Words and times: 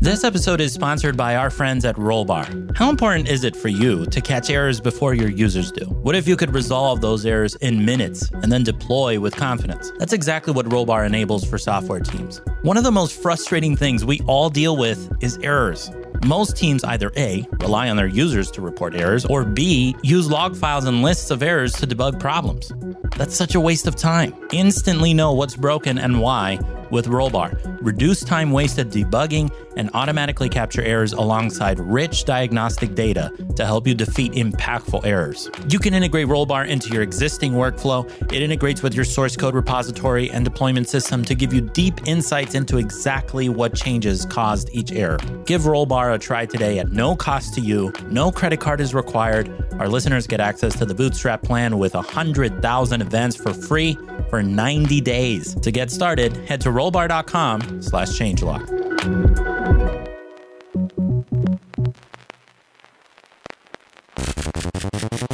This 0.00 0.24
episode 0.24 0.60
is 0.60 0.72
sponsored 0.72 1.16
by 1.16 1.36
our 1.36 1.50
friends 1.50 1.84
at 1.84 1.96
Rollbar. 1.96 2.76
How 2.76 2.90
important 2.90 3.28
is 3.28 3.44
it 3.44 3.56
for 3.56 3.68
you 3.68 4.06
to 4.06 4.20
catch 4.20 4.50
errors 4.50 4.80
before 4.80 5.14
your 5.14 5.28
users 5.28 5.72
do? 5.72 5.84
What 5.84 6.14
if 6.14 6.28
you 6.28 6.36
could 6.36 6.54
resolve 6.54 7.00
those 7.00 7.26
errors 7.26 7.56
in 7.56 7.84
minutes 7.84 8.30
and 8.30 8.52
then 8.52 8.62
deploy 8.62 9.18
with 9.18 9.34
confidence? 9.34 9.92
That's 9.98 10.12
exactly 10.12 10.52
what 10.52 10.66
Rollbar 10.66 11.04
enables 11.04 11.44
for 11.44 11.58
software 11.58 12.00
teams. 12.00 12.40
One 12.62 12.76
of 12.76 12.84
the 12.84 12.92
most 12.92 13.20
frustrating 13.20 13.76
things 13.76 14.04
we 14.04 14.20
all 14.26 14.48
deal 14.48 14.76
with 14.76 15.12
is 15.20 15.38
errors. 15.38 15.90
Most 16.24 16.56
teams 16.56 16.82
either 16.84 17.10
A, 17.16 17.46
rely 17.60 17.90
on 17.90 17.96
their 17.96 18.06
users 18.06 18.50
to 18.52 18.62
report 18.62 18.94
errors, 18.94 19.24
or 19.26 19.44
B, 19.44 19.94
use 20.02 20.30
log 20.30 20.56
files 20.56 20.84
and 20.84 21.02
lists 21.02 21.30
of 21.30 21.42
errors 21.42 21.72
to 21.74 21.86
debug 21.86 22.18
problems. 22.18 22.72
That's 23.16 23.36
such 23.36 23.54
a 23.54 23.60
waste 23.60 23.86
of 23.86 23.96
time. 23.96 24.34
Instantly 24.52 25.14
know 25.14 25.32
what's 25.32 25.56
broken 25.56 25.98
and 25.98 26.20
why 26.20 26.58
with 26.90 27.06
Rollbar. 27.06 27.78
Reduce 27.82 28.22
time 28.22 28.52
wasted 28.52 28.90
debugging 28.90 29.50
and 29.76 29.90
automatically 29.94 30.48
capture 30.48 30.82
errors 30.82 31.12
alongside 31.12 31.78
rich 31.78 32.24
diagnostic 32.24 32.94
data 32.94 33.32
to 33.56 33.64
help 33.64 33.86
you 33.86 33.94
defeat 33.94 34.32
impactful 34.32 35.04
errors. 35.04 35.50
You 35.68 35.78
can 35.78 35.94
integrate 35.94 36.26
Rollbar 36.28 36.66
into 36.68 36.90
your 36.90 37.02
existing 37.02 37.52
workflow. 37.52 38.10
It 38.32 38.42
integrates 38.42 38.82
with 38.82 38.94
your 38.94 39.04
source 39.04 39.36
code 39.36 39.54
repository 39.54 40.30
and 40.30 40.44
deployment 40.44 40.88
system 40.88 41.24
to 41.24 41.34
give 41.34 41.52
you 41.52 41.60
deep 41.60 42.06
insights 42.06 42.54
into 42.54 42.78
exactly 42.78 43.48
what 43.48 43.74
changes 43.74 44.26
caused 44.26 44.70
each 44.72 44.92
error. 44.92 45.18
Give 45.44 45.62
Rollbar 45.62 46.14
a 46.14 46.18
try 46.18 46.46
today 46.46 46.78
at 46.78 46.90
no 46.92 47.16
cost 47.16 47.54
to 47.54 47.60
you. 47.60 47.92
No 48.10 48.30
credit 48.32 48.60
card 48.60 48.80
is 48.80 48.94
required. 48.94 49.50
Our 49.78 49.88
listeners 49.88 50.26
get 50.26 50.40
access 50.40 50.76
to 50.78 50.86
the 50.86 50.94
Bootstrap 50.94 51.42
plan 51.42 51.78
with 51.78 51.94
100,000 51.94 53.00
events 53.00 53.36
for 53.36 53.52
free 53.52 53.98
for 54.30 54.42
90 54.42 55.00
days. 55.00 55.54
To 55.56 55.70
get 55.70 55.90
started, 55.90 56.36
head 56.48 56.60
to 56.62 56.70
rollbar.com 56.70 57.82
slash 64.74 64.90
changelog. 64.92 65.25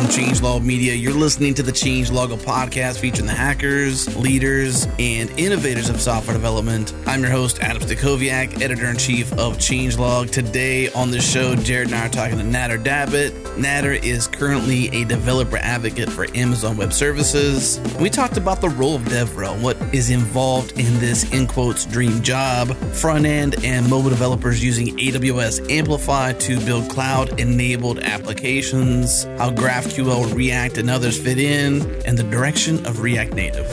From 0.00 0.08
Changelog 0.08 0.64
Media, 0.64 0.94
you're 0.94 1.12
listening 1.12 1.52
to 1.52 1.62
the 1.62 1.72
Changelog, 1.72 2.34
podcast 2.38 3.00
featuring 3.00 3.26
the 3.26 3.34
hackers, 3.34 4.16
leaders, 4.16 4.86
and 4.98 5.28
innovators 5.38 5.90
of 5.90 6.00
software 6.00 6.34
development. 6.34 6.94
I'm 7.06 7.20
your 7.20 7.30
host, 7.30 7.60
Adam 7.60 7.82
Stacoviak, 7.82 8.62
editor 8.62 8.86
in 8.86 8.96
chief 8.96 9.30
of 9.34 9.58
Changelog. 9.58 10.30
Today 10.30 10.90
on 10.92 11.10
the 11.10 11.20
show, 11.20 11.54
Jared 11.54 11.88
and 11.88 11.96
I 11.96 12.06
are 12.06 12.08
talking 12.08 12.38
to 12.38 12.44
Nader 12.44 12.82
Dabit. 12.82 13.32
Nader 13.56 14.02
is 14.02 14.26
currently 14.26 14.88
a 14.88 15.04
developer 15.04 15.58
advocate 15.58 16.08
for 16.08 16.26
Amazon 16.34 16.78
Web 16.78 16.94
Services. 16.94 17.78
We 18.00 18.08
talked 18.08 18.38
about 18.38 18.62
the 18.62 18.70
role 18.70 18.94
of 18.94 19.02
DevRel, 19.02 19.60
what 19.60 19.76
is 19.94 20.08
involved 20.08 20.80
in 20.80 20.98
this 20.98 21.30
in 21.30 21.46
quotes 21.46 21.84
dream 21.84 22.22
job, 22.22 22.74
front 22.94 23.26
end 23.26 23.62
and 23.66 23.86
mobile 23.90 24.08
developers 24.08 24.64
using 24.64 24.96
AWS 24.96 25.70
Amplify 25.70 26.32
to 26.32 26.58
build 26.60 26.88
cloud 26.88 27.38
enabled 27.38 27.98
applications, 27.98 29.24
how 29.36 29.50
GraphQL, 29.90 30.34
React, 30.34 30.78
and 30.78 30.90
others 30.90 31.20
fit 31.20 31.38
in, 31.38 31.82
and 32.04 32.16
the 32.16 32.22
direction 32.22 32.86
of 32.86 33.00
React 33.00 33.34
Native. 33.34 33.68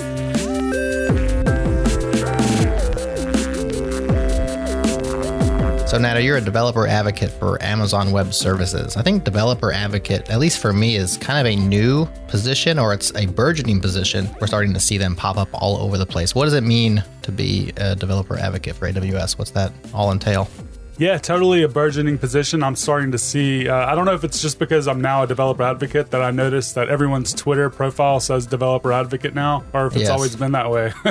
So, 5.87 5.97
Nader, 5.97 6.23
you're 6.23 6.37
a 6.37 6.41
developer 6.41 6.85
advocate 6.87 7.29
for 7.29 7.61
Amazon 7.63 8.11
Web 8.11 8.33
Services. 8.33 8.97
I 8.97 9.03
think 9.03 9.23
developer 9.23 9.71
advocate, 9.71 10.29
at 10.29 10.39
least 10.39 10.59
for 10.59 10.73
me, 10.73 10.95
is 10.95 11.17
kind 11.17 11.39
of 11.39 11.51
a 11.51 11.55
new 11.55 12.07
position 12.27 12.77
or 12.77 12.93
it's 12.93 13.15
a 13.15 13.27
burgeoning 13.27 13.79
position. 13.79 14.29
We're 14.41 14.47
starting 14.47 14.73
to 14.73 14.79
see 14.79 14.97
them 14.97 15.15
pop 15.15 15.37
up 15.37 15.49
all 15.53 15.77
over 15.77 15.97
the 15.97 16.05
place. 16.05 16.35
What 16.35 16.45
does 16.45 16.53
it 16.53 16.63
mean 16.63 17.03
to 17.21 17.31
be 17.31 17.71
a 17.77 17.95
developer 17.95 18.37
advocate 18.37 18.75
for 18.75 18.91
AWS? 18.91 19.37
What's 19.37 19.51
that 19.51 19.71
all 19.93 20.11
entail? 20.11 20.49
Yeah, 20.99 21.19
totally 21.19 21.61
a 21.61 21.67
burgeoning 21.67 22.17
position. 22.17 22.63
I'm 22.63 22.75
starting 22.75 23.11
to 23.11 23.19
see. 23.19 23.69
Uh, 23.69 23.75
I 23.85 23.93
don't 23.93 24.05
know 24.05 24.15
if 24.15 24.23
it's 24.23 24.41
just 24.41 24.57
because 24.57 24.87
I'm 24.87 24.99
now 24.99 25.21
a 25.21 25.27
developer 25.27 25.61
advocate 25.61 26.09
that 26.09 26.23
I 26.23 26.31
noticed 26.31 26.73
that 26.73 26.89
everyone's 26.89 27.33
Twitter 27.35 27.69
profile 27.69 28.19
says 28.19 28.47
developer 28.47 28.91
advocate 28.91 29.35
now, 29.35 29.63
or 29.73 29.85
if 29.85 29.93
it's 29.93 30.03
Yes. 30.03 30.09
always 30.09 30.35
been 30.35 30.53
that 30.53 30.71
way. 30.71 30.91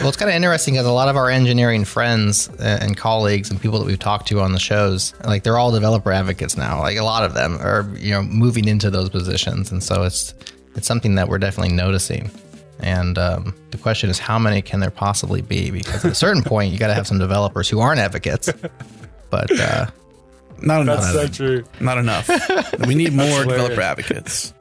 Well, 0.00 0.08
it's 0.08 0.16
kind 0.16 0.28
of 0.28 0.34
interesting 0.36 0.74
because 0.74 0.86
a 0.86 0.92
lot 0.92 1.08
of 1.08 1.16
our 1.16 1.30
engineering 1.30 1.84
friends 1.84 2.48
uh, 2.60 2.78
and 2.80 2.96
colleagues 2.96 3.50
and 3.50 3.60
people 3.60 3.78
that 3.80 3.84
we've 3.86 3.98
talked 3.98 4.28
to 4.28 4.40
on 4.40 4.52
the 4.52 4.58
shows, 4.60 5.12
like 5.24 5.42
they're 5.44 5.56
all 5.58 5.70
developer 5.72 6.12
advocates 6.12 6.56
now. 6.56 6.80
Like 6.80 6.96
a 6.98 7.04
lot 7.04 7.24
of 7.24 7.34
them 7.34 7.58
are, 7.60 7.88
you 7.96 8.10
know, 8.12 8.22
moving 8.22 8.66
into 8.68 8.90
those 8.90 9.08
positions, 9.08 9.70
and 9.72 9.82
so 9.82 10.02
it's 10.02 10.34
it's 10.74 10.86
something 10.86 11.14
that 11.16 11.28
we're 11.28 11.38
definitely 11.38 11.74
noticing. 11.74 12.30
And 12.80 13.18
um, 13.18 13.54
the 13.70 13.78
question 13.78 14.08
is, 14.10 14.18
how 14.20 14.38
many 14.38 14.62
can 14.62 14.78
there 14.80 14.90
possibly 14.90 15.42
be? 15.42 15.70
Because 15.70 16.04
at 16.04 16.12
a 16.12 16.14
certain 16.14 16.42
point, 16.44 16.72
you 16.72 16.78
got 16.78 16.88
to 16.88 16.94
have 16.94 17.06
some 17.06 17.18
developers 17.18 17.68
who 17.68 17.78
aren't 17.80 18.00
advocates. 18.00 18.48
But 19.30 19.58
uh, 19.58 19.86
Not 20.60 20.82
enough. 20.82 21.00
That's 21.12 21.36
so 21.36 21.46
true. 21.46 21.64
Not 21.80 21.98
enough. 21.98 22.28
we 22.86 22.94
need 22.94 23.12
more 23.14 23.44
developer 23.44 23.80
advocates. 23.80 24.52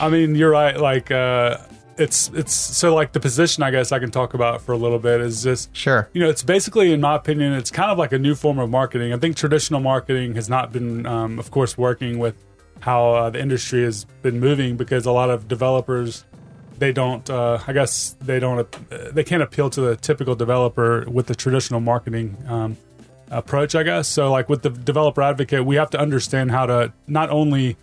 I 0.00 0.08
mean, 0.08 0.34
you're 0.34 0.50
right. 0.50 0.78
Like, 0.78 1.10
uh, 1.10 1.58
it's 1.96 2.28
it's 2.34 2.52
so 2.52 2.94
like 2.94 3.12
the 3.12 3.20
position. 3.20 3.62
I 3.62 3.70
guess 3.70 3.92
I 3.92 3.98
can 3.98 4.10
talk 4.10 4.34
about 4.34 4.60
for 4.60 4.72
a 4.72 4.76
little 4.76 4.98
bit 4.98 5.20
is 5.20 5.42
just 5.44 5.74
sure, 5.76 6.08
you 6.12 6.20
know, 6.20 6.28
it's 6.28 6.42
basically, 6.42 6.92
in 6.92 7.00
my 7.00 7.14
opinion, 7.14 7.52
it's 7.52 7.70
kind 7.70 7.90
of 7.90 7.98
like 7.98 8.12
a 8.12 8.18
new 8.18 8.34
form 8.34 8.58
of 8.58 8.70
marketing. 8.70 9.12
I 9.12 9.16
think 9.16 9.36
traditional 9.36 9.80
marketing 9.80 10.34
has 10.34 10.48
not 10.48 10.72
been, 10.72 11.06
um, 11.06 11.38
of 11.38 11.50
course, 11.50 11.78
working 11.78 12.18
with 12.18 12.34
how 12.80 13.12
uh, 13.12 13.30
the 13.30 13.40
industry 13.40 13.84
has 13.84 14.04
been 14.22 14.40
moving 14.40 14.76
because 14.76 15.06
a 15.06 15.12
lot 15.12 15.30
of 15.30 15.46
developers 15.48 16.24
they 16.78 16.92
don't. 16.92 17.28
Uh, 17.30 17.60
I 17.66 17.72
guess 17.72 18.16
they 18.20 18.40
don't. 18.40 18.58
Uh, 18.90 19.10
they 19.12 19.22
can't 19.24 19.42
appeal 19.42 19.70
to 19.70 19.80
the 19.80 19.96
typical 19.96 20.34
developer 20.34 21.04
with 21.08 21.26
the 21.26 21.34
traditional 21.34 21.80
marketing 21.80 22.36
um, 22.48 22.76
approach. 23.38 23.74
I 23.74 23.82
guess 23.82 24.08
so. 24.08 24.30
Like 24.30 24.48
with 24.48 24.62
the 24.62 24.70
developer 24.70 25.22
advocate, 25.22 25.64
we 25.64 25.76
have 25.76 25.90
to 25.90 25.98
understand 25.98 26.50
how 26.50 26.66
to 26.66 26.92
not 27.06 27.30
only 27.30 27.76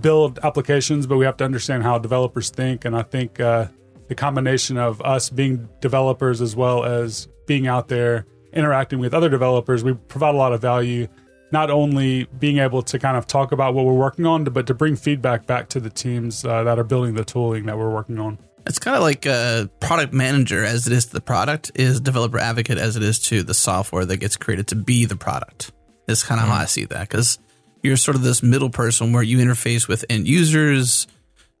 build 0.00 0.38
applications, 0.42 1.06
but 1.06 1.18
we 1.18 1.24
have 1.24 1.36
to 1.38 1.44
understand 1.44 1.82
how 1.82 1.98
developers 1.98 2.50
think. 2.50 2.84
And 2.84 2.96
I 2.96 3.02
think 3.02 3.40
uh, 3.40 3.66
the 4.08 4.14
combination 4.14 4.78
of 4.78 5.00
us 5.02 5.30
being 5.30 5.68
developers 5.80 6.40
as 6.40 6.56
well 6.56 6.84
as 6.84 7.28
being 7.46 7.66
out 7.66 7.88
there 7.88 8.26
interacting 8.52 8.98
with 8.98 9.14
other 9.14 9.28
developers, 9.28 9.84
we 9.84 9.94
provide 9.94 10.34
a 10.34 10.38
lot 10.38 10.52
of 10.52 10.60
value. 10.60 11.08
Not 11.50 11.70
only 11.70 12.24
being 12.38 12.58
able 12.58 12.80
to 12.82 12.98
kind 12.98 13.16
of 13.16 13.26
talk 13.26 13.52
about 13.52 13.74
what 13.74 13.84
we're 13.84 13.92
working 13.92 14.24
on, 14.24 14.44
but 14.44 14.66
to 14.68 14.74
bring 14.74 14.96
feedback 14.96 15.46
back 15.46 15.68
to 15.70 15.80
the 15.80 15.90
teams 15.90 16.46
uh, 16.46 16.64
that 16.64 16.78
are 16.78 16.84
building 16.84 17.14
the 17.14 17.24
tooling 17.24 17.66
that 17.66 17.76
we're 17.76 17.90
working 17.90 18.18
on. 18.18 18.38
It's 18.66 18.78
kind 18.78 18.96
of 18.96 19.02
like 19.02 19.26
a 19.26 19.70
product 19.80 20.12
manager 20.12 20.64
as 20.64 20.86
it 20.86 20.92
is 20.92 21.06
to 21.06 21.14
the 21.14 21.20
product, 21.20 21.72
is 21.74 22.00
developer 22.00 22.38
advocate 22.38 22.78
as 22.78 22.96
it 22.96 23.02
is 23.02 23.18
to 23.26 23.42
the 23.42 23.54
software 23.54 24.04
that 24.04 24.18
gets 24.18 24.36
created 24.36 24.68
to 24.68 24.76
be 24.76 25.04
the 25.04 25.16
product. 25.16 25.72
Is 26.08 26.22
kind 26.22 26.40
of 26.40 26.48
how 26.48 26.54
hmm. 26.54 26.62
I 26.62 26.66
see 26.66 26.84
that 26.86 27.08
because 27.08 27.38
you're 27.82 27.96
sort 27.96 28.16
of 28.16 28.22
this 28.22 28.42
middle 28.42 28.70
person 28.70 29.12
where 29.12 29.22
you 29.22 29.38
interface 29.38 29.88
with 29.88 30.04
end 30.08 30.26
users. 30.26 31.06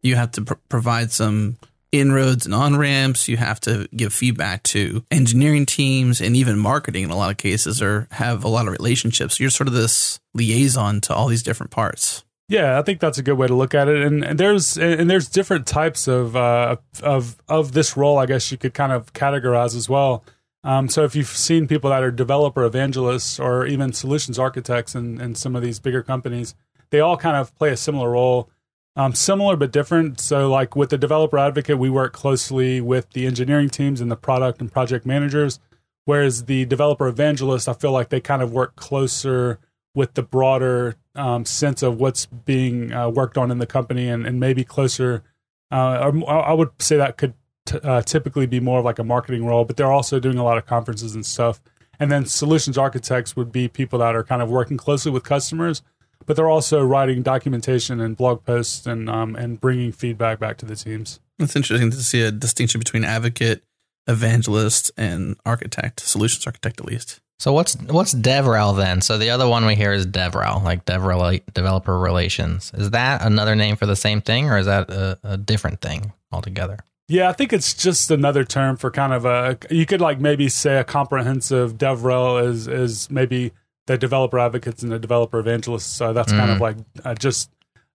You 0.02 0.16
have 0.16 0.32
to 0.32 0.42
pr- 0.42 0.54
provide 0.68 1.12
some 1.12 1.58
inroads 1.92 2.46
and 2.46 2.54
on 2.54 2.76
ramps. 2.76 3.28
You 3.28 3.36
have 3.36 3.60
to 3.60 3.88
give 3.94 4.12
feedback 4.12 4.62
to 4.64 5.04
engineering 5.10 5.66
teams 5.66 6.20
and 6.20 6.36
even 6.36 6.58
marketing 6.58 7.04
in 7.04 7.10
a 7.10 7.16
lot 7.16 7.30
of 7.30 7.36
cases, 7.36 7.82
or 7.82 8.08
have 8.10 8.44
a 8.44 8.48
lot 8.48 8.66
of 8.66 8.72
relationships. 8.72 9.38
You're 9.38 9.50
sort 9.50 9.68
of 9.68 9.74
this 9.74 10.18
liaison 10.34 11.00
to 11.02 11.14
all 11.14 11.28
these 11.28 11.42
different 11.42 11.70
parts. 11.70 12.24
Yeah, 12.48 12.78
I 12.78 12.82
think 12.82 13.00
that's 13.00 13.18
a 13.18 13.22
good 13.22 13.38
way 13.38 13.46
to 13.46 13.54
look 13.54 13.74
at 13.74 13.88
it. 13.88 14.02
And, 14.02 14.24
and 14.24 14.38
there's 14.38 14.76
and 14.76 15.08
there's 15.08 15.28
different 15.28 15.66
types 15.66 16.06
of 16.06 16.36
uh, 16.36 16.76
of 17.02 17.38
of 17.48 17.72
this 17.72 17.96
role. 17.96 18.18
I 18.18 18.26
guess 18.26 18.50
you 18.52 18.58
could 18.58 18.74
kind 18.74 18.92
of 18.92 19.12
categorize 19.12 19.74
as 19.76 19.88
well. 19.88 20.24
Um, 20.64 20.88
so 20.88 21.04
if 21.04 21.16
you've 21.16 21.26
seen 21.26 21.66
people 21.66 21.90
that 21.90 22.02
are 22.02 22.10
developer 22.10 22.64
evangelists 22.64 23.40
or 23.40 23.66
even 23.66 23.92
solutions 23.92 24.38
architects 24.38 24.94
in, 24.94 25.20
in 25.20 25.34
some 25.34 25.56
of 25.56 25.62
these 25.62 25.80
bigger 25.80 26.02
companies, 26.02 26.54
they 26.90 27.00
all 27.00 27.16
kind 27.16 27.36
of 27.36 27.54
play 27.56 27.70
a 27.70 27.76
similar 27.76 28.10
role, 28.10 28.48
um, 28.94 29.12
similar 29.14 29.56
but 29.56 29.72
different. 29.72 30.20
So 30.20 30.48
like 30.48 30.76
with 30.76 30.90
the 30.90 30.98
developer 30.98 31.38
advocate, 31.38 31.78
we 31.78 31.90
work 31.90 32.12
closely 32.12 32.80
with 32.80 33.10
the 33.10 33.26
engineering 33.26 33.70
teams 33.70 34.00
and 34.00 34.10
the 34.10 34.16
product 34.16 34.60
and 34.60 34.70
project 34.70 35.04
managers. 35.04 35.58
Whereas 36.04 36.44
the 36.44 36.64
developer 36.66 37.08
evangelist, 37.08 37.68
I 37.68 37.72
feel 37.72 37.92
like 37.92 38.10
they 38.10 38.20
kind 38.20 38.42
of 38.42 38.52
work 38.52 38.76
closer 38.76 39.58
with 39.94 40.14
the 40.14 40.22
broader 40.22 40.96
um, 41.14 41.44
sense 41.44 41.82
of 41.82 42.00
what's 42.00 42.26
being 42.26 42.92
uh, 42.92 43.08
worked 43.08 43.36
on 43.36 43.50
in 43.50 43.58
the 43.58 43.66
company 43.66 44.08
and, 44.08 44.26
and 44.26 44.40
maybe 44.40 44.64
closer. 44.64 45.22
Uh, 45.70 46.10
I 46.26 46.52
would 46.52 46.70
say 46.80 46.96
that 46.96 47.16
could 47.16 47.34
t- 47.66 47.78
uh, 47.82 48.02
typically 48.02 48.46
be 48.46 48.60
more 48.60 48.80
of 48.80 48.84
like 48.84 48.98
a 48.98 49.04
marketing 49.04 49.44
role, 49.44 49.64
but 49.64 49.76
they're 49.76 49.92
also 49.92 50.20
doing 50.20 50.38
a 50.38 50.44
lot 50.44 50.58
of 50.58 50.66
conferences 50.66 51.14
and 51.14 51.24
stuff. 51.24 51.60
And 51.98 52.10
then 52.10 52.26
solutions 52.26 52.76
architects 52.76 53.36
would 53.36 53.52
be 53.52 53.68
people 53.68 53.98
that 54.00 54.14
are 54.16 54.24
kind 54.24 54.42
of 54.42 54.50
working 54.50 54.76
closely 54.76 55.12
with 55.12 55.24
customers, 55.24 55.82
but 56.26 56.36
they're 56.36 56.48
also 56.48 56.82
writing 56.82 57.22
documentation 57.22 58.00
and 58.00 58.16
blog 58.16 58.44
posts 58.44 58.86
and 58.86 59.08
um, 59.08 59.36
and 59.36 59.60
bringing 59.60 59.92
feedback 59.92 60.38
back 60.38 60.56
to 60.58 60.66
the 60.66 60.76
teams. 60.76 61.20
It's 61.38 61.56
interesting 61.56 61.90
to 61.90 61.96
see 62.02 62.22
a 62.22 62.30
distinction 62.30 62.78
between 62.78 63.04
advocate 63.04 63.62
evangelist 64.06 64.90
and 64.96 65.36
architect, 65.46 66.00
solutions 66.00 66.46
architect 66.46 66.80
at 66.80 66.86
least. 66.86 67.20
So 67.42 67.52
what's 67.52 67.74
what's 67.74 68.14
DevRel 68.14 68.76
then? 68.76 69.00
So 69.00 69.18
the 69.18 69.30
other 69.30 69.48
one 69.48 69.66
we 69.66 69.74
hear 69.74 69.92
is 69.92 70.06
DevRel, 70.06 70.62
like 70.62 70.84
DevRel 70.84 71.42
developer 71.52 71.98
relations. 71.98 72.70
Is 72.72 72.92
that 72.92 73.20
another 73.24 73.56
name 73.56 73.74
for 73.74 73.84
the 73.84 73.96
same 73.96 74.20
thing, 74.20 74.48
or 74.48 74.58
is 74.58 74.66
that 74.66 74.88
a, 74.88 75.18
a 75.24 75.36
different 75.38 75.80
thing 75.80 76.12
altogether? 76.30 76.78
Yeah, 77.08 77.28
I 77.28 77.32
think 77.32 77.52
it's 77.52 77.74
just 77.74 78.12
another 78.12 78.44
term 78.44 78.76
for 78.76 78.92
kind 78.92 79.12
of 79.12 79.24
a. 79.24 79.58
You 79.70 79.86
could 79.86 80.00
like 80.00 80.20
maybe 80.20 80.48
say 80.48 80.78
a 80.78 80.84
comprehensive 80.84 81.76
DevRel 81.76 82.48
is 82.48 82.68
is 82.68 83.10
maybe 83.10 83.50
the 83.88 83.98
developer 83.98 84.38
advocates 84.38 84.84
and 84.84 84.92
the 84.92 85.00
developer 85.00 85.40
evangelists. 85.40 85.92
So 85.92 86.12
that's 86.12 86.32
mm. 86.32 86.38
kind 86.38 86.52
of 86.52 86.60
like 86.60 86.76
uh, 87.04 87.16
just 87.16 87.50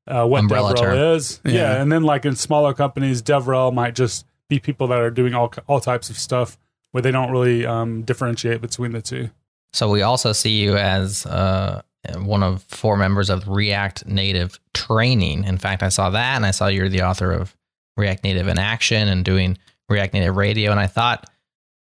uh, 0.07 0.27
what 0.27 0.41
Umbrella 0.41 0.73
DevRel 0.73 0.77
term. 0.77 1.15
is. 1.15 1.39
Yeah. 1.45 1.53
yeah. 1.53 1.81
and 1.81 1.89
then 1.89 2.03
like 2.03 2.25
in 2.25 2.35
smaller 2.35 2.73
companies, 2.73 3.21
DevRel 3.21 3.73
might 3.73 3.95
just 3.95 4.25
be 4.49 4.59
people 4.59 4.87
that 4.87 4.99
are 4.99 5.09
doing 5.09 5.33
all 5.33 5.53
all 5.67 5.79
types 5.79 6.09
of 6.09 6.17
stuff 6.17 6.57
where 6.91 7.01
they 7.01 7.11
don't 7.11 7.31
really 7.31 7.65
um, 7.65 8.03
differentiate 8.03 8.61
between 8.61 8.91
the 8.91 9.01
two. 9.01 9.29
So 9.73 9.89
we 9.89 10.01
also 10.01 10.31
see 10.31 10.61
you 10.61 10.77
as 10.77 11.25
uh, 11.25 11.81
one 12.15 12.43
of 12.43 12.63
four 12.63 12.97
members 12.97 13.29
of 13.29 13.47
React 13.47 14.07
Native 14.07 14.59
training. 14.73 15.43
In 15.43 15.57
fact, 15.57 15.83
I 15.83 15.89
saw 15.89 16.09
that, 16.09 16.35
and 16.35 16.45
I 16.45 16.51
saw 16.51 16.67
you're 16.67 16.89
the 16.89 17.03
author 17.03 17.31
of 17.31 17.55
React 17.97 18.23
Native 18.23 18.47
in 18.47 18.57
Action 18.57 19.07
and 19.07 19.25
doing 19.25 19.57
React 19.89 20.13
Native 20.13 20.37
Radio, 20.37 20.71
and 20.71 20.79
I 20.79 20.87
thought 20.87 21.29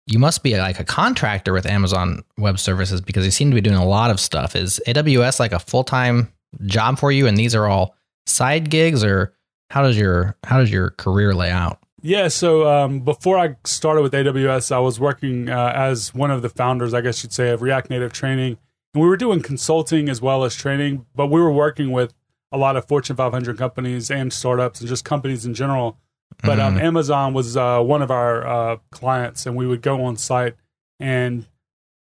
you 0.07 0.19
must 0.19 0.43
be 0.43 0.57
like 0.57 0.81
a 0.81 0.85
contractor 0.85 1.53
with 1.53 1.67
Amazon 1.67 2.25
Web 2.37 2.59
Services 2.59 3.01
because 3.01 3.25
you 3.25 3.31
seem 3.31 3.51
to 3.51 3.55
be 3.55 3.61
doing 3.61 3.77
a 3.77 3.87
lot 3.87 4.11
of 4.11 4.19
stuff. 4.19 4.57
Is 4.57 4.81
AWS 4.87 5.39
like 5.39 5.53
a 5.53 5.59
full 5.59 5.85
time 5.85 6.33
job 6.67 6.99
for 6.99 7.13
you, 7.13 7.27
and 7.27 7.37
these 7.37 7.55
are 7.55 7.67
all 7.67 7.95
side 8.27 8.71
gigs, 8.71 9.05
or 9.05 9.35
how 9.71 9.83
does 9.83 9.97
your 9.97 10.37
how 10.45 10.59
does 10.59 10.71
your 10.71 10.91
career 10.91 11.35
lay 11.35 11.51
out? 11.51 11.82
Yeah, 12.05 12.27
so 12.29 12.69
um, 12.69 13.01
before 13.01 13.39
I 13.39 13.57
started 13.65 14.03
with 14.03 14.13
AWS, 14.13 14.73
I 14.73 14.81
was 14.81 14.99
working 14.99 15.49
uh, 15.49 15.73
as 15.75 16.13
one 16.13 16.33
of 16.33 16.43
the 16.43 16.49
founders, 16.49 16.93
I 16.95 17.01
guess 17.01 17.23
you'd 17.23 17.33
say, 17.33 17.51
of 17.51 17.63
React 17.63 17.91
Native 17.91 18.13
training, 18.13 18.59
and 18.93 19.03
we 19.03 19.09
were 19.09 19.17
doing 19.17 19.41
consulting 19.41 20.09
as 20.09 20.21
well 20.21 20.43
as 20.43 20.57
training. 20.57 21.07
But 21.15 21.29
we 21.29 21.41
were 21.41 21.53
working 21.53 21.93
with 21.93 22.13
a 22.51 22.59
lot 22.59 22.77
of 22.77 22.87
Fortune 22.87 23.15
500 23.15 23.57
companies 23.57 24.11
and 24.11 24.33
startups, 24.33 24.81
and 24.81 24.89
just 24.89 25.05
companies 25.05 25.47
in 25.47 25.55
general. 25.55 25.97
But 26.43 26.59
um, 26.59 26.75
mm-hmm. 26.75 26.87
Amazon 26.87 27.35
was 27.35 27.57
uh, 27.57 27.81
one 27.81 28.03
of 28.03 28.11
our 28.11 28.47
uh, 28.47 28.77
clients, 28.91 29.47
and 29.47 29.55
we 29.55 29.67
would 29.67 29.81
go 29.81 30.03
on 30.03 30.17
site 30.17 30.57
and 30.99 31.47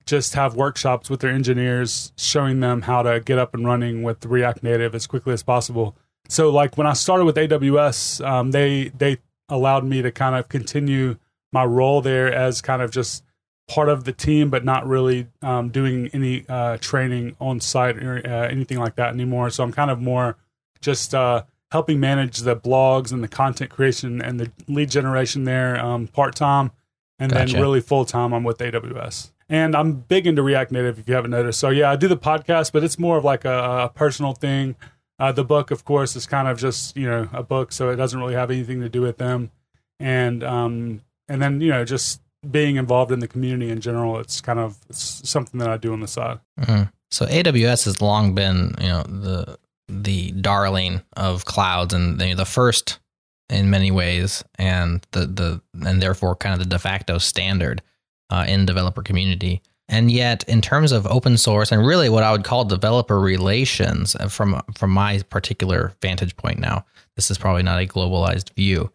just 0.07 0.35
have 0.35 0.55
workshops 0.55 1.11
with 1.11 1.21
their 1.21 1.33
engineers, 1.33 2.13
showing 2.17 2.61
them 2.61 2.83
how 2.83 3.03
to 3.03 3.19
get 3.19 3.39
up 3.39 3.53
and 3.53 3.67
running 3.67 4.05
with 4.05 4.25
React 4.25 4.63
Native 4.63 4.95
as 4.95 5.09
quickly 5.09 5.33
as 5.33 5.43
possible. 5.43 5.97
So, 6.29 6.51
like 6.51 6.79
when 6.79 6.87
I 6.87 6.93
started 6.93 7.25
with 7.25 7.37
AWS, 7.37 8.25
um, 8.25 8.53
they 8.53 8.91
they 8.97 9.19
allowed 9.49 9.85
me 9.85 10.03
to 10.03 10.11
kind 10.11 10.35
of 10.35 10.49
continue 10.49 11.17
my 11.53 11.65
role 11.65 12.01
there 12.01 12.33
as 12.33 12.61
kind 12.61 12.83
of 12.83 12.91
just 12.91 13.25
part 13.69 13.89
of 13.89 14.05
the 14.05 14.13
team, 14.13 14.51
but 14.51 14.65
not 14.65 14.87
really 14.87 15.27
um, 15.43 15.69
doing 15.69 16.09
any 16.13 16.45
uh, 16.49 16.79
training 16.79 17.37
on 17.41 17.61
site 17.61 18.03
or 18.03 18.27
uh, 18.27 18.49
anything 18.49 18.79
like 18.79 18.97
that 18.97 19.13
anymore. 19.13 19.51
So 19.51 19.63
I'm 19.63 19.73
kind 19.73 19.91
of 19.91 20.01
more 20.01 20.37
just 20.81 21.15
uh, 21.15 21.45
helping 21.71 22.01
manage 22.01 22.39
the 22.39 22.57
blogs 22.57 23.13
and 23.13 23.23
the 23.23 23.29
content 23.29 23.71
creation 23.71 24.21
and 24.23 24.41
the 24.41 24.51
lead 24.67 24.91
generation 24.91 25.45
there 25.45 25.79
um, 25.79 26.07
part 26.09 26.35
time, 26.35 26.71
and 27.19 27.31
gotcha. 27.31 27.53
then 27.53 27.63
really 27.63 27.81
full 27.81 28.05
time. 28.05 28.33
I'm 28.33 28.45
with 28.45 28.59
AWS. 28.59 29.31
And 29.51 29.75
I'm 29.75 29.93
big 29.95 30.27
into 30.27 30.43
React 30.43 30.73
Native, 30.73 30.99
if 30.99 31.09
you 31.09 31.15
haven't 31.15 31.31
noticed. 31.31 31.59
So 31.59 31.71
yeah, 31.71 31.91
I 31.91 31.97
do 31.97 32.07
the 32.07 32.19
podcast, 32.19 32.73
but 32.73 32.85
it's 32.85 32.99
more 32.99 33.17
of 33.17 33.25
like 33.25 33.45
a, 33.45 33.85
a 33.85 33.93
personal 33.95 34.35
thing. 34.35 34.77
Uh, 35.19 35.33
the 35.33 35.45
book, 35.45 35.71
of 35.71 35.85
course, 35.85 36.15
is 36.15 36.27
kind 36.27 36.47
of 36.49 36.59
just 36.59 36.97
you 36.97 37.07
know 37.07 37.29
a 37.33 37.43
book, 37.43 37.73
so 37.73 37.91
it 37.91 37.97
doesn't 37.97 38.19
really 38.19 38.35
have 38.35 38.51
anything 38.51 38.81
to 38.81 38.89
do 38.89 39.01
with 39.01 39.19
them. 39.19 39.51
And 39.99 40.45
um, 40.45 41.01
and 41.29 41.43
then 41.43 41.61
you 41.61 41.71
know 41.71 41.85
just 41.85 42.21
being 42.49 42.77
involved 42.77 43.11
in 43.11 43.19
the 43.19 43.29
community 43.29 43.71
in 43.71 43.81
general, 43.81 44.19
it's 44.19 44.41
kind 44.41 44.59
of 44.59 44.79
it's 44.89 45.29
something 45.29 45.59
that 45.59 45.69
I 45.69 45.77
do 45.77 45.93
on 45.93 46.01
the 46.01 46.09
side. 46.09 46.39
Mm-hmm. 46.61 46.85
So 47.11 47.27
AWS 47.27 47.87
has 47.87 48.01
long 48.01 48.35
been 48.35 48.75
you 48.81 48.89
know 48.89 49.03
the 49.03 49.59
the 49.89 50.33
darling 50.33 51.03
of 51.17 51.45
clouds 51.47 51.95
and 51.95 52.21
the, 52.21 52.35
the 52.35 52.45
first 52.45 53.01
in 53.49 53.71
many 53.71 53.91
ways, 53.91 54.45
and 54.57 55.07
the 55.13 55.27
the 55.27 55.63
and 55.87 56.01
therefore 56.01 56.37
kind 56.37 56.53
of 56.53 56.59
the 56.61 56.69
de 56.69 56.79
facto 56.79 57.19
standard 57.19 57.83
uh, 58.31 58.45
in 58.47 58.67
developer 58.67 59.03
community. 59.03 59.63
And 59.89 60.11
yet, 60.11 60.45
in 60.45 60.61
terms 60.61 60.93
of 60.93 61.07
open 61.07 61.39
source 61.39 61.73
and 61.73 61.87
really 61.87 62.09
what 62.09 62.23
I 62.23 62.33
would 62.33 62.45
call 62.45 62.65
developer 62.65 63.19
relations, 63.19 64.15
uh, 64.17 64.29
from 64.29 64.61
from 64.75 64.91
my 64.91 65.23
particular 65.31 65.95
vantage 66.03 66.37
point 66.37 66.59
now, 66.59 66.85
this 67.17 67.31
is 67.31 67.39
probably 67.39 67.63
not 67.63 67.81
a 67.81 67.87
globalized 67.87 68.55
view. 68.55 68.91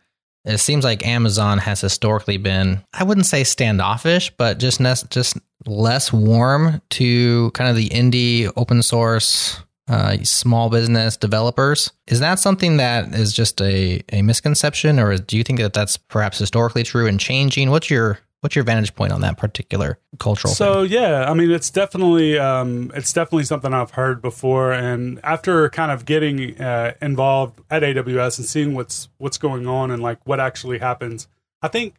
It 0.45 0.57
seems 0.57 0.84
like 0.84 1.07
Amazon 1.07 1.57
has 1.60 1.80
historically 1.80 2.38
been, 2.38 2.84
I 2.94 3.06
wouldn't 3.06 3.25
say 3.25 3.44
standoffish, 3.44 4.30
but 4.38 4.60
just 4.60 4.80
just 5.10 5.38
less 5.66 6.12
warm 6.12 6.81
to 6.92 7.51
kind 7.51 7.69
of 7.69 7.75
the 7.75 7.90
indie 7.90 8.51
open 8.57 8.84
source 8.84 9.62
uh, 9.88 10.18
small 10.24 10.69
business 10.69 11.18
developers. 11.18 11.92
Is 12.07 12.19
that 12.19 12.40
something 12.40 12.78
that 12.78 13.13
is 13.13 13.34
just 13.34 13.62
a, 13.62 14.04
a 14.12 14.22
misconception, 14.22 15.00
or 15.00 15.18
do 15.18 15.38
you 15.38 15.44
think 15.44 15.60
that 15.60 15.74
that's 15.74 15.98
perhaps 15.98 16.40
historically 16.40 16.84
true 16.84 17.07
and 17.07 17.19
changing? 17.19 17.69
What's 17.69 17.90
your 17.90 18.19
What's 18.44 18.57
your 18.57 18.66
vantage 18.66 18.94
point 18.94 19.13
on 19.13 19.22
that 19.22 19.38
particular 19.38 20.00
cultural? 20.19 20.54
So 20.54 20.84
thing? 20.84 20.92
yeah, 20.92 21.31
I 21.31 21.34
mean, 21.34 21.50
it's 21.50 21.69
definitely 21.69 22.38
um, 22.38 22.92
it's 22.94 23.13
definitely 23.13 23.45
something 23.45 23.74
I've 23.74 23.92
heard 23.92 24.22
before, 24.22 24.74
and 24.74 25.22
after 25.24 25.69
kind 25.69 25.94
of 25.94 26.04
getting 26.04 26.60
uh, 26.60 26.92
involved 27.01 27.62
at 27.69 27.84
AWS 27.84 28.40
and 28.40 28.45
seeing 28.45 28.74
what's 28.74 29.07
what's 29.18 29.38
going 29.38 29.66
on 29.66 29.92
and 29.92 30.04
like 30.04 30.19
what 30.28 30.42
actually 30.42 30.80
happens, 30.80 31.30
I 31.62 31.69
think 31.69 31.95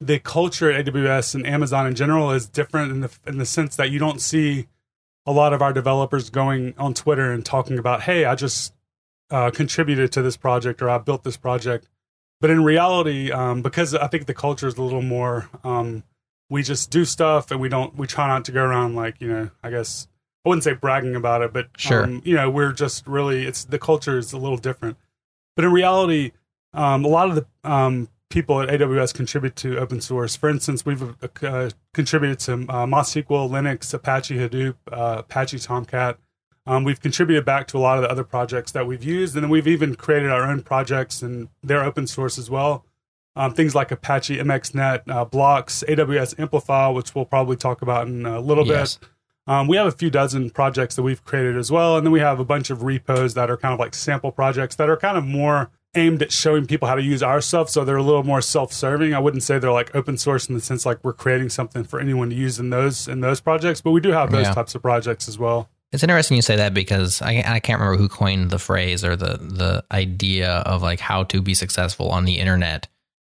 the 0.00 0.18
culture 0.18 0.68
at 0.68 0.84
AWS 0.84 1.36
and 1.36 1.46
Amazon 1.46 1.86
in 1.86 1.94
general 1.94 2.32
is 2.32 2.48
different 2.48 2.90
in 2.90 3.00
the 3.00 3.16
in 3.24 3.38
the 3.38 3.46
sense 3.46 3.76
that 3.76 3.92
you 3.92 4.00
don't 4.00 4.20
see 4.20 4.66
a 5.24 5.30
lot 5.30 5.52
of 5.52 5.62
our 5.62 5.72
developers 5.72 6.28
going 6.28 6.74
on 6.76 6.94
Twitter 6.94 7.30
and 7.30 7.46
talking 7.46 7.78
about, 7.78 8.02
"Hey, 8.02 8.24
I 8.24 8.34
just 8.34 8.74
uh, 9.30 9.52
contributed 9.52 10.10
to 10.10 10.22
this 10.22 10.36
project 10.36 10.82
or 10.82 10.90
I 10.90 10.98
built 10.98 11.22
this 11.22 11.36
project." 11.36 11.88
But 12.40 12.50
in 12.50 12.62
reality, 12.62 13.30
um, 13.32 13.62
because 13.62 13.94
I 13.94 14.06
think 14.08 14.26
the 14.26 14.34
culture 14.34 14.66
is 14.66 14.76
a 14.76 14.82
little 14.82 15.02
more, 15.02 15.48
um, 15.62 16.02
we 16.50 16.62
just 16.62 16.90
do 16.90 17.04
stuff 17.04 17.50
and 17.50 17.60
we 17.60 17.68
don't, 17.68 17.96
we 17.96 18.06
try 18.06 18.28
not 18.28 18.44
to 18.46 18.52
go 18.52 18.62
around 18.62 18.94
like, 18.94 19.20
you 19.20 19.28
know, 19.28 19.50
I 19.62 19.70
guess 19.70 20.08
I 20.44 20.50
wouldn't 20.50 20.64
say 20.64 20.74
bragging 20.74 21.16
about 21.16 21.42
it, 21.42 21.52
but 21.52 21.68
sure. 21.76 22.04
Um, 22.04 22.20
you 22.24 22.34
know, 22.34 22.50
we're 22.50 22.72
just 22.72 23.06
really, 23.06 23.46
it's 23.46 23.64
the 23.64 23.78
culture 23.78 24.18
is 24.18 24.32
a 24.32 24.38
little 24.38 24.58
different. 24.58 24.98
But 25.56 25.64
in 25.64 25.72
reality, 25.72 26.32
um, 26.74 27.04
a 27.04 27.08
lot 27.08 27.30
of 27.30 27.36
the 27.36 27.46
um, 27.62 28.08
people 28.28 28.60
at 28.60 28.68
AWS 28.68 29.14
contribute 29.14 29.56
to 29.56 29.78
open 29.78 30.00
source. 30.00 30.36
For 30.36 30.50
instance, 30.50 30.84
we've 30.84 31.02
uh, 31.02 31.70
contributed 31.94 32.40
to 32.40 32.52
uh, 32.52 32.84
MySQL, 32.84 33.48
Linux, 33.48 33.94
Apache 33.94 34.36
Hadoop, 34.36 34.74
uh, 34.90 35.16
Apache 35.20 35.60
Tomcat, 35.60 36.18
um, 36.66 36.84
we've 36.84 37.00
contributed 37.00 37.44
back 37.44 37.66
to 37.68 37.78
a 37.78 37.80
lot 37.80 37.98
of 37.98 38.02
the 38.02 38.10
other 38.10 38.24
projects 38.24 38.72
that 38.72 38.86
we've 38.86 39.04
used, 39.04 39.34
and 39.34 39.44
then 39.44 39.50
we've 39.50 39.68
even 39.68 39.94
created 39.94 40.30
our 40.30 40.44
own 40.44 40.62
projects, 40.62 41.22
and 41.22 41.48
they're 41.62 41.84
open 41.84 42.06
source 42.06 42.38
as 42.38 42.48
well. 42.48 42.86
Um, 43.36 43.52
things 43.52 43.74
like 43.74 43.90
Apache 43.90 44.38
MXNet, 44.38 45.08
uh, 45.08 45.26
Blox, 45.26 45.84
AWS 45.88 46.38
Amplify, 46.38 46.88
which 46.88 47.14
we'll 47.14 47.24
probably 47.24 47.56
talk 47.56 47.82
about 47.82 48.06
in 48.06 48.24
a 48.24 48.40
little 48.40 48.66
yes. 48.66 48.96
bit. 48.96 49.08
Um, 49.46 49.66
we 49.66 49.76
have 49.76 49.86
a 49.86 49.92
few 49.92 50.08
dozen 50.08 50.50
projects 50.50 50.94
that 50.96 51.02
we've 51.02 51.22
created 51.24 51.56
as 51.56 51.70
well, 51.70 51.98
and 51.98 52.06
then 52.06 52.12
we 52.12 52.20
have 52.20 52.40
a 52.40 52.44
bunch 52.44 52.70
of 52.70 52.82
repos 52.82 53.34
that 53.34 53.50
are 53.50 53.56
kind 53.56 53.74
of 53.74 53.80
like 53.80 53.94
sample 53.94 54.32
projects 54.32 54.76
that 54.76 54.88
are 54.88 54.96
kind 54.96 55.18
of 55.18 55.24
more 55.24 55.70
aimed 55.96 56.22
at 56.22 56.32
showing 56.32 56.66
people 56.66 56.88
how 56.88 56.94
to 56.94 57.02
use 57.02 57.22
our 57.22 57.40
stuff. 57.40 57.68
So 57.68 57.84
they're 57.84 57.96
a 57.96 58.02
little 58.02 58.22
more 58.22 58.40
self-serving. 58.40 59.12
I 59.14 59.18
wouldn't 59.18 59.42
say 59.42 59.58
they're 59.58 59.70
like 59.70 59.94
open 59.94 60.16
source 60.16 60.48
in 60.48 60.54
the 60.54 60.60
sense 60.60 60.86
like 60.86 61.02
we're 61.04 61.12
creating 61.12 61.50
something 61.50 61.84
for 61.84 62.00
anyone 62.00 62.30
to 62.30 62.36
use 62.36 62.58
in 62.58 62.70
those 62.70 63.06
in 63.06 63.20
those 63.20 63.40
projects, 63.40 63.80
but 63.82 63.90
we 63.90 64.00
do 64.00 64.10
have 64.10 64.30
those 64.30 64.46
yeah. 64.46 64.54
types 64.54 64.74
of 64.74 64.82
projects 64.82 65.28
as 65.28 65.38
well. 65.38 65.68
It's 65.94 66.02
interesting 66.02 66.34
you 66.34 66.42
say 66.42 66.56
that 66.56 66.74
because 66.74 67.22
I, 67.22 67.44
I 67.46 67.60
can't 67.60 67.80
remember 67.80 67.96
who 67.96 68.08
coined 68.08 68.50
the 68.50 68.58
phrase 68.58 69.04
or 69.04 69.14
the 69.14 69.38
the 69.38 69.84
idea 69.92 70.50
of 70.50 70.82
like 70.82 70.98
how 70.98 71.22
to 71.24 71.40
be 71.40 71.54
successful 71.54 72.10
on 72.10 72.24
the 72.24 72.40
internet, 72.40 72.88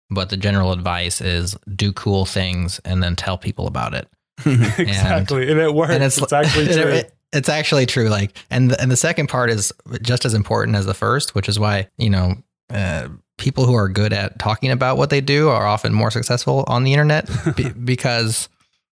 but 0.09 0.29
the 0.29 0.37
general 0.37 0.71
advice 0.71 1.19
is 1.19 1.57
do 1.75 1.91
cool 1.91 2.25
things 2.25 2.79
and 2.85 3.03
then 3.03 3.17
tell 3.17 3.37
people 3.37 3.67
about 3.67 3.93
it. 3.93 4.07
exactly, 4.45 5.41
and, 5.41 5.51
and, 5.51 5.59
it 5.59 5.73
works. 5.73 5.91
And 5.91 6.03
it's, 6.03 6.17
it's 6.17 6.31
actually 6.31 6.67
true. 6.73 6.91
It, 6.91 7.13
it's 7.33 7.49
actually 7.49 7.85
true. 7.85 8.07
Like, 8.07 8.37
and 8.49 8.71
the, 8.71 8.81
and 8.81 8.89
the 8.89 8.97
second 8.97 9.27
part 9.27 9.49
is 9.49 9.73
just 10.01 10.23
as 10.23 10.33
important 10.33 10.77
as 10.77 10.85
the 10.85 10.93
first, 10.93 11.35
which 11.35 11.49
is 11.49 11.59
why 11.59 11.89
you 11.97 12.09
know 12.09 12.35
uh, 12.69 13.09
people 13.37 13.65
who 13.65 13.75
are 13.75 13.89
good 13.89 14.13
at 14.13 14.39
talking 14.39 14.71
about 14.71 14.97
what 14.97 15.09
they 15.09 15.19
do 15.19 15.49
are 15.49 15.67
often 15.67 15.93
more 15.93 16.11
successful 16.11 16.63
on 16.67 16.85
the 16.85 16.93
internet 16.93 17.29
b- 17.57 17.71
because 17.83 18.47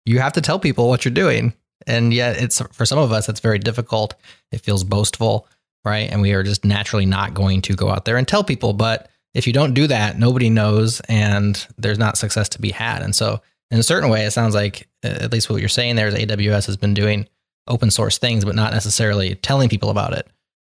you 0.06 0.20
have 0.20 0.32
to 0.32 0.40
tell 0.40 0.58
people 0.58 0.88
what 0.88 1.04
you're 1.04 1.12
doing 1.12 1.52
and 1.86 2.12
yet 2.12 2.40
it's 2.40 2.60
for 2.72 2.84
some 2.84 2.98
of 2.98 3.12
us 3.12 3.28
it's 3.28 3.40
very 3.40 3.58
difficult. 3.58 4.14
It 4.52 4.60
feels 4.60 4.84
boastful 4.84 5.46
right? 5.84 6.10
And 6.10 6.20
we 6.20 6.32
are 6.32 6.42
just 6.42 6.64
naturally 6.64 7.06
not 7.06 7.34
going 7.34 7.62
to 7.62 7.74
go 7.74 7.88
out 7.88 8.04
there 8.04 8.16
and 8.16 8.26
tell 8.26 8.44
people. 8.44 8.72
But 8.72 9.08
if 9.34 9.46
you 9.46 9.52
don't 9.52 9.74
do 9.74 9.86
that 9.86 10.18
nobody 10.18 10.50
knows 10.50 11.00
and 11.08 11.66
there's 11.76 11.98
not 11.98 12.18
success 12.18 12.48
to 12.50 12.60
be 12.60 12.70
had. 12.70 13.02
And 13.02 13.14
so 13.14 13.40
in 13.70 13.78
a 13.78 13.82
certain 13.82 14.10
way 14.10 14.24
it 14.24 14.32
sounds 14.32 14.54
like 14.54 14.88
uh, 15.04 15.08
at 15.08 15.32
least 15.32 15.50
what 15.50 15.60
you're 15.60 15.68
saying 15.68 15.96
there 15.96 16.08
is 16.08 16.14
aws 16.14 16.66
has 16.66 16.76
been 16.76 16.94
doing 16.94 17.28
open 17.66 17.90
source 17.90 18.18
things 18.18 18.44
but 18.44 18.54
not 18.54 18.72
necessarily 18.72 19.34
telling 19.36 19.68
people 19.68 19.90
about 19.90 20.12
it. 20.12 20.26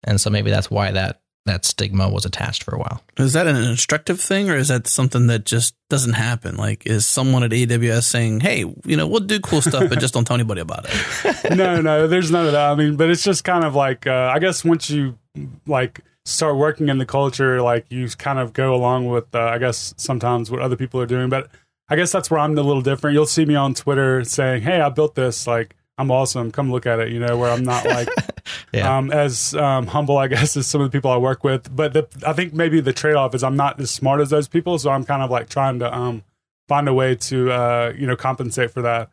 And 0.04 0.20
so 0.20 0.30
maybe 0.30 0.52
that's 0.52 0.72
why 0.72 0.92
that 0.92 1.22
that 1.46 1.64
stigma 1.64 2.10
was 2.10 2.26
attached 2.26 2.64
for 2.64 2.76
a 2.76 2.80
while. 2.80 3.02
Is 3.18 3.34
that 3.34 3.48
an 3.48 3.56
instructive 3.56 4.20
thing 4.20 4.50
or 4.50 4.56
is 4.56 4.70
that 4.70 4.88
something 4.88 5.28
that 5.28 5.46
just 5.46 5.76
doesn't 5.90 6.14
happen? 6.14 6.56
Like, 6.56 6.86
is 6.88 7.06
someone 7.06 7.44
at 7.44 7.52
AWS 7.52 8.04
saying, 8.04 8.40
hey, 8.40 8.66
you 8.84 8.98
know, 8.98 9.08
we'll 9.08 9.20
do 9.20 9.40
cool 9.40 9.62
stuff, 9.62 9.88
but 9.90 10.00
just 10.00 10.14
don't 10.14 10.26
tell 10.26 10.36
anybody 10.36 10.62
about 10.62 10.88
it? 10.90 11.52
no, 11.56 11.82
no, 11.82 12.08
there's 12.08 12.32
none 12.32 12.48
of 12.48 12.52
that. 12.54 12.72
I 12.72 12.76
mean, 12.76 12.96
but 12.96 13.10
it's 13.12 13.24
just 13.24 13.44
kind 13.44 13.64
of 13.64 13.76
like, 13.76 14.08
uh, 14.08 14.32
I 14.34 14.40
guess 14.40 14.66
once 14.66 14.90
you 14.90 15.20
like 15.68 16.02
start 16.26 16.56
working 16.56 16.90
in 16.90 16.98
the 16.98 17.06
culture, 17.06 17.62
like 17.62 17.86
you 17.90 18.08
kind 18.10 18.40
of 18.40 18.52
go 18.54 18.74
along 18.74 19.08
with, 19.08 19.34
uh, 19.36 19.40
I 19.40 19.60
guess 19.60 19.94
sometimes 19.98 20.50
what 20.50 20.62
other 20.62 20.76
people 20.76 21.00
are 21.00 21.06
doing. 21.06 21.30
But 21.30 21.50
I 21.88 21.96
guess 21.96 22.12
that's 22.12 22.32
where 22.32 22.40
I'm 22.40 22.58
a 22.58 22.64
little 22.64 22.82
different. 22.82 23.14
You'll 23.14 23.28
see 23.28 23.46
me 23.46 23.54
on 23.54 23.76
Twitter 23.76 24.24
saying, 24.24 24.64
hey, 24.64 24.82
I 24.82 24.90
built 24.90 25.14
this. 25.14 25.46
Like, 25.46 25.76
I'm 25.98 26.12
awesome. 26.12 26.52
Come 26.52 26.72
look 26.72 26.86
at 26.86 27.00
it. 27.00 27.12
You 27.12 27.20
know, 27.20 27.38
where 27.38 27.52
I'm 27.52 27.64
not 27.64 27.86
like 27.86 28.10
yeah. 28.74 28.98
um, 28.98 29.12
as 29.12 29.54
um, 29.56 29.88
humble, 29.88 30.18
I 30.18 30.28
guess, 30.28 30.58
as 30.58 30.68
some 30.68 30.82
of 30.82 30.92
the 30.92 30.96
people 30.96 31.12
I 31.12 31.18
work 31.18 31.44
with. 31.44 31.74
But 31.74 31.94
the, 31.94 32.08
I 32.26 32.34
think 32.34 32.54
maybe 32.54 32.82
the 32.82 32.94
trade 32.94 33.16
off 33.16 33.34
is 33.34 33.44
I'm 33.44 33.56
not 33.56 33.80
as 33.80 33.92
smart 33.92 34.22
as 34.22 34.30
those 34.30 34.48
people, 34.48 34.78
so 34.78 34.92
I'm 34.92 35.04
kind 35.04 35.22
of 35.22 35.32
like 35.32 35.50
trying 35.50 35.80
to 35.80 35.96
um, 35.96 36.24
find 36.68 36.88
a 36.88 36.94
way 36.94 37.16
to 37.16 37.52
uh, 37.52 37.94
you 37.98 38.08
know 38.08 38.16
compensate 38.16 38.72
for 38.72 38.82
that. 38.82 39.10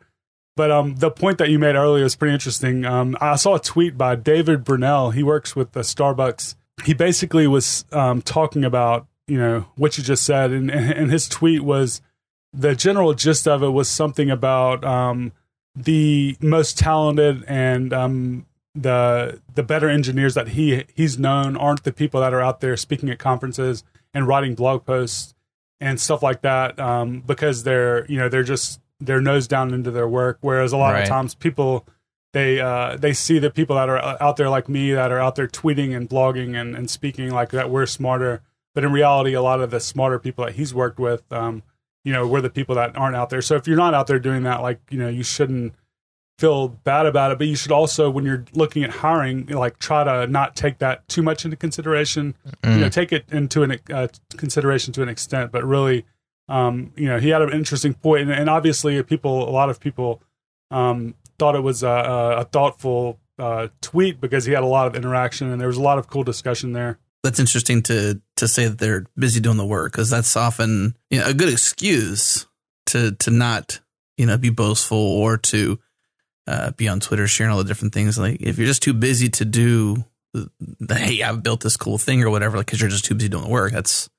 But 0.55 0.71
um, 0.71 0.95
the 0.97 1.09
point 1.09 1.39
that 1.39 1.49
you 1.49 1.57
made 1.57 1.75
earlier 1.75 2.05
is 2.05 2.15
pretty 2.15 2.33
interesting. 2.33 2.85
Um, 2.85 3.17
I 3.19 3.35
saw 3.37 3.55
a 3.55 3.59
tweet 3.59 3.97
by 3.97 4.15
David 4.15 4.63
Brunell. 4.63 5.13
He 5.13 5.23
works 5.23 5.55
with 5.55 5.71
the 5.71 5.79
Starbucks. 5.79 6.55
He 6.85 6.93
basically 6.93 7.47
was 7.47 7.85
um, 7.91 8.21
talking 8.21 8.63
about 8.63 9.07
you 9.27 9.37
know 9.37 9.65
what 9.75 9.97
you 9.97 10.03
just 10.03 10.23
said, 10.23 10.51
and, 10.51 10.69
and 10.69 11.09
his 11.09 11.29
tweet 11.29 11.61
was 11.61 12.01
the 12.51 12.75
general 12.75 13.13
gist 13.13 13.47
of 13.47 13.63
it 13.63 13.69
was 13.69 13.89
something 13.89 14.29
about 14.29 14.83
um, 14.83 15.31
the 15.75 16.37
most 16.41 16.77
talented 16.77 17.43
and 17.47 17.93
um, 17.93 18.45
the 18.75 19.41
the 19.53 19.63
better 19.63 19.89
engineers 19.89 20.33
that 20.33 20.49
he 20.49 20.83
he's 20.95 21.17
known 21.17 21.55
aren't 21.55 21.83
the 21.83 21.93
people 21.93 22.21
that 22.21 22.33
are 22.33 22.41
out 22.41 22.59
there 22.61 22.77
speaking 22.77 23.09
at 23.09 23.19
conferences 23.19 23.83
and 24.13 24.27
writing 24.27 24.55
blog 24.55 24.85
posts 24.85 25.33
and 25.79 25.99
stuff 25.99 26.23
like 26.23 26.41
that 26.41 26.79
um, 26.79 27.21
because 27.21 27.63
they're 27.63 28.05
you 28.09 28.17
know 28.17 28.29
they're 28.29 28.43
just 28.43 28.79
they're 28.99 29.21
nose 29.21 29.47
down 29.47 29.73
into 29.73 29.91
their 29.91 30.07
work 30.07 30.37
whereas 30.41 30.71
a 30.71 30.77
lot 30.77 30.91
right. 30.91 31.03
of 31.03 31.09
times 31.09 31.35
people 31.35 31.85
they 32.33 32.59
uh, 32.59 32.95
they 32.97 33.13
see 33.13 33.37
the 33.37 33.51
people 33.51 33.75
that 33.75 33.89
are 33.89 34.21
out 34.21 34.37
there 34.37 34.49
like 34.49 34.67
me 34.67 34.91
that 34.91 35.11
are 35.11 35.19
out 35.19 35.35
there 35.35 35.47
tweeting 35.47 35.95
and 35.95 36.09
blogging 36.09 36.59
and, 36.59 36.75
and 36.75 36.89
speaking 36.89 37.29
like 37.29 37.49
that 37.49 37.69
we're 37.69 37.85
smarter 37.85 38.41
but 38.73 38.83
in 38.83 38.91
reality 38.91 39.33
a 39.33 39.41
lot 39.41 39.61
of 39.61 39.71
the 39.71 39.79
smarter 39.79 40.17
people 40.17 40.45
that 40.45 40.55
he's 40.55 40.73
worked 40.73 40.99
with 40.99 41.31
um, 41.31 41.61
you 42.03 42.11
know 42.11 42.27
we're 42.27 42.41
the 42.41 42.49
people 42.49 42.75
that 42.75 42.95
aren't 42.97 43.15
out 43.15 43.29
there 43.29 43.41
so 43.41 43.55
if 43.55 43.67
you're 43.67 43.77
not 43.77 43.93
out 43.93 44.07
there 44.07 44.19
doing 44.19 44.43
that 44.43 44.61
like 44.61 44.79
you 44.89 44.97
know 44.97 45.09
you 45.09 45.23
shouldn't 45.23 45.73
feel 46.37 46.67
bad 46.67 47.05
about 47.05 47.31
it 47.31 47.37
but 47.37 47.47
you 47.47 47.55
should 47.55 47.71
also 47.71 48.09
when 48.09 48.25
you're 48.25 48.43
looking 48.53 48.83
at 48.83 48.89
hiring 48.89 49.45
like 49.47 49.77
try 49.79 50.03
to 50.03 50.27
not 50.27 50.55
take 50.55 50.79
that 50.79 51.07
too 51.07 51.21
much 51.21 51.45
into 51.45 51.55
consideration 51.55 52.35
mm. 52.63 52.73
you 52.73 52.79
know 52.81 52.87
mm. 52.87 52.91
take 52.91 53.11
it 53.11 53.25
into 53.31 53.63
an 53.63 53.79
uh, 53.91 54.07
consideration 54.35 54.91
to 54.91 55.01
an 55.01 55.09
extent 55.09 55.51
but 55.51 55.63
really 55.63 56.05
um, 56.49 56.91
you 56.95 57.07
know 57.07 57.19
he 57.19 57.29
had 57.29 57.41
an 57.41 57.51
interesting 57.51 57.93
point 57.93 58.23
and, 58.23 58.31
and, 58.31 58.49
obviously 58.49 59.01
people 59.03 59.47
a 59.47 59.51
lot 59.51 59.69
of 59.69 59.79
people 59.79 60.21
um, 60.71 61.15
thought 61.39 61.55
it 61.55 61.61
was 61.61 61.83
a, 61.83 62.35
a 62.39 62.43
thoughtful 62.45 63.19
uh, 63.39 63.67
tweet 63.81 64.19
because 64.19 64.45
he 64.45 64.53
had 64.53 64.63
a 64.63 64.67
lot 64.67 64.87
of 64.87 64.95
interaction 64.95 65.49
and 65.49 65.61
there 65.61 65.67
was 65.67 65.77
a 65.77 65.81
lot 65.81 65.97
of 65.97 66.07
cool 66.07 66.23
discussion 66.23 66.73
there 66.73 66.99
that's 67.23 67.39
interesting 67.39 67.81
to 67.83 68.21
to 68.35 68.47
say 68.47 68.67
that 68.67 68.77
they're 68.77 69.05
busy 69.17 69.39
doing 69.39 69.57
the 69.57 69.65
work 69.65 69.91
because 69.91 70.09
that's 70.09 70.35
often 70.35 70.95
you 71.09 71.19
know 71.19 71.25
a 71.25 71.33
good 71.33 71.49
excuse 71.49 72.45
to 72.87 73.13
to 73.13 73.31
not 73.31 73.79
you 74.17 74.25
know 74.25 74.37
be 74.37 74.49
boastful 74.49 74.97
or 74.97 75.37
to 75.37 75.79
uh, 76.45 76.71
be 76.71 76.89
on 76.89 76.99
Twitter 76.99 77.25
sharing 77.25 77.51
all 77.51 77.57
the 77.57 77.63
different 77.63 77.93
things. 77.93 78.17
Like 78.17 78.41
if 78.41 78.57
you're 78.57 78.67
just 78.67 78.83
too 78.83 78.93
busy 78.93 79.29
to 79.29 79.45
do 79.45 80.03
the, 80.33 80.95
hey 80.95 81.23
I've 81.23 81.43
built 81.43 81.61
this 81.61 81.77
cool 81.77 81.97
thing 81.97 82.21
or 82.23 82.29
whatever, 82.29 82.57
like 82.57 82.65
because 82.65 82.81
you're 82.81 82.89
just 82.89 83.05
too 83.05 83.15
busy 83.15 83.29
doing 83.29 83.43
the 83.43 83.49
work. 83.49 83.71
That's 83.71 84.09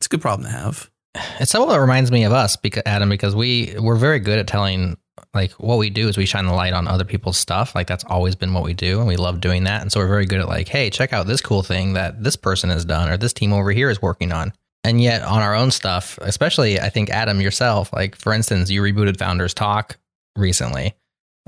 it's 0.00 0.06
a 0.06 0.08
good 0.08 0.22
problem 0.22 0.50
to 0.50 0.56
have. 0.56 0.90
It's 1.38 1.52
something 1.52 1.68
that 1.68 1.80
reminds 1.80 2.10
me 2.10 2.24
of 2.24 2.32
us, 2.32 2.56
because 2.56 2.82
Adam, 2.86 3.08
because 3.08 3.36
we 3.36 3.74
we're 3.78 3.96
very 3.96 4.18
good 4.18 4.38
at 4.38 4.46
telling 4.46 4.96
like 5.32 5.52
what 5.52 5.78
we 5.78 5.90
do 5.90 6.08
is 6.08 6.16
we 6.16 6.26
shine 6.26 6.46
the 6.46 6.52
light 6.52 6.72
on 6.72 6.88
other 6.88 7.04
people's 7.04 7.36
stuff. 7.36 7.74
Like 7.74 7.86
that's 7.86 8.04
always 8.04 8.34
been 8.34 8.52
what 8.54 8.64
we 8.64 8.74
do, 8.74 8.98
and 8.98 9.08
we 9.08 9.16
love 9.16 9.40
doing 9.40 9.64
that. 9.64 9.82
And 9.82 9.90
so 9.90 10.00
we're 10.00 10.08
very 10.08 10.26
good 10.26 10.40
at 10.40 10.48
like, 10.48 10.68
hey, 10.68 10.90
check 10.90 11.12
out 11.12 11.26
this 11.26 11.40
cool 11.40 11.62
thing 11.62 11.94
that 11.94 12.22
this 12.22 12.36
person 12.36 12.70
has 12.70 12.84
done 12.84 13.08
or 13.08 13.16
this 13.16 13.32
team 13.32 13.52
over 13.52 13.70
here 13.70 13.90
is 13.90 14.02
working 14.02 14.32
on. 14.32 14.52
And 14.82 15.02
yet 15.02 15.22
on 15.22 15.40
our 15.40 15.54
own 15.54 15.70
stuff, 15.70 16.18
especially 16.20 16.78
I 16.78 16.90
think 16.90 17.10
Adam 17.10 17.40
yourself, 17.40 17.92
like 17.92 18.16
for 18.16 18.32
instance, 18.32 18.70
you 18.70 18.82
rebooted 18.82 19.18
Founders 19.18 19.54
Talk 19.54 19.96
recently, 20.36 20.94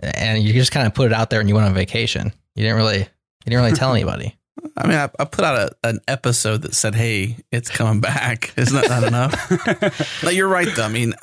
and 0.02 0.42
you 0.42 0.52
just 0.52 0.72
kind 0.72 0.86
of 0.86 0.94
put 0.94 1.06
it 1.06 1.12
out 1.12 1.30
there 1.30 1.40
and 1.40 1.48
you 1.48 1.54
went 1.54 1.66
on 1.66 1.74
vacation. 1.74 2.32
You 2.54 2.62
didn't 2.62 2.76
really 2.76 2.98
you 2.98 3.50
didn't 3.50 3.62
really 3.62 3.76
tell 3.76 3.92
anybody. 3.94 4.36
I 4.76 4.86
mean, 4.86 4.96
I, 4.96 5.10
I 5.18 5.24
put 5.26 5.44
out 5.44 5.56
a, 5.56 5.88
an 5.88 6.00
episode 6.08 6.62
that 6.62 6.74
said, 6.74 6.94
"Hey, 6.94 7.36
it's 7.52 7.68
coming 7.70 8.00
back." 8.00 8.54
Isn't 8.56 8.74
that 8.74 8.88
not 8.88 9.04
enough? 9.04 10.22
like 10.22 10.34
you're 10.34 10.48
right, 10.48 10.68
though. 10.74 10.84
I 10.84 10.88
mean 10.88 11.14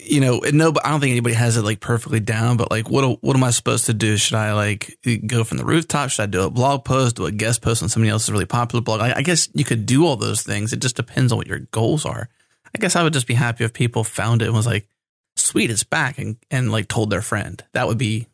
you 0.00 0.20
know, 0.20 0.40
no, 0.52 0.72
but 0.72 0.86
I 0.86 0.90
don't 0.90 1.00
think 1.00 1.10
anybody 1.10 1.34
has 1.34 1.56
it 1.56 1.62
like 1.62 1.80
perfectly 1.80 2.20
down. 2.20 2.56
But 2.56 2.70
like, 2.70 2.88
what 2.88 3.22
what 3.22 3.36
am 3.36 3.44
I 3.44 3.50
supposed 3.50 3.86
to 3.86 3.94
do? 3.94 4.16
Should 4.16 4.36
I 4.36 4.52
like 4.52 4.98
go 5.26 5.44
from 5.44 5.58
the 5.58 5.64
rooftop? 5.64 6.10
Should 6.10 6.22
I 6.22 6.26
do 6.26 6.42
a 6.42 6.50
blog 6.50 6.84
post? 6.84 7.16
Do 7.16 7.26
a 7.26 7.32
guest 7.32 7.62
post 7.62 7.82
on 7.82 7.88
somebody 7.88 8.10
else's 8.10 8.30
really 8.30 8.46
popular 8.46 8.82
blog? 8.82 9.00
I, 9.00 9.14
I 9.16 9.22
guess 9.22 9.48
you 9.54 9.64
could 9.64 9.86
do 9.86 10.06
all 10.06 10.16
those 10.16 10.42
things. 10.42 10.72
It 10.72 10.80
just 10.80 10.96
depends 10.96 11.32
on 11.32 11.38
what 11.38 11.46
your 11.46 11.60
goals 11.70 12.06
are. 12.06 12.28
I 12.74 12.78
guess 12.78 12.96
I 12.96 13.02
would 13.02 13.12
just 13.12 13.26
be 13.26 13.34
happy 13.34 13.64
if 13.64 13.72
people 13.72 14.04
found 14.04 14.42
it 14.42 14.46
and 14.46 14.54
was 14.54 14.66
like, 14.66 14.86
"Sweet, 15.36 15.70
it's 15.70 15.84
back," 15.84 16.18
and 16.18 16.36
and 16.50 16.70
like 16.70 16.88
told 16.88 17.10
their 17.10 17.22
friend. 17.22 17.62
That 17.72 17.88
would 17.88 17.98
be 17.98 18.28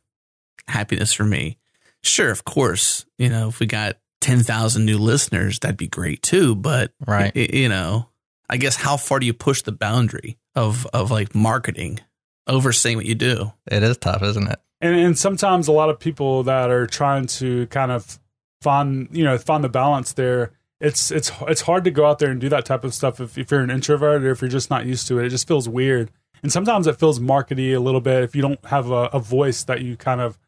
happiness 0.68 1.12
for 1.12 1.24
me. 1.24 1.58
Sure, 2.02 2.30
of 2.30 2.44
course, 2.44 3.06
you 3.16 3.30
know, 3.30 3.48
if 3.48 3.60
we 3.60 3.66
got 3.66 3.96
ten 4.20 4.40
thousand 4.40 4.84
new 4.84 4.98
listeners, 4.98 5.60
that'd 5.60 5.76
be 5.76 5.88
great 5.88 6.22
too. 6.22 6.54
But 6.54 6.92
right, 7.06 7.34
you 7.34 7.68
know, 7.68 8.08
I 8.50 8.58
guess 8.58 8.76
how 8.76 8.96
far 8.96 9.18
do 9.18 9.26
you 9.26 9.32
push 9.34 9.62
the 9.62 9.72
boundary 9.72 10.36
of 10.54 10.86
of 10.92 11.10
like 11.10 11.34
marketing 11.34 12.00
over 12.46 12.72
saying 12.72 12.96
what 12.96 13.06
you 13.06 13.14
do? 13.14 13.52
It 13.70 13.82
is 13.82 13.96
tough, 13.98 14.22
isn't 14.22 14.48
it? 14.48 14.60
And 14.80 14.94
and 14.96 15.18
sometimes 15.18 15.68
a 15.68 15.72
lot 15.72 15.90
of 15.90 15.98
people 15.98 16.42
that 16.44 16.70
are 16.70 16.86
trying 16.86 17.26
to 17.26 17.66
kind 17.68 17.90
of 17.92 18.18
find 18.60 19.08
you 19.12 19.24
know 19.24 19.38
find 19.38 19.64
the 19.64 19.68
balance 19.68 20.12
there. 20.12 20.52
It's 20.80 21.10
it's 21.10 21.30
it's 21.48 21.62
hard 21.62 21.84
to 21.84 21.90
go 21.90 22.06
out 22.06 22.18
there 22.18 22.30
and 22.30 22.40
do 22.40 22.48
that 22.48 22.66
type 22.66 22.84
of 22.84 22.94
stuff 22.94 23.20
if, 23.20 23.38
if 23.38 23.50
you're 23.50 23.60
an 23.60 23.70
introvert 23.70 24.22
or 24.24 24.30
if 24.30 24.40
you're 24.40 24.50
just 24.50 24.70
not 24.70 24.86
used 24.86 25.06
to 25.08 25.18
it. 25.18 25.26
It 25.26 25.30
just 25.30 25.48
feels 25.48 25.68
weird, 25.68 26.10
and 26.42 26.52
sometimes 26.52 26.86
it 26.86 26.98
feels 26.98 27.20
markety 27.20 27.74
a 27.74 27.80
little 27.80 28.00
bit 28.00 28.22
if 28.22 28.34
you 28.34 28.42
don't 28.42 28.64
have 28.66 28.90
a, 28.90 29.08
a 29.12 29.20
voice 29.20 29.64
that 29.64 29.82
you 29.82 29.96
kind 29.96 30.20
of 30.20 30.38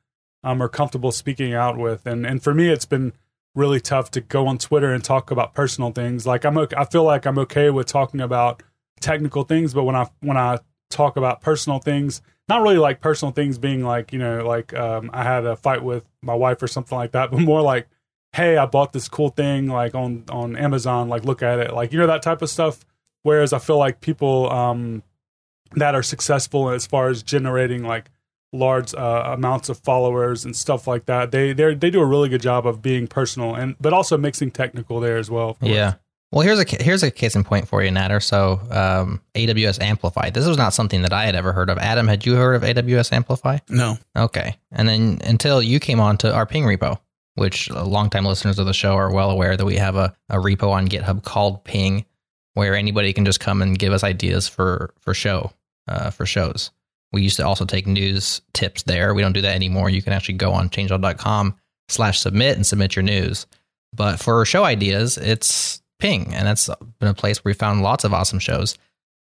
um, 0.42 0.62
are 0.62 0.68
comfortable 0.68 1.12
speaking 1.12 1.54
out 1.54 1.78
with. 1.78 2.06
And 2.06 2.26
and 2.26 2.42
for 2.42 2.52
me, 2.52 2.68
it's 2.68 2.84
been 2.84 3.12
really 3.54 3.80
tough 3.80 4.10
to 4.12 4.20
go 4.20 4.46
on 4.46 4.58
Twitter 4.58 4.92
and 4.92 5.02
talk 5.02 5.30
about 5.30 5.54
personal 5.54 5.90
things. 5.90 6.26
Like 6.26 6.44
I'm, 6.44 6.58
okay, 6.58 6.76
I 6.76 6.84
feel 6.84 7.04
like 7.04 7.26
I'm 7.26 7.38
okay 7.38 7.70
with 7.70 7.86
talking 7.86 8.20
about 8.20 8.62
technical 9.00 9.44
things, 9.44 9.74
but 9.74 9.84
when 9.84 9.96
I 9.96 10.08
when 10.20 10.36
I 10.36 10.58
talk 10.90 11.16
about 11.16 11.40
personal 11.40 11.78
things, 11.78 12.22
not 12.48 12.62
really 12.62 12.78
like 12.78 13.00
personal 13.00 13.32
things 13.32 13.58
being 13.58 13.82
like 13.84 14.12
you 14.12 14.18
know 14.18 14.46
like 14.46 14.74
um, 14.74 15.10
I 15.12 15.22
had 15.22 15.44
a 15.44 15.56
fight 15.56 15.82
with 15.82 16.04
my 16.22 16.34
wife 16.34 16.62
or 16.62 16.68
something 16.68 16.96
like 16.96 17.12
that, 17.12 17.30
but 17.32 17.40
more 17.40 17.62
like 17.62 17.88
hey, 18.32 18.58
I 18.58 18.66
bought 18.66 18.92
this 18.92 19.08
cool 19.08 19.30
thing 19.30 19.66
like 19.66 19.94
on 19.94 20.24
on 20.28 20.56
Amazon, 20.56 21.08
like 21.08 21.24
look 21.24 21.42
at 21.42 21.58
it, 21.58 21.72
like 21.72 21.92
you 21.92 21.98
know 21.98 22.06
that 22.06 22.22
type 22.22 22.42
of 22.42 22.50
stuff. 22.50 22.84
Whereas 23.22 23.52
I 23.52 23.58
feel 23.58 23.78
like 23.78 24.00
people 24.00 24.50
um, 24.52 25.02
that 25.74 25.94
are 25.94 26.02
successful 26.02 26.70
as 26.70 26.86
far 26.86 27.08
as 27.08 27.22
generating 27.22 27.82
like 27.82 28.10
large 28.52 28.94
uh, 28.94 29.34
amounts 29.34 29.68
of 29.68 29.78
followers 29.78 30.44
and 30.44 30.54
stuff 30.54 30.86
like 30.86 31.06
that. 31.06 31.30
They 31.30 31.52
they 31.52 31.74
they 31.74 31.90
do 31.90 32.00
a 32.00 32.06
really 32.06 32.28
good 32.28 32.42
job 32.42 32.66
of 32.66 32.82
being 32.82 33.06
personal 33.06 33.54
and 33.54 33.74
but 33.80 33.92
also 33.92 34.16
mixing 34.16 34.50
technical 34.50 35.00
there 35.00 35.16
as 35.16 35.30
well. 35.30 35.56
Yeah. 35.60 35.94
Well, 36.36 36.44
here's 36.44 36.60
a 36.60 36.66
here's 36.84 37.02
a 37.02 37.10
case 37.10 37.34
in 37.34 37.44
point 37.44 37.66
for 37.66 37.82
you, 37.82 37.90
Nader. 37.90 38.22
So, 38.22 38.60
um, 38.70 39.22
AWS 39.34 39.80
Amplify. 39.80 40.28
This 40.28 40.46
was 40.46 40.58
not 40.58 40.74
something 40.74 41.00
that 41.00 41.12
I 41.14 41.24
had 41.24 41.34
ever 41.34 41.54
heard 41.54 41.70
of. 41.70 41.78
Adam, 41.78 42.06
had 42.06 42.26
you 42.26 42.34
heard 42.34 42.56
of 42.56 42.60
AWS 42.60 43.10
Amplify? 43.10 43.56
No. 43.70 43.96
Okay. 44.14 44.58
And 44.70 44.86
then 44.86 45.18
until 45.24 45.62
you 45.62 45.80
came 45.80 45.98
on 45.98 46.18
to 46.18 46.34
our 46.34 46.44
Ping 46.44 46.64
repo, 46.64 46.98
which 47.36 47.70
longtime 47.70 48.26
listeners 48.26 48.58
of 48.58 48.66
the 48.66 48.74
show 48.74 48.96
are 48.96 49.10
well 49.10 49.30
aware 49.30 49.56
that 49.56 49.64
we 49.64 49.76
have 49.76 49.96
a, 49.96 50.14
a 50.28 50.36
repo 50.36 50.68
on 50.72 50.88
GitHub 50.88 51.24
called 51.24 51.64
Ping, 51.64 52.04
where 52.52 52.74
anybody 52.74 53.14
can 53.14 53.24
just 53.24 53.40
come 53.40 53.62
and 53.62 53.78
give 53.78 53.94
us 53.94 54.04
ideas 54.04 54.46
for 54.46 54.92
for 55.00 55.14
show 55.14 55.54
uh, 55.88 56.10
for 56.10 56.26
shows. 56.26 56.70
We 57.12 57.22
used 57.22 57.38
to 57.38 57.46
also 57.46 57.64
take 57.64 57.86
news 57.86 58.42
tips 58.52 58.82
there. 58.82 59.14
We 59.14 59.22
don't 59.22 59.32
do 59.32 59.40
that 59.40 59.54
anymore. 59.54 59.88
You 59.88 60.02
can 60.02 60.12
actually 60.12 60.34
go 60.34 60.52
on 60.52 60.68
changelog.com 60.68 61.56
slash 61.88 62.20
submit 62.20 62.56
and 62.56 62.66
submit 62.66 62.94
your 62.94 63.04
news. 63.04 63.46
But 63.94 64.18
for 64.18 64.44
show 64.44 64.64
ideas, 64.64 65.16
it's 65.16 65.80
Ping. 65.98 66.34
And 66.34 66.46
that's 66.46 66.68
been 66.98 67.08
a 67.08 67.14
place 67.14 67.44
where 67.44 67.50
we 67.50 67.54
found 67.54 67.82
lots 67.82 68.04
of 68.04 68.12
awesome 68.12 68.38
shows. 68.38 68.78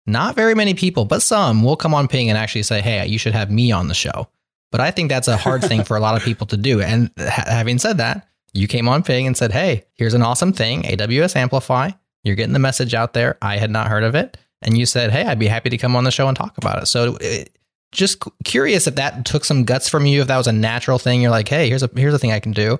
Not 0.07 0.35
very 0.35 0.53
many 0.53 0.73
people, 0.73 1.05
but 1.05 1.21
some 1.21 1.63
will 1.63 1.75
come 1.75 1.93
on 1.93 2.07
Ping 2.07 2.29
and 2.29 2.37
actually 2.37 2.63
say, 2.63 2.81
hey, 2.81 3.05
you 3.07 3.17
should 3.17 3.33
have 3.33 3.49
me 3.49 3.71
on 3.71 3.87
the 3.87 3.93
show. 3.93 4.27
But 4.71 4.81
I 4.81 4.91
think 4.91 5.09
that's 5.09 5.27
a 5.27 5.37
hard 5.37 5.63
thing 5.63 5.83
for 5.83 5.97
a 5.97 5.99
lot 5.99 6.15
of 6.15 6.23
people 6.23 6.47
to 6.47 6.57
do. 6.57 6.81
And 6.81 7.09
ha- 7.17 7.45
having 7.47 7.79
said 7.79 7.97
that, 7.97 8.27
you 8.53 8.67
came 8.67 8.87
on 8.87 9.03
Ping 9.03 9.25
and 9.25 9.35
said, 9.35 9.51
hey, 9.51 9.85
here's 9.93 10.13
an 10.13 10.21
awesome 10.21 10.53
thing, 10.53 10.83
AWS 10.83 11.35
Amplify. 11.35 11.91
You're 12.23 12.35
getting 12.35 12.53
the 12.53 12.59
message 12.59 12.93
out 12.93 13.13
there. 13.13 13.37
I 13.41 13.57
had 13.57 13.71
not 13.71 13.87
heard 13.87 14.03
of 14.03 14.15
it. 14.15 14.37
And 14.61 14.77
you 14.77 14.85
said, 14.85 15.11
hey, 15.11 15.23
I'd 15.23 15.39
be 15.39 15.47
happy 15.47 15.69
to 15.69 15.77
come 15.77 15.95
on 15.95 16.03
the 16.03 16.11
show 16.11 16.27
and 16.27 16.35
talk 16.35 16.57
about 16.57 16.81
it. 16.81 16.85
So 16.87 17.17
it, 17.21 17.55
just 17.91 18.23
curious 18.43 18.87
if 18.87 18.95
that 18.95 19.25
took 19.25 19.45
some 19.45 19.63
guts 19.63 19.89
from 19.89 20.05
you, 20.05 20.21
if 20.21 20.27
that 20.27 20.37
was 20.37 20.47
a 20.47 20.51
natural 20.51 20.99
thing. 20.99 21.21
You're 21.21 21.31
like, 21.31 21.47
hey, 21.47 21.69
here's 21.69 21.83
a 21.83 21.89
here's 21.95 22.13
a 22.13 22.19
thing 22.19 22.31
I 22.31 22.39
can 22.39 22.51
do, 22.51 22.79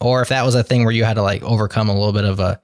or 0.00 0.20
if 0.22 0.28
that 0.28 0.44
was 0.44 0.54
a 0.54 0.64
thing 0.64 0.84
where 0.84 0.92
you 0.92 1.04
had 1.04 1.14
to 1.14 1.22
like 1.22 1.42
overcome 1.42 1.88
a 1.88 1.94
little 1.94 2.12
bit 2.12 2.24
of 2.24 2.40
a 2.40 2.60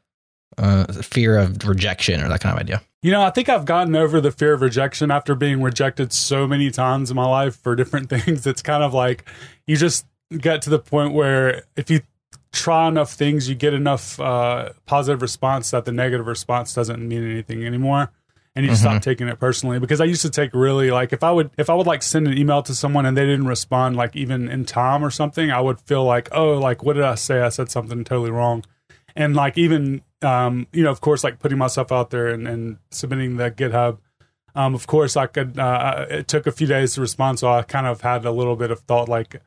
uh, 0.58 0.92
fear 0.92 1.38
of 1.38 1.66
rejection 1.66 2.22
or 2.22 2.28
that 2.28 2.40
kind 2.40 2.54
of 2.54 2.60
idea? 2.60 2.82
You 3.02 3.10
know, 3.10 3.22
I 3.22 3.30
think 3.30 3.48
I've 3.48 3.66
gotten 3.66 3.94
over 3.94 4.20
the 4.20 4.30
fear 4.30 4.54
of 4.54 4.62
rejection 4.62 5.10
after 5.10 5.34
being 5.34 5.60
rejected 5.60 6.12
so 6.12 6.46
many 6.46 6.70
times 6.70 7.10
in 7.10 7.16
my 7.16 7.26
life 7.26 7.56
for 7.56 7.76
different 7.76 8.08
things. 8.10 8.46
It's 8.46 8.62
kind 8.62 8.82
of 8.82 8.94
like 8.94 9.24
you 9.66 9.76
just 9.76 10.06
get 10.38 10.62
to 10.62 10.70
the 10.70 10.78
point 10.78 11.12
where 11.12 11.64
if 11.76 11.90
you 11.90 12.00
try 12.54 12.88
enough 12.88 13.12
things, 13.12 13.48
you 13.48 13.54
get 13.54 13.74
enough 13.74 14.18
uh, 14.20 14.70
positive 14.86 15.20
response 15.20 15.70
that 15.72 15.84
the 15.84 15.92
negative 15.92 16.26
response 16.26 16.72
doesn't 16.74 17.06
mean 17.06 17.30
anything 17.30 17.66
anymore. 17.66 18.10
And 18.56 18.64
you 18.64 18.70
mm-hmm. 18.70 18.80
stop 18.80 19.02
taking 19.02 19.26
it 19.26 19.40
personally 19.40 19.80
because 19.80 20.00
I 20.00 20.04
used 20.04 20.22
to 20.22 20.30
take 20.30 20.54
really 20.54 20.92
like 20.92 21.12
if 21.12 21.24
I 21.24 21.32
would 21.32 21.50
if 21.58 21.68
I 21.68 21.74
would 21.74 21.88
like 21.88 22.04
send 22.04 22.28
an 22.28 22.38
email 22.38 22.62
to 22.62 22.74
someone 22.74 23.04
and 23.04 23.16
they 23.16 23.26
didn't 23.26 23.48
respond 23.48 23.96
like 23.96 24.14
even 24.14 24.48
in 24.48 24.64
time 24.64 25.04
or 25.04 25.10
something, 25.10 25.50
I 25.50 25.60
would 25.60 25.80
feel 25.80 26.04
like 26.04 26.28
oh 26.30 26.54
like 26.54 26.84
what 26.84 26.92
did 26.92 27.02
I 27.02 27.16
say? 27.16 27.40
I 27.40 27.48
said 27.48 27.68
something 27.68 28.04
totally 28.04 28.30
wrong, 28.30 28.64
and 29.16 29.34
like 29.34 29.56
even 29.58 30.02
um, 30.22 30.66
you 30.72 30.82
know 30.82 30.90
of 30.90 31.00
course 31.00 31.24
like 31.24 31.38
putting 31.38 31.58
myself 31.58 31.92
out 31.92 32.10
there 32.10 32.28
and, 32.28 32.46
and 32.48 32.78
submitting 32.90 33.36
the 33.36 33.50
GitHub. 33.50 33.98
Um, 34.56 34.74
of 34.74 34.86
course, 34.86 35.16
I 35.16 35.26
could. 35.26 35.58
Uh, 35.58 36.06
it 36.08 36.28
took 36.28 36.46
a 36.46 36.52
few 36.52 36.68
days 36.68 36.94
to 36.94 37.00
respond, 37.00 37.40
so 37.40 37.48
I 37.48 37.62
kind 37.62 37.86
of 37.88 38.02
had 38.02 38.24
a 38.24 38.30
little 38.30 38.54
bit 38.54 38.70
of 38.70 38.80
thought 38.80 39.08
like, 39.08 39.42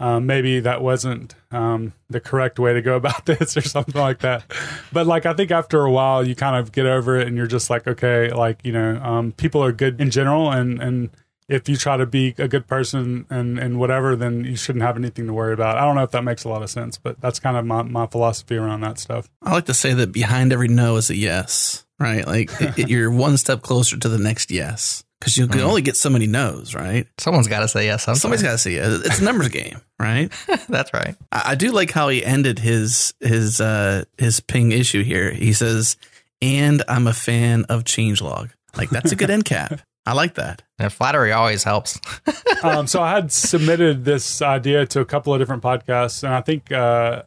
um, 0.00 0.26
maybe 0.26 0.60
that 0.60 0.80
wasn't 0.80 1.34
um, 1.50 1.92
the 2.08 2.20
correct 2.20 2.58
way 2.58 2.72
to 2.72 2.82
go 2.82 2.96
about 3.02 3.26
this 3.26 3.56
or 3.56 3.62
something 3.62 4.00
like 4.00 4.20
that. 4.20 4.44
But 4.92 5.06
like, 5.06 5.26
I 5.26 5.34
think 5.34 5.50
after 5.50 5.80
a 5.82 5.90
while, 5.90 6.26
you 6.26 6.34
kind 6.34 6.56
of 6.56 6.72
get 6.72 6.86
over 6.86 7.18
it 7.18 7.26
and 7.26 7.36
you're 7.36 7.46
just 7.46 7.70
like, 7.70 7.86
okay, 7.86 8.30
like, 8.30 8.60
you 8.64 8.72
know, 8.72 8.96
um, 9.02 9.32
people 9.32 9.62
are 9.62 9.72
good 9.72 10.00
in 10.00 10.10
general. 10.10 10.50
And, 10.50 10.80
and 10.80 11.10
if 11.48 11.68
you 11.68 11.76
try 11.76 11.96
to 11.96 12.06
be 12.06 12.34
a 12.38 12.46
good 12.46 12.66
person 12.66 13.26
and, 13.30 13.58
and 13.58 13.78
whatever, 13.78 14.14
then 14.14 14.44
you 14.44 14.56
shouldn't 14.56 14.84
have 14.84 14.96
anything 14.96 15.26
to 15.26 15.32
worry 15.32 15.54
about. 15.54 15.78
I 15.78 15.82
don't 15.82 15.94
know 15.94 16.02
if 16.02 16.10
that 16.10 16.22
makes 16.22 16.44
a 16.44 16.48
lot 16.48 16.62
of 16.62 16.70
sense, 16.70 16.98
but 16.98 17.20
that's 17.20 17.40
kind 17.40 17.56
of 17.56 17.64
my, 17.64 17.82
my 17.82 18.06
philosophy 18.06 18.56
around 18.56 18.82
that 18.82 18.98
stuff. 18.98 19.30
I 19.42 19.52
like 19.52 19.64
to 19.66 19.74
say 19.74 19.94
that 19.94 20.12
behind 20.12 20.52
every 20.52 20.68
no 20.68 20.96
is 20.96 21.08
a 21.08 21.16
yes, 21.16 21.86
right? 21.98 22.26
Like 22.26 22.50
it, 22.60 22.78
it, 22.78 22.88
you're 22.90 23.10
one 23.10 23.38
step 23.38 23.62
closer 23.62 23.96
to 23.96 24.08
the 24.08 24.18
next 24.18 24.50
yes 24.50 25.04
because 25.18 25.36
you 25.36 25.48
can 25.48 25.60
mm. 25.60 25.64
only 25.64 25.82
get 25.82 25.96
so 25.96 26.10
many 26.10 26.26
no's, 26.26 26.74
right? 26.74 27.06
Someone's 27.18 27.48
got 27.48 27.60
to 27.60 27.68
say 27.68 27.86
yes. 27.86 28.04
Somebody's 28.04 28.42
got 28.42 28.52
to 28.52 28.58
say 28.58 28.72
yes. 28.72 29.00
It's 29.04 29.20
a 29.20 29.24
numbers 29.24 29.48
game, 29.48 29.80
right? 29.98 30.30
That's 30.68 30.92
right. 30.92 31.16
I, 31.32 31.42
I, 31.46 31.54
do 31.54 31.72
like 31.72 31.90
how 31.90 32.08
he 32.08 32.24
ended 32.24 32.58
his 32.58 33.14
his 33.20 33.60
uh 33.60 34.04
his 34.16 34.40
ping 34.40 34.72
issue 34.72 35.02
here. 35.02 35.30
He 35.30 35.52
says, 35.52 35.96
"And 36.40 36.82
I'm 36.88 37.06
a 37.06 37.12
fan 37.12 37.64
of 37.64 37.84
changelog." 37.84 38.50
Like 38.76 38.90
that's 38.90 39.12
a 39.12 39.16
good 39.16 39.30
end 39.30 39.44
cap. 39.44 39.80
I 40.08 40.12
like 40.12 40.36
that. 40.36 40.62
And 40.78 40.90
flattery 40.90 41.32
always 41.32 41.64
helps. 41.64 42.00
um, 42.62 42.86
so 42.86 43.02
I 43.02 43.10
had 43.10 43.30
submitted 43.30 44.06
this 44.06 44.40
idea 44.40 44.86
to 44.86 45.00
a 45.00 45.04
couple 45.04 45.34
of 45.34 45.38
different 45.38 45.62
podcasts, 45.62 46.22
and 46.24 46.32
I 46.32 46.40
think 46.40 46.72
uh, 46.72 47.24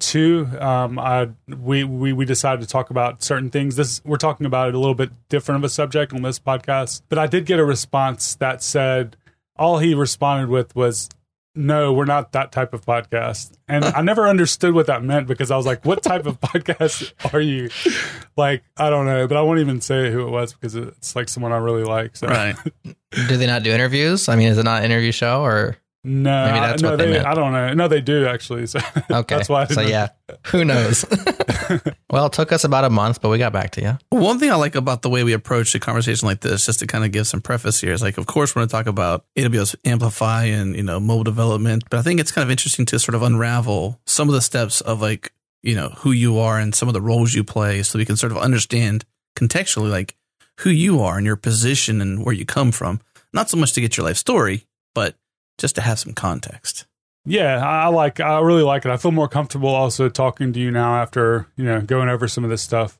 two, 0.00 0.48
um, 0.58 0.98
I 0.98 1.28
we, 1.46 1.84
we 1.84 2.12
we 2.12 2.24
decided 2.24 2.60
to 2.62 2.66
talk 2.66 2.90
about 2.90 3.22
certain 3.22 3.50
things. 3.50 3.76
This 3.76 4.02
we're 4.04 4.16
talking 4.16 4.46
about 4.46 4.68
it 4.68 4.74
a 4.74 4.78
little 4.80 4.96
bit 4.96 5.10
different 5.28 5.60
of 5.60 5.64
a 5.64 5.68
subject 5.68 6.12
on 6.12 6.22
this 6.22 6.40
podcast, 6.40 7.02
but 7.08 7.20
I 7.20 7.28
did 7.28 7.46
get 7.46 7.60
a 7.60 7.64
response 7.64 8.34
that 8.34 8.64
said 8.64 9.16
all 9.54 9.78
he 9.78 9.94
responded 9.94 10.48
with 10.48 10.74
was 10.74 11.08
no, 11.54 11.92
we're 11.92 12.04
not 12.04 12.32
that 12.32 12.52
type 12.52 12.74
of 12.74 12.84
podcast. 12.84 13.56
And 13.68 13.84
I 13.84 14.02
never 14.02 14.26
understood 14.26 14.74
what 14.74 14.86
that 14.86 15.04
meant 15.04 15.26
because 15.26 15.50
I 15.50 15.56
was 15.56 15.66
like, 15.66 15.84
what 15.84 16.02
type 16.02 16.26
of 16.26 16.40
podcast 16.40 17.12
are 17.32 17.40
you? 17.40 17.70
Like, 18.36 18.64
I 18.76 18.90
don't 18.90 19.06
know, 19.06 19.28
but 19.28 19.36
I 19.36 19.42
won't 19.42 19.60
even 19.60 19.80
say 19.80 20.10
who 20.10 20.26
it 20.26 20.30
was 20.30 20.52
because 20.52 20.74
it's 20.74 21.14
like 21.14 21.28
someone 21.28 21.52
I 21.52 21.58
really 21.58 21.84
like. 21.84 22.16
So. 22.16 22.26
Right. 22.26 22.56
do 22.84 23.36
they 23.36 23.46
not 23.46 23.62
do 23.62 23.70
interviews? 23.70 24.28
I 24.28 24.36
mean, 24.36 24.48
is 24.48 24.58
it 24.58 24.64
not 24.64 24.80
an 24.80 24.90
interview 24.90 25.12
show 25.12 25.42
or? 25.42 25.76
No, 26.06 26.46
maybe 26.46 26.60
that's 26.60 26.82
no, 26.82 26.90
what 26.90 26.98
they, 26.98 27.12
they 27.12 27.18
I 27.18 27.34
don't 27.34 27.52
know. 27.52 27.72
No, 27.72 27.88
they 27.88 28.02
do 28.02 28.26
actually. 28.26 28.66
So 28.66 28.78
okay, 29.10 29.36
that's 29.36 29.48
why. 29.48 29.64
so 29.64 29.80
know. 29.80 29.88
yeah, 29.88 30.08
who 30.48 30.62
knows? 30.62 31.06
well, 32.10 32.26
it 32.26 32.32
took 32.34 32.52
us 32.52 32.62
about 32.62 32.84
a 32.84 32.90
month, 32.90 33.22
but 33.22 33.30
we 33.30 33.38
got 33.38 33.54
back 33.54 33.70
to 33.72 33.80
you. 33.80 33.98
One 34.10 34.38
thing 34.38 34.50
I 34.50 34.56
like 34.56 34.74
about 34.74 35.00
the 35.00 35.08
way 35.08 35.24
we 35.24 35.32
approach 35.32 35.74
a 35.74 35.80
conversation 35.80 36.28
like 36.28 36.40
this, 36.40 36.66
just 36.66 36.80
to 36.80 36.86
kind 36.86 37.04
of 37.06 37.12
give 37.12 37.26
some 37.26 37.40
preface 37.40 37.80
here, 37.80 37.92
is 37.92 38.02
like, 38.02 38.18
of 38.18 38.26
course, 38.26 38.54
we're 38.54 38.60
going 38.60 38.68
to 38.68 38.72
talk 38.72 38.86
about 38.86 39.24
AWS 39.36 39.76
Amplify 39.86 40.44
and 40.44 40.76
you 40.76 40.82
know 40.82 41.00
mobile 41.00 41.24
development, 41.24 41.84
but 41.88 41.98
I 41.98 42.02
think 42.02 42.20
it's 42.20 42.32
kind 42.32 42.44
of 42.44 42.50
interesting 42.50 42.84
to 42.86 42.98
sort 42.98 43.14
of 43.14 43.22
unravel 43.22 43.98
some 44.06 44.28
of 44.28 44.34
the 44.34 44.42
steps 44.42 44.82
of 44.82 45.00
like 45.00 45.32
you 45.62 45.74
know 45.74 45.88
who 45.98 46.12
you 46.12 46.38
are 46.38 46.58
and 46.58 46.74
some 46.74 46.88
of 46.88 46.92
the 46.92 47.00
roles 47.00 47.32
you 47.32 47.44
play, 47.44 47.82
so 47.82 47.98
we 47.98 48.04
can 48.04 48.16
sort 48.16 48.30
of 48.30 48.36
understand 48.36 49.06
contextually 49.38 49.90
like 49.90 50.16
who 50.60 50.70
you 50.70 51.00
are 51.00 51.16
and 51.16 51.24
your 51.24 51.36
position 51.36 52.02
and 52.02 52.26
where 52.26 52.34
you 52.34 52.44
come 52.44 52.72
from. 52.72 53.00
Not 53.32 53.48
so 53.48 53.56
much 53.56 53.72
to 53.72 53.80
get 53.80 53.96
your 53.96 54.06
life 54.06 54.18
story, 54.18 54.66
but 54.94 55.16
just 55.58 55.74
to 55.76 55.80
have 55.80 55.98
some 55.98 56.12
context. 56.12 56.86
Yeah, 57.26 57.66
I 57.66 57.88
like. 57.88 58.20
I 58.20 58.40
really 58.40 58.62
like 58.62 58.84
it. 58.84 58.90
I 58.90 58.96
feel 58.96 59.10
more 59.10 59.28
comfortable 59.28 59.70
also 59.70 60.08
talking 60.08 60.52
to 60.52 60.60
you 60.60 60.70
now 60.70 60.96
after 60.96 61.46
you 61.56 61.64
know 61.64 61.80
going 61.80 62.08
over 62.08 62.28
some 62.28 62.44
of 62.44 62.50
this 62.50 62.62
stuff. 62.62 62.98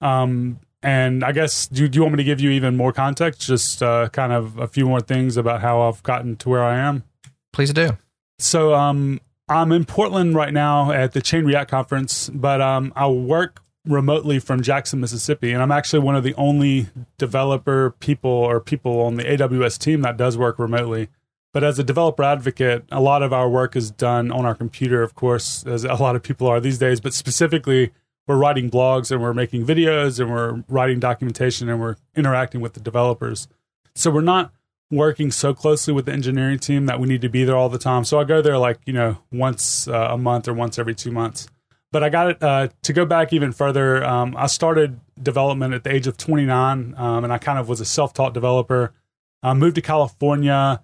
Um, 0.00 0.60
and 0.82 1.24
I 1.24 1.32
guess 1.32 1.66
do, 1.66 1.88
do 1.88 1.96
you 1.96 2.02
want 2.02 2.14
me 2.14 2.18
to 2.18 2.24
give 2.24 2.40
you 2.40 2.50
even 2.50 2.76
more 2.76 2.92
context? 2.92 3.40
Just 3.40 3.82
uh, 3.82 4.08
kind 4.10 4.32
of 4.32 4.58
a 4.58 4.68
few 4.68 4.86
more 4.86 5.00
things 5.00 5.36
about 5.36 5.60
how 5.60 5.82
I've 5.82 6.02
gotten 6.02 6.36
to 6.36 6.48
where 6.48 6.62
I 6.62 6.78
am. 6.78 7.04
Please 7.52 7.72
do. 7.72 7.96
So, 8.38 8.74
um, 8.74 9.20
I'm 9.48 9.72
in 9.72 9.84
Portland 9.84 10.34
right 10.34 10.52
now 10.52 10.90
at 10.90 11.12
the 11.12 11.20
Chain 11.20 11.44
React 11.44 11.70
conference, 11.70 12.30
but 12.30 12.60
um, 12.60 12.92
I 12.96 13.08
work 13.08 13.60
remotely 13.86 14.38
from 14.38 14.62
Jackson, 14.62 15.00
Mississippi, 15.00 15.52
and 15.52 15.62
I'm 15.62 15.70
actually 15.70 16.00
one 16.00 16.16
of 16.16 16.24
the 16.24 16.34
only 16.34 16.88
developer 17.18 17.90
people 18.00 18.30
or 18.30 18.60
people 18.60 19.00
on 19.02 19.16
the 19.16 19.24
AWS 19.24 19.78
team 19.78 20.00
that 20.02 20.16
does 20.16 20.38
work 20.38 20.58
remotely. 20.58 21.08
But 21.54 21.62
as 21.62 21.78
a 21.78 21.84
developer 21.84 22.24
advocate, 22.24 22.84
a 22.90 23.00
lot 23.00 23.22
of 23.22 23.32
our 23.32 23.48
work 23.48 23.76
is 23.76 23.92
done 23.92 24.32
on 24.32 24.44
our 24.44 24.56
computer, 24.56 25.04
of 25.04 25.14
course, 25.14 25.64
as 25.64 25.84
a 25.84 25.94
lot 25.94 26.16
of 26.16 26.22
people 26.24 26.48
are 26.48 26.60
these 26.60 26.78
days. 26.78 27.00
But 27.00 27.14
specifically, 27.14 27.92
we're 28.26 28.36
writing 28.36 28.68
blogs 28.68 29.12
and 29.12 29.22
we're 29.22 29.34
making 29.34 29.64
videos 29.64 30.18
and 30.18 30.32
we're 30.32 30.64
writing 30.68 30.98
documentation 30.98 31.68
and 31.68 31.80
we're 31.80 31.94
interacting 32.16 32.60
with 32.60 32.72
the 32.72 32.80
developers. 32.80 33.46
So 33.94 34.10
we're 34.10 34.20
not 34.20 34.52
working 34.90 35.30
so 35.30 35.54
closely 35.54 35.94
with 35.94 36.06
the 36.06 36.12
engineering 36.12 36.58
team 36.58 36.86
that 36.86 36.98
we 36.98 37.06
need 37.06 37.20
to 37.20 37.28
be 37.28 37.44
there 37.44 37.56
all 37.56 37.68
the 37.68 37.78
time. 37.78 38.04
So 38.04 38.18
I 38.18 38.24
go 38.24 38.42
there 38.42 38.58
like, 38.58 38.80
you 38.84 38.92
know, 38.92 39.18
once 39.30 39.86
uh, 39.86 40.08
a 40.10 40.18
month 40.18 40.48
or 40.48 40.54
once 40.54 40.76
every 40.76 40.94
two 40.96 41.12
months. 41.12 41.46
But 41.92 42.02
I 42.02 42.08
got 42.08 42.30
it 42.30 42.42
uh, 42.42 42.68
to 42.82 42.92
go 42.92 43.06
back 43.06 43.32
even 43.32 43.52
further. 43.52 44.04
Um, 44.04 44.34
I 44.36 44.48
started 44.48 44.98
development 45.22 45.72
at 45.72 45.84
the 45.84 45.94
age 45.94 46.08
of 46.08 46.16
29 46.16 46.94
um, 46.96 47.22
and 47.22 47.32
I 47.32 47.38
kind 47.38 47.60
of 47.60 47.68
was 47.68 47.80
a 47.80 47.84
self 47.84 48.12
taught 48.12 48.34
developer. 48.34 48.92
I 49.40 49.54
moved 49.54 49.76
to 49.76 49.82
California 49.82 50.80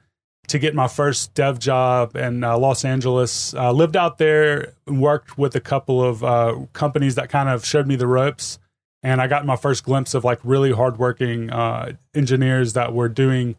to 0.50 0.58
get 0.58 0.74
my 0.74 0.88
first 0.88 1.32
dev 1.34 1.60
job 1.60 2.16
in 2.16 2.42
uh, 2.42 2.58
Los 2.58 2.84
Angeles. 2.84 3.54
Uh, 3.54 3.70
lived 3.70 3.96
out 3.96 4.18
there, 4.18 4.74
worked 4.86 5.38
with 5.38 5.54
a 5.54 5.60
couple 5.60 6.02
of 6.02 6.24
uh, 6.24 6.56
companies 6.72 7.14
that 7.14 7.28
kind 7.28 7.48
of 7.48 7.64
showed 7.64 7.86
me 7.86 7.94
the 7.94 8.08
ropes, 8.08 8.58
and 9.00 9.20
I 9.20 9.28
got 9.28 9.46
my 9.46 9.54
first 9.54 9.84
glimpse 9.84 10.12
of 10.12 10.24
like 10.24 10.40
really 10.42 10.72
hardworking 10.72 11.50
uh, 11.50 11.92
engineers 12.14 12.72
that 12.72 12.92
were 12.92 13.08
doing 13.08 13.54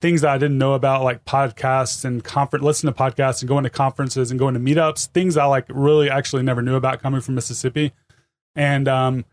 things 0.00 0.20
that 0.20 0.30
I 0.30 0.38
didn't 0.38 0.58
know 0.58 0.74
about, 0.74 1.02
like 1.02 1.24
podcasts 1.24 2.04
and 2.04 2.22
conference, 2.22 2.64
listen 2.64 2.86
to 2.86 2.96
podcasts 2.96 3.42
and 3.42 3.48
going 3.48 3.64
to 3.64 3.70
conferences 3.70 4.30
and 4.30 4.38
going 4.38 4.54
to 4.54 4.60
meetups. 4.60 5.08
Things 5.08 5.36
I 5.36 5.46
like 5.46 5.66
really 5.68 6.08
actually 6.08 6.44
never 6.44 6.62
knew 6.62 6.76
about 6.76 7.02
coming 7.02 7.20
from 7.20 7.34
Mississippi, 7.34 7.92
and 8.54 8.86
um, 8.86 9.24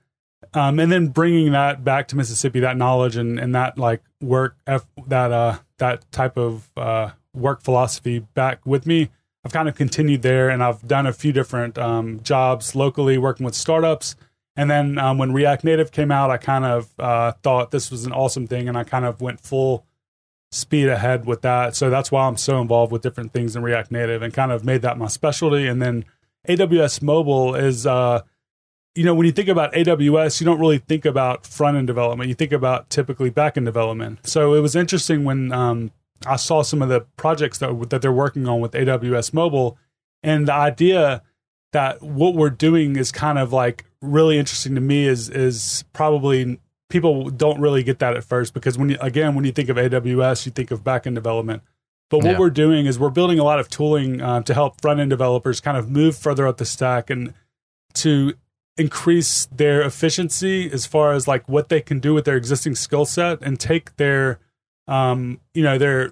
um, 0.56 0.80
and 0.80 0.92
then 0.92 1.10
bringing 1.10 1.52
that 1.52 1.84
back 1.84 2.08
to 2.08 2.16
Mississippi, 2.16 2.62
that 2.62 2.78
knowledge 2.78 3.16
and, 3.16 3.40
and 3.40 3.54
that 3.54 3.78
like 3.78 4.02
work, 4.22 4.56
that 4.66 5.32
uh, 5.32 5.60
that 5.78 6.10
type 6.12 6.38
of 6.38 6.70
uh, 6.78 7.12
work 7.34 7.62
philosophy 7.62 8.20
back 8.20 8.66
with 8.66 8.86
me. 8.86 9.10
I've 9.44 9.54
kind 9.54 9.70
of 9.70 9.76
continued 9.76 10.24
there, 10.24 10.50
and 10.50 10.64
I've 10.64 10.88
done 10.88 11.06
a 11.06 11.14
few 11.14 11.32
different 11.32 11.78
um, 11.78 12.22
jobs 12.24 12.76
locally, 12.76 13.18
working 13.18 13.46
with 13.46 13.54
startups. 13.54 14.16
And 14.56 14.72
then 14.72 14.98
um, 14.98 15.18
when 15.18 15.34
React 15.34 15.66
Native 15.66 15.92
came 15.92 16.12
out, 16.12 16.32
I 16.32 16.38
kind 16.38 16.66
of 16.66 16.90
uh, 16.98 17.34
thought 17.44 17.72
this 17.72 17.92
was 17.92 18.06
an 18.06 18.12
awesome 18.12 18.48
thing, 18.48 18.68
and 18.68 18.78
I 18.78 18.84
kind 18.84 19.06
of 19.06 19.22
went 19.22 19.40
full 19.40 19.86
speed 20.52 20.88
ahead 20.88 21.26
with 21.26 21.42
that. 21.42 21.76
So 21.76 21.90
that's 21.90 22.12
why 22.12 22.28
I'm 22.28 22.38
so 22.38 22.62
involved 22.62 22.92
with 22.92 23.02
different 23.02 23.34
things 23.34 23.56
in 23.56 23.62
React 23.62 23.92
Native, 23.92 24.22
and 24.22 24.34
kind 24.34 24.52
of 24.52 24.64
made 24.64 24.82
that 24.82 24.98
my 24.98 25.08
specialty. 25.08 25.68
And 25.68 25.82
then 25.82 26.06
AWS 26.48 27.02
Mobile 27.02 27.54
is 27.54 27.86
uh, 27.86 28.22
you 28.96 29.04
know, 29.04 29.14
when 29.14 29.26
you 29.26 29.34
think 29.34 29.50
about 29.50 29.74
AWS, 29.74 30.40
you 30.40 30.46
don't 30.46 30.60
really 30.60 30.78
think 30.78 31.06
about 31.06 31.46
front 31.46 31.78
end 31.78 31.86
development. 31.86 32.30
You 32.30 32.36
think 32.36 32.54
about 32.54 32.90
typically 32.90 33.30
back 33.30 33.58
end 33.58 33.66
development. 33.66 34.26
So 34.26 34.54
it 34.54 34.62
was 34.62 34.76
interesting 34.76 35.26
when 35.26 35.52
um, 35.52 35.92
I 36.26 36.38
saw 36.38 36.64
some 36.64 36.82
of 36.82 36.88
the 36.88 37.02
projects 37.18 37.58
that 37.60 37.90
that 37.90 38.02
they're 38.02 38.12
working 38.12 38.48
on 38.48 38.62
with 38.62 38.72
AWS 38.72 39.34
Mobile, 39.34 39.78
and 40.24 40.48
the 40.48 40.54
idea 40.54 41.22
that 41.74 42.02
what 42.02 42.36
we're 42.36 42.50
doing 42.50 42.96
is 42.96 43.12
kind 43.12 43.38
of 43.38 43.52
like 43.52 43.86
really 44.02 44.38
interesting 44.38 44.76
to 44.76 44.82
me 44.82 45.06
is 45.08 45.30
is 45.30 45.84
probably 45.92 46.60
people 46.90 47.30
don't 47.30 47.60
really 47.60 47.84
get 47.84 48.00
that 48.00 48.16
at 48.16 48.24
first 48.24 48.54
because 48.54 48.78
when 48.78 48.90
you 48.90 48.98
again 49.02 49.36
when 49.36 49.44
you 49.44 49.52
think 49.52 49.68
of 49.68 49.76
AWS, 49.76 50.46
you 50.46 50.54
think 50.54 50.72
of 50.72 50.84
back 50.86 51.06
end 51.06 51.16
development. 51.16 51.64
But 52.10 52.20
what 52.20 52.34
yeah. 52.34 52.40
we're 52.40 52.52
doing 52.52 52.86
is 52.86 52.98
we're 52.98 53.10
building 53.10 53.40
a 53.40 53.44
lot 53.44 53.60
of 53.60 53.68
tooling 53.68 54.22
uh, 54.22 54.42
to 54.44 54.54
help 54.54 54.80
front 54.80 55.02
end 55.02 55.10
developers 55.10 55.60
kind 55.60 55.76
of 55.76 55.90
move 55.90 56.16
further 56.16 56.48
up 56.48 56.58
the 56.58 56.66
stack 56.66 57.10
and 57.10 57.34
to 57.96 58.36
increase 58.78 59.46
their 59.48 59.82
efficiency 59.82 60.70
as 60.72 60.86
far 60.86 61.14
as 61.14 61.28
like 61.28 61.48
what 61.48 61.70
they 61.70 61.82
can 61.82 62.00
do 62.00 62.14
with 62.14 62.26
their 62.26 62.36
existing 62.36 62.76
skill 62.76 63.06
set 63.06 63.42
and 63.42 63.60
take 63.60 63.96
their 63.96 64.40
um 64.88 65.40
you 65.54 65.64
know 65.64 65.78
their 65.78 66.12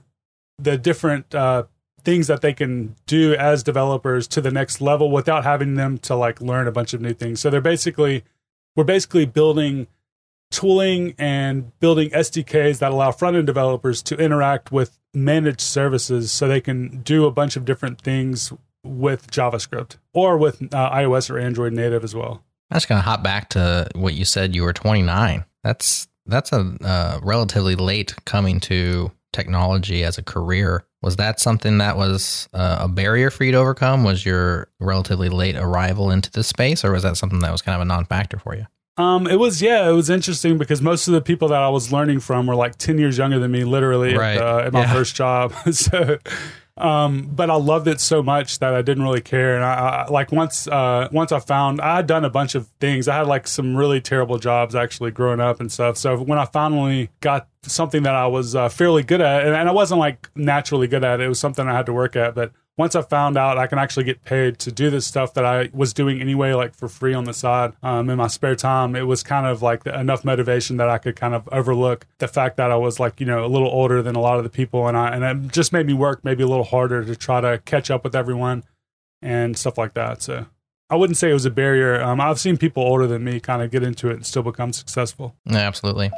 the 0.58 0.78
different 0.78 1.36
uh 1.36 1.63
things 2.04 2.28
that 2.28 2.41
they 2.41 2.54
can 2.54 2.95
do 3.06 3.34
as 3.36 3.63
developers 3.63 4.28
to 4.28 4.41
the 4.41 4.52
next 4.52 4.82
level 4.82 5.12
without 5.12 5.43
having 5.43 5.76
them 5.76 5.97
to 5.97 6.15
like 6.15 6.41
learn 6.41 6.67
a 6.67 6.71
bunch 6.71 6.93
of 6.93 7.02
new 7.02 7.13
things 7.13 7.39
so 7.39 7.49
they're 7.49 7.62
basically 7.62 8.23
we're 8.76 8.84
basically 8.84 9.26
building 9.26 9.88
tooling 10.54 11.15
and 11.17 11.78
building 11.80 12.10
SDKs 12.12 12.80
that 12.80 12.91
allow 12.91 13.12
front 13.12 13.36
end 13.36 13.47
developers 13.47 14.02
to 14.04 14.15
interact 14.15 14.71
with 14.71 14.99
managed 15.13 15.62
services 15.62 16.32
so 16.32 16.47
they 16.47 16.62
can 16.62 17.02
do 17.02 17.26
a 17.26 17.32
bunch 17.32 17.56
of 17.56 17.65
different 17.65 17.99
things 17.99 18.54
with 18.84 19.32
JavaScript 19.32 19.97
or 20.13 20.38
with 20.38 20.62
uh, 20.73 20.91
iOS 20.91 21.30
or 21.30 21.39
Android 21.39 21.73
native 21.73 22.04
as 22.04 22.13
well. 22.13 22.43
I'm 22.73 22.77
just 22.77 22.89
going 22.89 22.97
to 22.99 23.03
hop 23.05 23.21
back 23.21 23.49
to 23.49 23.88
what 23.93 24.15
you 24.15 24.25
said. 24.25 24.55
You 24.55 24.63
were 24.63 24.73
29. 24.73 25.45
That's 25.63 26.07
that's 26.25 26.51
a 26.51 26.75
uh, 26.83 27.19
relatively 27.21 27.75
late 27.75 28.15
coming 28.25 28.59
to 28.62 29.12
technology 29.31 30.03
as 30.03 30.17
a 30.17 30.23
career. 30.23 30.83
Was 31.03 31.17
that 31.17 31.39
something 31.39 31.77
that 31.77 31.97
was 31.97 32.49
uh, 32.51 32.77
a 32.81 32.88
barrier 32.88 33.29
for 33.29 33.43
you 33.43 33.51
to 33.51 33.59
overcome? 33.59 34.03
Was 34.03 34.25
your 34.25 34.69
relatively 34.79 35.29
late 35.29 35.55
arrival 35.55 36.09
into 36.09 36.31
this 36.31 36.47
space, 36.47 36.83
or 36.83 36.91
was 36.91 37.03
that 37.03 37.15
something 37.17 37.39
that 37.39 37.51
was 37.51 37.62
kind 37.62 37.75
of 37.75 37.81
a 37.81 37.86
non-factor 37.86 38.39
for 38.39 38.55
you? 38.55 38.65
Um, 38.97 39.27
it 39.27 39.38
was 39.38 39.62
yeah, 39.62 39.88
it 39.88 39.91
was 39.93 40.09
interesting 40.09 40.57
because 40.57 40.81
most 40.81 41.07
of 41.07 41.13
the 41.13 41.21
people 41.21 41.49
that 41.49 41.62
I 41.62 41.69
was 41.69 41.91
learning 41.91 42.21
from 42.21 42.47
were 42.47 42.55
like 42.55 42.77
ten 42.77 42.97
years 42.97 43.19
younger 43.19 43.38
than 43.38 43.51
me, 43.51 43.63
literally 43.65 44.15
Right. 44.15 44.38
at, 44.38 44.41
uh, 44.41 44.57
at 44.59 44.73
my 44.73 44.81
Yeah. 44.81 44.93
first 44.93 45.15
job. 45.15 45.53
so, 45.71 46.17
um, 46.77 47.29
but 47.31 47.49
I 47.49 47.55
loved 47.55 47.88
it 47.88 47.99
so 47.99 48.23
much 48.23 48.59
that 48.59 48.73
I 48.73 48.81
didn't 48.81 49.03
really 49.03 49.21
care. 49.21 49.55
And 49.55 49.63
I, 49.63 50.05
I 50.07 50.07
like 50.09 50.31
once 50.31 50.67
uh, 50.67 51.07
once 51.12 51.31
I 51.31 51.39
found 51.39 51.79
I 51.79 51.97
had 51.97 52.07
done 52.07 52.25
a 52.25 52.29
bunch 52.29 52.55
of 52.55 52.67
things. 52.79 53.07
I 53.07 53.17
had 53.17 53.27
like 53.27 53.47
some 53.47 53.75
really 53.75 54.01
terrible 54.01 54.39
jobs 54.39 54.73
actually 54.73 55.12
growing 55.12 55.39
up 55.39 55.59
and 55.59 55.71
stuff. 55.71 55.97
So 55.97 56.17
when 56.17 56.39
I 56.39 56.45
finally 56.45 57.09
got 57.19 57.47
something 57.62 58.03
that 58.03 58.15
I 58.15 58.25
was 58.27 58.55
uh, 58.55 58.69
fairly 58.69 59.03
good 59.03 59.21
at, 59.21 59.45
and, 59.45 59.55
and 59.55 59.69
I 59.69 59.71
wasn't 59.71 59.99
like 59.99 60.29
naturally 60.36 60.88
good 60.88 61.03
at 61.03 61.19
it, 61.19 61.25
it 61.25 61.29
was 61.29 61.39
something 61.39 61.67
I 61.67 61.73
had 61.73 61.86
to 61.86 61.93
work 61.93 62.15
at, 62.15 62.33
but 62.33 62.51
once 62.77 62.95
I 62.95 63.03
found 63.03 63.38
out 63.38 63.57
I 63.57 63.67
can 63.67 63.77
actually 63.77 64.05
get 64.05 64.23
paid 64.23 64.57
to 64.59 64.71
do 64.71 64.89
this 64.89 65.05
stuff 65.05 65.36
that 65.36 65.45
I 65.45 65.69
was 65.73 65.93
doing 65.93 66.19
anyway, 66.19 66.53
like 66.53 66.73
for 66.73 66.88
free 66.88 67.13
on 67.13 67.25
the 67.25 67.33
side 67.33 67.73
um, 67.83 68.09
in 68.09 68.17
my 68.17 68.27
spare 68.27 68.55
time, 68.55 68.95
it 68.95 69.03
was 69.03 69.21
kind 69.21 69.45
of 69.45 69.62
like 69.62 69.86
enough 69.86 70.25
motivation 70.25 70.77
that 70.77 70.89
I 70.89 70.97
could 70.97 71.15
kind 71.15 71.36
of 71.36 71.47
overlook 71.51 72.07
the 72.17 72.27
fact 72.27 72.57
that 72.57 72.71
I 72.71 72.75
was 72.75 72.99
like, 72.99 73.19
you 73.19 73.27
know, 73.27 73.45
a 73.45 73.47
little 73.47 73.67
older 73.67 74.01
than 74.01 74.15
a 74.15 74.19
lot 74.19 74.38
of 74.38 74.43
the 74.43 74.49
people. 74.49 74.88
And 74.88 74.97
I, 74.97 75.09
and 75.15 75.45
it 75.45 75.51
just 75.51 75.71
made 75.71 75.86
me 75.86 75.93
work 75.93 76.23
maybe 76.23 76.41
a 76.41 76.47
little 76.47 76.63
harder 76.63 77.05
to 77.05 77.15
try 77.15 77.41
to 77.41 77.59
catch 77.65 77.91
up 77.91 78.03
with 78.03 78.15
everyone 78.15 78.63
and 79.21 79.55
stuff 79.55 79.77
like 79.77 79.93
that. 79.93 80.23
So 80.23 80.47
I 80.89 80.95
wouldn't 80.95 81.17
say 81.17 81.29
it 81.29 81.33
was 81.33 81.45
a 81.45 81.51
barrier. 81.51 82.01
Um, 82.01 82.19
I've 82.19 82.39
seen 82.39 82.57
people 82.57 82.83
older 82.83 83.05
than 83.05 83.23
me 83.23 83.39
kind 83.39 83.62
of 83.62 83.69
get 83.69 83.83
into 83.83 84.09
it 84.09 84.13
and 84.15 84.25
still 84.25 84.43
become 84.43 84.73
successful. 84.73 85.36
Yeah, 85.45 85.59
absolutely. 85.59 86.12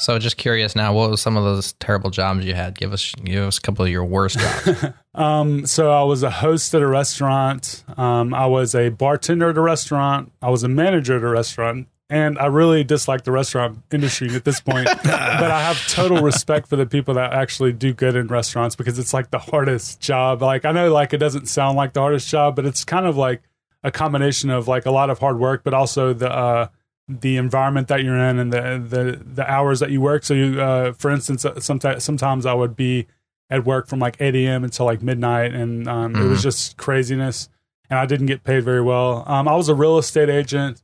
So, 0.00 0.18
just 0.18 0.36
curious 0.36 0.76
now, 0.76 0.94
what 0.94 1.10
was 1.10 1.20
some 1.20 1.36
of 1.36 1.42
those 1.42 1.72
terrible 1.74 2.10
jobs 2.10 2.44
you 2.44 2.54
had? 2.54 2.78
Give 2.78 2.92
us 2.92 3.12
give 3.24 3.42
us 3.42 3.58
a 3.58 3.60
couple 3.60 3.84
of 3.84 3.90
your 3.90 4.04
worst 4.04 4.38
jobs. 4.38 4.84
Um, 5.18 5.66
so 5.66 5.90
I 5.90 6.04
was 6.04 6.22
a 6.22 6.30
host 6.30 6.72
at 6.76 6.80
a 6.80 6.86
restaurant. 6.86 7.82
Um, 7.96 8.32
I 8.32 8.46
was 8.46 8.72
a 8.72 8.90
bartender 8.90 9.50
at 9.50 9.58
a 9.58 9.60
restaurant. 9.60 10.30
I 10.40 10.48
was 10.48 10.62
a 10.62 10.68
manager 10.68 11.16
at 11.16 11.24
a 11.24 11.28
restaurant. 11.28 11.88
And 12.08 12.38
I 12.38 12.46
really 12.46 12.84
dislike 12.84 13.24
the 13.24 13.32
restaurant 13.32 13.82
industry 13.92 14.32
at 14.36 14.44
this 14.44 14.60
point. 14.60 14.86
but 15.04 15.10
I 15.50 15.60
have 15.60 15.76
total 15.88 16.22
respect 16.22 16.68
for 16.68 16.76
the 16.76 16.86
people 16.86 17.14
that 17.14 17.32
actually 17.32 17.72
do 17.72 17.92
good 17.92 18.14
in 18.14 18.28
restaurants 18.28 18.76
because 18.76 18.98
it's 19.00 19.12
like 19.12 19.32
the 19.32 19.40
hardest 19.40 20.00
job. 20.00 20.40
Like 20.40 20.64
I 20.64 20.70
know 20.70 20.92
like 20.92 21.12
it 21.12 21.18
doesn't 21.18 21.48
sound 21.48 21.76
like 21.76 21.94
the 21.94 22.00
hardest 22.00 22.28
job, 22.28 22.54
but 22.54 22.64
it's 22.64 22.84
kind 22.84 23.04
of 23.04 23.16
like 23.16 23.42
a 23.82 23.90
combination 23.90 24.50
of 24.50 24.68
like 24.68 24.86
a 24.86 24.92
lot 24.92 25.10
of 25.10 25.18
hard 25.18 25.40
work, 25.40 25.64
but 25.64 25.74
also 25.74 26.12
the 26.12 26.32
uh 26.32 26.68
the 27.08 27.36
environment 27.36 27.88
that 27.88 28.04
you're 28.04 28.18
in 28.18 28.38
and 28.38 28.52
the 28.52 28.60
the 28.86 29.24
the 29.24 29.50
hours 29.50 29.80
that 29.80 29.90
you 29.90 30.00
work. 30.00 30.24
So 30.24 30.34
you 30.34 30.60
uh 30.60 30.92
for 30.92 31.10
instance 31.10 31.46
sometimes 31.60 32.04
sometimes 32.04 32.46
I 32.46 32.54
would 32.54 32.76
be 32.76 33.06
at 33.50 33.64
work 33.64 33.88
from 33.88 33.98
like 33.98 34.16
8 34.20 34.34
a.m. 34.34 34.64
until 34.64 34.86
like 34.86 35.02
midnight, 35.02 35.54
and 35.54 35.88
um, 35.88 36.14
it 36.14 36.28
was 36.28 36.42
just 36.42 36.76
craziness. 36.76 37.48
And 37.90 37.98
I 37.98 38.04
didn't 38.04 38.26
get 38.26 38.44
paid 38.44 38.64
very 38.64 38.82
well. 38.82 39.24
Um, 39.26 39.48
I 39.48 39.56
was 39.56 39.68
a 39.68 39.74
real 39.74 39.96
estate 39.96 40.28
agent 40.28 40.82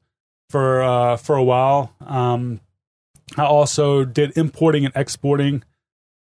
for 0.49 0.83
uh, 0.83 1.17
for 1.17 1.37
a 1.37 1.45
while. 1.45 1.95
Um, 2.01 2.61
I 3.37 3.45
also 3.45 4.05
did 4.05 4.37
importing 4.37 4.85
and 4.87 4.95
exporting 4.97 5.63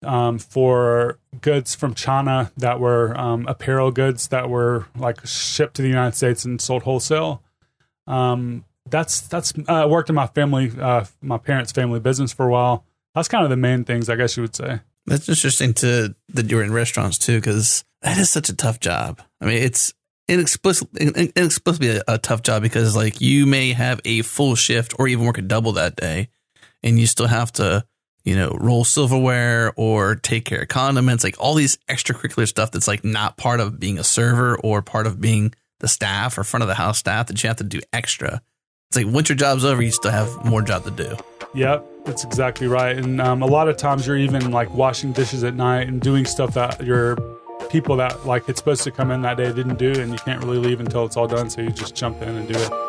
um, 0.04 0.38
for 0.38 1.18
goods 1.40 1.74
from 1.74 1.94
China 1.94 2.52
that 2.56 2.78
were 2.78 3.18
um, 3.18 3.46
apparel 3.48 3.90
goods 3.90 4.28
that 4.28 4.48
were 4.48 4.86
like 4.96 5.26
shipped 5.26 5.74
to 5.76 5.82
the 5.82 5.88
United 5.88 6.14
States 6.16 6.44
and 6.44 6.60
sold 6.60 6.84
wholesale. 6.84 7.42
Um, 8.06 8.64
that's 8.90 9.22
that's 9.22 9.52
uh, 9.66 9.86
worked 9.88 10.08
in 10.08 10.14
my 10.14 10.26
family, 10.26 10.72
uh, 10.80 11.04
my 11.20 11.38
parents' 11.38 11.72
family 11.72 12.00
business 12.00 12.32
for 12.32 12.46
a 12.46 12.50
while. 12.50 12.84
That's 13.14 13.28
kind 13.28 13.44
of 13.44 13.50
the 13.50 13.56
main 13.56 13.84
things, 13.84 14.08
I 14.08 14.16
guess 14.16 14.36
you 14.36 14.42
would 14.42 14.54
say. 14.54 14.80
That's 15.06 15.28
interesting 15.28 15.74
to 15.74 16.14
that 16.30 16.50
you're 16.50 16.62
in 16.62 16.72
restaurants 16.72 17.18
too, 17.18 17.38
because 17.38 17.84
that 18.02 18.18
is 18.18 18.30
such 18.30 18.48
a 18.48 18.56
tough 18.56 18.80
job. 18.80 19.22
I 19.40 19.46
mean, 19.46 19.62
it's 19.62 19.94
inexplicably, 20.28 21.30
inexplicably 21.34 21.96
a, 21.96 22.02
a 22.06 22.18
tough 22.18 22.42
job 22.42 22.62
because 22.62 22.94
like 22.94 23.20
you 23.20 23.46
may 23.46 23.72
have 23.72 24.00
a 24.04 24.22
full 24.22 24.54
shift 24.54 24.94
or 24.98 25.08
even 25.08 25.24
work 25.24 25.38
a 25.38 25.42
double 25.42 25.72
that 25.72 25.96
day, 25.96 26.28
and 26.82 26.98
you 26.98 27.06
still 27.06 27.26
have 27.26 27.50
to, 27.52 27.84
you 28.24 28.36
know, 28.36 28.50
roll 28.60 28.84
silverware 28.84 29.72
or 29.76 30.14
take 30.14 30.44
care 30.44 30.62
of 30.62 30.68
condiments, 30.68 31.24
like 31.24 31.36
all 31.38 31.54
these 31.54 31.78
extracurricular 31.88 32.46
stuff 32.46 32.70
that's 32.70 32.88
like 32.88 33.04
not 33.04 33.36
part 33.36 33.60
of 33.60 33.80
being 33.80 33.98
a 33.98 34.04
server 34.04 34.58
or 34.58 34.82
part 34.82 35.06
of 35.06 35.20
being 35.20 35.54
the 35.80 35.88
staff 35.88 36.36
or 36.36 36.44
front 36.44 36.62
of 36.62 36.68
the 36.68 36.74
house 36.74 36.98
staff 36.98 37.28
that 37.28 37.42
you 37.42 37.48
have 37.48 37.56
to 37.56 37.64
do 37.64 37.80
extra. 37.92 38.42
It's 38.90 38.96
like 38.96 39.12
once 39.12 39.28
your 39.28 39.36
job's 39.36 39.66
over, 39.66 39.82
you 39.82 39.90
still 39.90 40.10
have 40.10 40.44
more 40.46 40.62
job 40.62 40.84
to 40.84 40.90
do. 40.90 41.14
Yep, 41.52 41.86
that's 42.06 42.24
exactly 42.24 42.68
right. 42.68 42.96
And 42.96 43.20
um, 43.20 43.42
a 43.42 43.46
lot 43.46 43.68
of 43.68 43.76
times 43.76 44.06
you're 44.06 44.16
even 44.16 44.50
like 44.50 44.72
washing 44.72 45.12
dishes 45.12 45.44
at 45.44 45.54
night 45.54 45.88
and 45.88 46.00
doing 46.00 46.24
stuff 46.24 46.54
that 46.54 46.82
your 46.82 47.16
people 47.68 47.96
that 47.96 48.24
like 48.24 48.48
it's 48.48 48.58
supposed 48.58 48.84
to 48.84 48.90
come 48.90 49.10
in 49.10 49.20
that 49.22 49.36
day 49.36 49.52
didn't 49.52 49.78
do, 49.78 49.92
and 50.00 50.10
you 50.10 50.18
can't 50.18 50.42
really 50.42 50.56
leave 50.56 50.80
until 50.80 51.04
it's 51.04 51.18
all 51.18 51.26
done. 51.26 51.50
So 51.50 51.60
you 51.60 51.68
just 51.68 51.94
jump 51.94 52.22
in 52.22 52.30
and 52.30 52.48
do 52.48 52.58
it. 52.58 52.87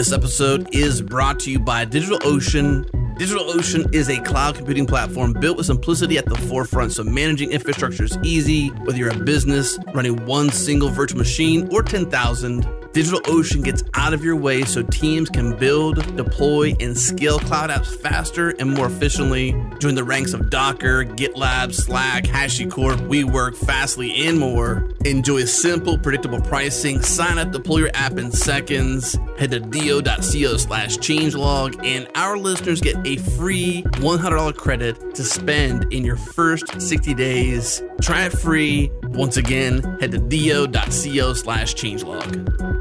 This 0.00 0.12
episode 0.12 0.74
is 0.74 1.02
brought 1.02 1.38
to 1.40 1.50
you 1.50 1.58
by 1.58 1.84
DigitalOcean. 1.84 2.90
DigitalOcean 3.18 3.94
is 3.94 4.08
a 4.08 4.18
cloud 4.22 4.54
computing 4.54 4.86
platform 4.86 5.34
built 5.34 5.58
with 5.58 5.66
simplicity 5.66 6.16
at 6.16 6.24
the 6.24 6.36
forefront, 6.36 6.92
so 6.92 7.04
managing 7.04 7.50
infrastructure 7.50 8.04
is 8.04 8.16
easy. 8.22 8.68
Whether 8.68 8.96
you're 8.96 9.12
a 9.12 9.24
business 9.24 9.78
running 9.92 10.24
one 10.24 10.48
single 10.48 10.88
virtual 10.88 11.18
machine 11.18 11.68
or 11.70 11.82
10,000, 11.82 12.66
DigitalOcean 12.92 13.62
gets 13.62 13.84
out 13.94 14.12
of 14.12 14.24
your 14.24 14.34
way 14.34 14.64
so 14.64 14.82
teams 14.82 15.30
can 15.30 15.56
build, 15.56 16.16
deploy, 16.16 16.74
and 16.80 16.98
scale 16.98 17.38
cloud 17.38 17.70
apps 17.70 17.94
faster 17.94 18.50
and 18.58 18.74
more 18.74 18.86
efficiently. 18.86 19.52
Join 19.78 19.94
the 19.94 20.02
ranks 20.02 20.32
of 20.32 20.50
Docker, 20.50 21.04
GitLab, 21.04 21.72
Slack, 21.72 22.24
HashiCorp, 22.24 23.08
WeWork, 23.08 23.56
Fastly, 23.56 24.26
and 24.26 24.40
more. 24.40 24.88
Enjoy 25.04 25.44
simple, 25.44 25.98
predictable 25.98 26.40
pricing. 26.40 27.00
Sign 27.00 27.38
up, 27.38 27.52
deploy 27.52 27.78
your 27.78 27.90
app 27.94 28.18
in 28.18 28.32
seconds. 28.32 29.16
Head 29.38 29.52
to 29.52 29.60
do.co 29.60 30.56
slash 30.56 30.98
changelog, 30.98 31.86
and 31.86 32.08
our 32.16 32.36
listeners 32.36 32.80
get 32.80 32.96
a 33.06 33.16
free 33.18 33.82
$100 33.82 34.56
credit 34.56 35.14
to 35.14 35.22
spend 35.22 35.92
in 35.92 36.04
your 36.04 36.16
first 36.16 36.80
60 36.80 37.14
days. 37.14 37.82
Try 38.02 38.24
it 38.24 38.32
free. 38.32 38.90
Once 39.04 39.36
again, 39.36 39.82
head 40.00 40.10
to 40.10 40.18
do.co 40.18 41.34
slash 41.34 41.74
changelog. 41.74 42.79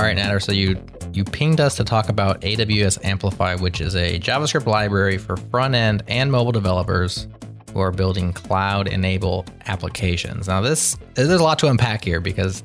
All 0.00 0.06
right, 0.06 0.16
Nader. 0.16 0.42
So 0.42 0.52
you 0.52 0.82
you 1.12 1.24
pinged 1.24 1.60
us 1.60 1.76
to 1.76 1.84
talk 1.84 2.08
about 2.08 2.40
AWS 2.40 3.04
Amplify, 3.04 3.56
which 3.56 3.82
is 3.82 3.94
a 3.94 4.18
JavaScript 4.18 4.64
library 4.64 5.18
for 5.18 5.36
front 5.36 5.74
end 5.74 6.04
and 6.08 6.32
mobile 6.32 6.52
developers 6.52 7.28
who 7.74 7.80
are 7.80 7.92
building 7.92 8.32
cloud 8.32 8.88
enabled 8.88 9.52
applications. 9.66 10.48
Now, 10.48 10.62
this 10.62 10.96
there's 11.16 11.28
a 11.28 11.36
lot 11.36 11.58
to 11.58 11.66
unpack 11.66 12.02
here 12.02 12.18
because 12.18 12.62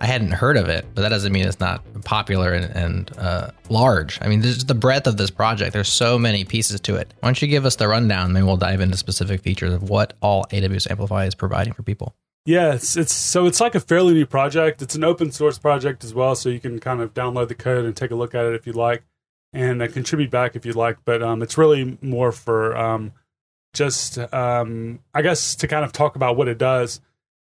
I 0.00 0.06
hadn't 0.06 0.32
heard 0.32 0.56
of 0.56 0.68
it, 0.68 0.84
but 0.96 1.02
that 1.02 1.10
doesn't 1.10 1.32
mean 1.32 1.46
it's 1.46 1.60
not 1.60 1.80
popular 2.04 2.52
and, 2.52 2.64
and 2.76 3.18
uh, 3.18 3.50
large. 3.68 4.18
I 4.20 4.26
mean, 4.26 4.40
there's 4.40 4.64
the 4.64 4.74
breadth 4.74 5.06
of 5.06 5.16
this 5.16 5.30
project. 5.30 5.74
There's 5.74 5.88
so 5.88 6.18
many 6.18 6.44
pieces 6.44 6.80
to 6.80 6.96
it. 6.96 7.14
Why 7.20 7.28
don't 7.28 7.40
you 7.40 7.46
give 7.46 7.66
us 7.66 7.76
the 7.76 7.86
rundown? 7.86 8.32
Then 8.32 8.46
we'll 8.46 8.56
dive 8.56 8.80
into 8.80 8.96
specific 8.96 9.42
features 9.42 9.72
of 9.72 9.90
what 9.90 10.14
all 10.20 10.44
AWS 10.50 10.90
Amplify 10.90 11.26
is 11.26 11.36
providing 11.36 11.72
for 11.72 11.84
people. 11.84 12.16
Yeah, 12.46 12.74
it's, 12.74 12.96
it's 12.96 13.14
so 13.14 13.46
it's 13.46 13.60
like 13.60 13.74
a 13.74 13.80
fairly 13.80 14.12
new 14.12 14.26
project. 14.26 14.82
It's 14.82 14.94
an 14.94 15.04
open 15.04 15.30
source 15.32 15.58
project 15.58 16.04
as 16.04 16.12
well, 16.12 16.34
so 16.34 16.50
you 16.50 16.60
can 16.60 16.78
kind 16.78 17.00
of 17.00 17.14
download 17.14 17.48
the 17.48 17.54
code 17.54 17.86
and 17.86 17.96
take 17.96 18.10
a 18.10 18.14
look 18.14 18.34
at 18.34 18.44
it 18.44 18.54
if 18.54 18.66
you'd 18.66 18.76
like, 18.76 19.02
and 19.52 19.80
uh, 19.82 19.88
contribute 19.88 20.30
back 20.30 20.54
if 20.54 20.66
you'd 20.66 20.76
like. 20.76 20.98
But 21.06 21.22
um, 21.22 21.42
it's 21.42 21.56
really 21.56 21.96
more 22.02 22.32
for 22.32 22.76
um, 22.76 23.12
just 23.72 24.18
um, 24.34 25.00
I 25.14 25.22
guess 25.22 25.54
to 25.56 25.68
kind 25.68 25.84
of 25.86 25.92
talk 25.92 26.16
about 26.16 26.36
what 26.36 26.48
it 26.48 26.58
does. 26.58 27.00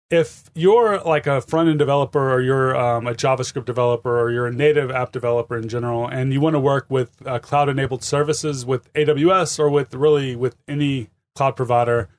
if 0.10 0.50
you're 0.56 1.00
like 1.02 1.28
a 1.28 1.42
front 1.42 1.70
end 1.70 1.80
developer 1.80 2.32
or 2.32 2.42
you're 2.42 2.76
um, 2.78 3.08
a 3.08 3.14
JavaScript 3.14 3.66
developer 3.66 4.20
or 4.20 4.32
you're 4.32 4.48
a 4.48 4.54
native 4.54 4.90
app 4.90 5.12
developer 5.12 5.58
in 5.58 5.68
general, 5.68 6.08
and 6.08 6.32
you 6.32 6.40
want 6.40 6.54
to 6.54 6.60
work 6.60 6.86
with 6.90 7.22
uh, 7.26 7.40
cloud 7.40 7.68
enabled 7.70 8.04
services 8.04 8.66
with 8.66 8.92
AWS 8.94 9.60
or 9.60 9.70
with 9.70 9.94
really 9.94 10.36
with 10.36 10.56
any 10.68 11.10
cloud 11.36 11.56
provider, 11.58 12.10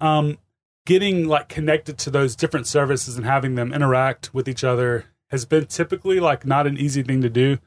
um, 0.00 0.38
getting 0.86 1.26
like 1.26 1.48
connected 1.48 1.98
to 1.98 2.10
those 2.10 2.36
different 2.36 2.66
services 2.66 3.16
and 3.16 3.24
having 3.24 3.54
them 3.54 3.72
interact 3.72 4.32
with 4.34 4.48
each 4.48 4.64
other 4.64 5.06
has 5.28 5.44
been 5.44 5.66
typically 5.66 6.20
like 6.20 6.46
not 6.46 6.66
an 6.66 6.78
easy 6.78 7.02
thing 7.02 7.22
to 7.22 7.30
do. 7.30 7.58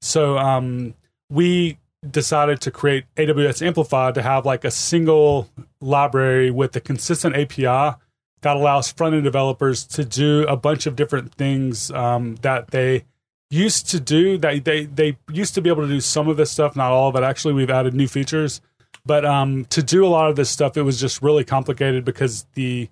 So 0.00 0.36
um, 0.36 0.94
we 1.30 1.78
decided 2.10 2.60
to 2.62 2.70
create 2.70 3.04
AWS 3.16 3.66
Amplify 3.66 4.12
to 4.12 4.22
have 4.22 4.44
like 4.44 4.64
a 4.64 4.70
single 4.70 5.48
library 5.80 6.50
with 6.50 6.76
a 6.76 6.80
consistent 6.80 7.34
API 7.34 7.96
that 8.42 8.56
allows 8.56 8.92
front 8.92 9.14
end 9.14 9.24
developers 9.24 9.84
to 9.84 10.04
do 10.04 10.44
a 10.48 10.56
bunch 10.56 10.86
of 10.86 10.96
different 10.96 11.34
things 11.34 11.90
um, 11.92 12.36
that 12.42 12.70
they 12.72 13.04
used 13.50 13.88
to 13.90 14.00
do. 14.00 14.36
That 14.36 14.64
they 14.64 14.84
they 14.84 15.16
used 15.32 15.54
to 15.54 15.62
be 15.62 15.70
able 15.70 15.82
to 15.82 15.88
do 15.88 16.00
some 16.00 16.28
of 16.28 16.36
this 16.36 16.50
stuff, 16.50 16.76
not 16.76 16.92
all 16.92 17.08
of 17.08 17.16
it. 17.16 17.22
Actually, 17.22 17.54
we've 17.54 17.70
added 17.70 17.94
new 17.94 18.08
features, 18.08 18.60
but 19.06 19.24
um, 19.24 19.64
to 19.66 19.82
do 19.82 20.06
a 20.06 20.08
lot 20.08 20.30
of 20.30 20.36
this 20.36 20.50
stuff, 20.50 20.76
it 20.76 20.82
was 20.82 21.00
just 21.00 21.22
really 21.22 21.44
complicated 21.44 22.04
because 22.04 22.46
the 22.54 22.88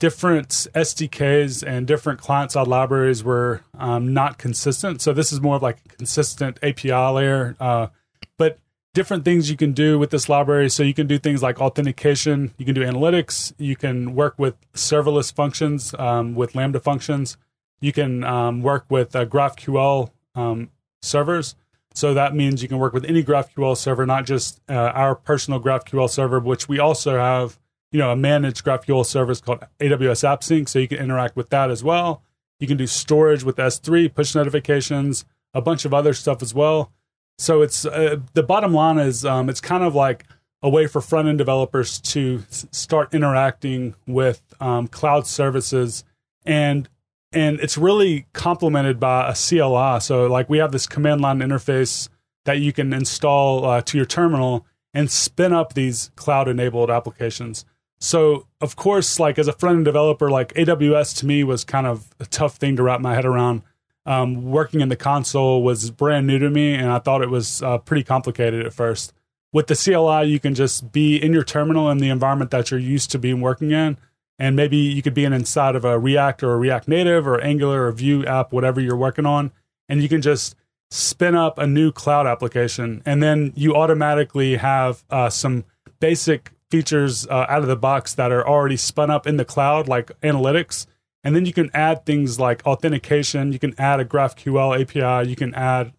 different 0.00 0.48
SDKs 0.48 1.66
and 1.66 1.86
different 1.86 2.20
client 2.20 2.52
side 2.52 2.68
libraries 2.68 3.24
were 3.24 3.62
um, 3.78 4.12
not 4.12 4.38
consistent. 4.38 5.02
So 5.02 5.12
this 5.12 5.32
is 5.32 5.40
more 5.40 5.56
of 5.56 5.62
like 5.62 5.78
a 5.84 5.88
consistent 5.96 6.58
API 6.62 6.92
layer. 6.92 7.56
Uh, 7.58 7.88
but 8.36 8.58
different 8.94 9.24
things 9.24 9.50
you 9.50 9.56
can 9.56 9.72
do 9.72 9.98
with 9.98 10.10
this 10.10 10.28
library. 10.28 10.68
So 10.68 10.82
you 10.82 10.94
can 10.94 11.06
do 11.06 11.18
things 11.18 11.42
like 11.42 11.60
authentication, 11.60 12.52
you 12.58 12.64
can 12.64 12.74
do 12.74 12.82
analytics, 12.82 13.52
you 13.58 13.76
can 13.76 14.14
work 14.14 14.34
with 14.38 14.54
serverless 14.72 15.32
functions 15.32 15.94
um, 15.98 16.34
with 16.34 16.54
Lambda 16.54 16.80
functions, 16.80 17.36
you 17.80 17.92
can 17.92 18.22
um, 18.24 18.62
work 18.62 18.84
with 18.88 19.14
uh, 19.16 19.24
GraphQL 19.24 20.10
um, 20.34 20.70
servers. 21.02 21.56
So 21.94 22.14
that 22.14 22.34
means 22.34 22.62
you 22.62 22.68
can 22.68 22.78
work 22.78 22.92
with 22.92 23.04
any 23.04 23.24
GraphQL 23.24 23.76
server, 23.76 24.06
not 24.06 24.24
just 24.24 24.60
uh, 24.68 24.72
our 24.72 25.14
personal 25.14 25.60
GraphQL 25.60 26.08
server, 26.08 26.38
which 26.38 26.68
we 26.68 26.78
also 26.78 27.18
have, 27.18 27.58
you 27.90 27.98
know, 27.98 28.10
a 28.10 28.16
managed 28.16 28.64
GraphQL 28.64 29.04
service 29.04 29.40
called 29.40 29.64
AWS 29.80 30.22
AppSync. 30.24 30.68
So 30.68 30.78
you 30.78 30.86
can 30.88 30.98
interact 30.98 31.34
with 31.34 31.48
that 31.50 31.70
as 31.70 31.82
well. 31.82 32.22
You 32.60 32.66
can 32.66 32.76
do 32.76 32.86
storage 32.86 33.42
with 33.42 33.56
S3, 33.56 34.14
push 34.14 34.34
notifications, 34.34 35.24
a 35.54 35.60
bunch 35.60 35.84
of 35.84 35.94
other 35.94 36.12
stuff 36.12 36.42
as 36.42 36.54
well. 36.54 36.92
So 37.38 37.62
it's 37.62 37.84
uh, 37.84 38.16
the 38.34 38.42
bottom 38.42 38.74
line 38.74 38.98
is 38.98 39.24
um, 39.24 39.48
it's 39.48 39.60
kind 39.60 39.84
of 39.84 39.94
like 39.94 40.24
a 40.60 40.68
way 40.68 40.86
for 40.88 41.00
front 41.00 41.28
end 41.28 41.38
developers 41.38 42.00
to 42.00 42.44
s- 42.50 42.66
start 42.72 43.14
interacting 43.14 43.94
with 44.06 44.42
um, 44.60 44.88
cloud 44.88 45.26
services 45.26 46.02
and 46.44 46.88
and 47.32 47.60
it's 47.60 47.76
really 47.76 48.26
complemented 48.32 48.98
by 48.98 49.28
a 49.28 49.34
CLI. 49.34 50.00
So 50.00 50.26
like 50.26 50.48
we 50.48 50.58
have 50.58 50.72
this 50.72 50.86
command 50.86 51.20
line 51.20 51.40
interface 51.40 52.08
that 52.44 52.60
you 52.60 52.72
can 52.72 52.92
install 52.92 53.64
uh, 53.64 53.82
to 53.82 53.96
your 53.96 54.06
terminal 54.06 54.66
and 54.94 55.10
spin 55.10 55.52
up 55.52 55.74
these 55.74 56.10
cloud 56.16 56.48
enabled 56.48 56.90
applications. 56.90 57.64
So 58.00 58.46
of 58.60 58.76
course, 58.76 59.20
like 59.20 59.38
as 59.38 59.48
a 59.48 59.52
front 59.52 59.76
end 59.76 59.84
developer, 59.84 60.30
like 60.30 60.54
AWS 60.54 61.16
to 61.18 61.26
me 61.26 61.44
was 61.44 61.64
kind 61.64 61.86
of 61.86 62.08
a 62.18 62.26
tough 62.26 62.56
thing 62.56 62.76
to 62.76 62.82
wrap 62.82 63.00
my 63.00 63.14
head 63.14 63.26
around 63.26 63.62
um, 64.08 64.50
working 64.50 64.80
in 64.80 64.88
the 64.88 64.96
console 64.96 65.62
was 65.62 65.90
brand 65.90 66.26
new 66.26 66.38
to 66.38 66.48
me, 66.48 66.74
and 66.74 66.90
I 66.90 66.98
thought 66.98 67.20
it 67.20 67.28
was 67.28 67.62
uh, 67.62 67.76
pretty 67.76 68.02
complicated 68.02 68.64
at 68.64 68.72
first. 68.72 69.12
With 69.52 69.66
the 69.66 69.74
CLI, 69.74 70.26
you 70.26 70.40
can 70.40 70.54
just 70.54 70.92
be 70.92 71.22
in 71.22 71.34
your 71.34 71.44
terminal 71.44 71.90
in 71.90 71.98
the 71.98 72.08
environment 72.08 72.50
that 72.50 72.70
you're 72.70 72.80
used 72.80 73.10
to 73.10 73.18
being 73.18 73.42
working 73.42 73.70
in, 73.70 73.98
and 74.38 74.54
maybe 74.56 74.76
you 74.76 75.02
could 75.02 75.14
be 75.14 75.24
in 75.24 75.32
inside 75.32 75.74
of 75.74 75.84
a 75.84 75.98
React 75.98 76.42
or 76.42 76.54
a 76.54 76.58
React 76.58 76.88
Native 76.88 77.26
or 77.26 77.40
Angular 77.40 77.86
or 77.86 77.92
Vue 77.92 78.24
app, 78.24 78.52
whatever 78.52 78.80
you're 78.80 78.96
working 78.96 79.26
on, 79.26 79.50
and 79.88 80.02
you 80.02 80.08
can 80.08 80.22
just 80.22 80.54
spin 80.90 81.34
up 81.34 81.58
a 81.58 81.66
new 81.66 81.92
cloud 81.92 82.26
application, 82.26 83.02
and 83.04 83.22
then 83.22 83.52
you 83.54 83.74
automatically 83.74 84.56
have 84.56 85.04
uh, 85.10 85.28
some 85.28 85.64
basic 86.00 86.52
features 86.70 87.26
uh, 87.28 87.46
out 87.48 87.62
of 87.62 87.68
the 87.68 87.76
box 87.76 88.14
that 88.14 88.30
are 88.30 88.46
already 88.46 88.76
spun 88.76 89.10
up 89.10 89.26
in 89.26 89.36
the 89.36 89.44
cloud, 89.44 89.88
like 89.88 90.08
analytics 90.20 90.86
and 91.24 91.34
then 91.34 91.46
you 91.46 91.52
can 91.52 91.70
add 91.74 92.06
things 92.06 92.38
like 92.38 92.64
authentication. 92.66 93.52
You 93.52 93.58
can 93.58 93.74
add 93.78 94.00
a 94.00 94.04
GraphQL 94.04 94.80
API. 94.80 95.28
You 95.28 95.36
can 95.36 95.54
add 95.54 95.92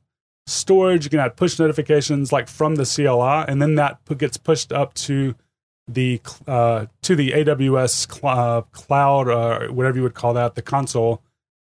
storage. 0.48 1.04
You 1.04 1.10
can 1.10 1.20
add 1.20 1.36
push 1.36 1.60
notifications 1.60 2.32
like 2.32 2.48
from 2.48 2.76
the 2.76 2.86
CLI, 2.86 3.46
and 3.48 3.62
then 3.62 3.76
that 3.76 4.00
gets 4.18 4.38
pushed 4.38 4.72
up 4.72 4.94
to 4.96 5.36
the 5.94 6.22
uh, 6.48 6.86
to 7.02 7.16
the 7.16 7.32
AWS 7.32 8.12
cl- 8.12 8.38
uh, 8.40 8.62
cloud 8.62 9.28
or 9.28 9.72
whatever 9.72 9.98
you 9.98 10.04
would 10.04 10.14
call 10.14 10.34
that, 10.36 10.56
the 10.56 10.62
console, 10.62 11.22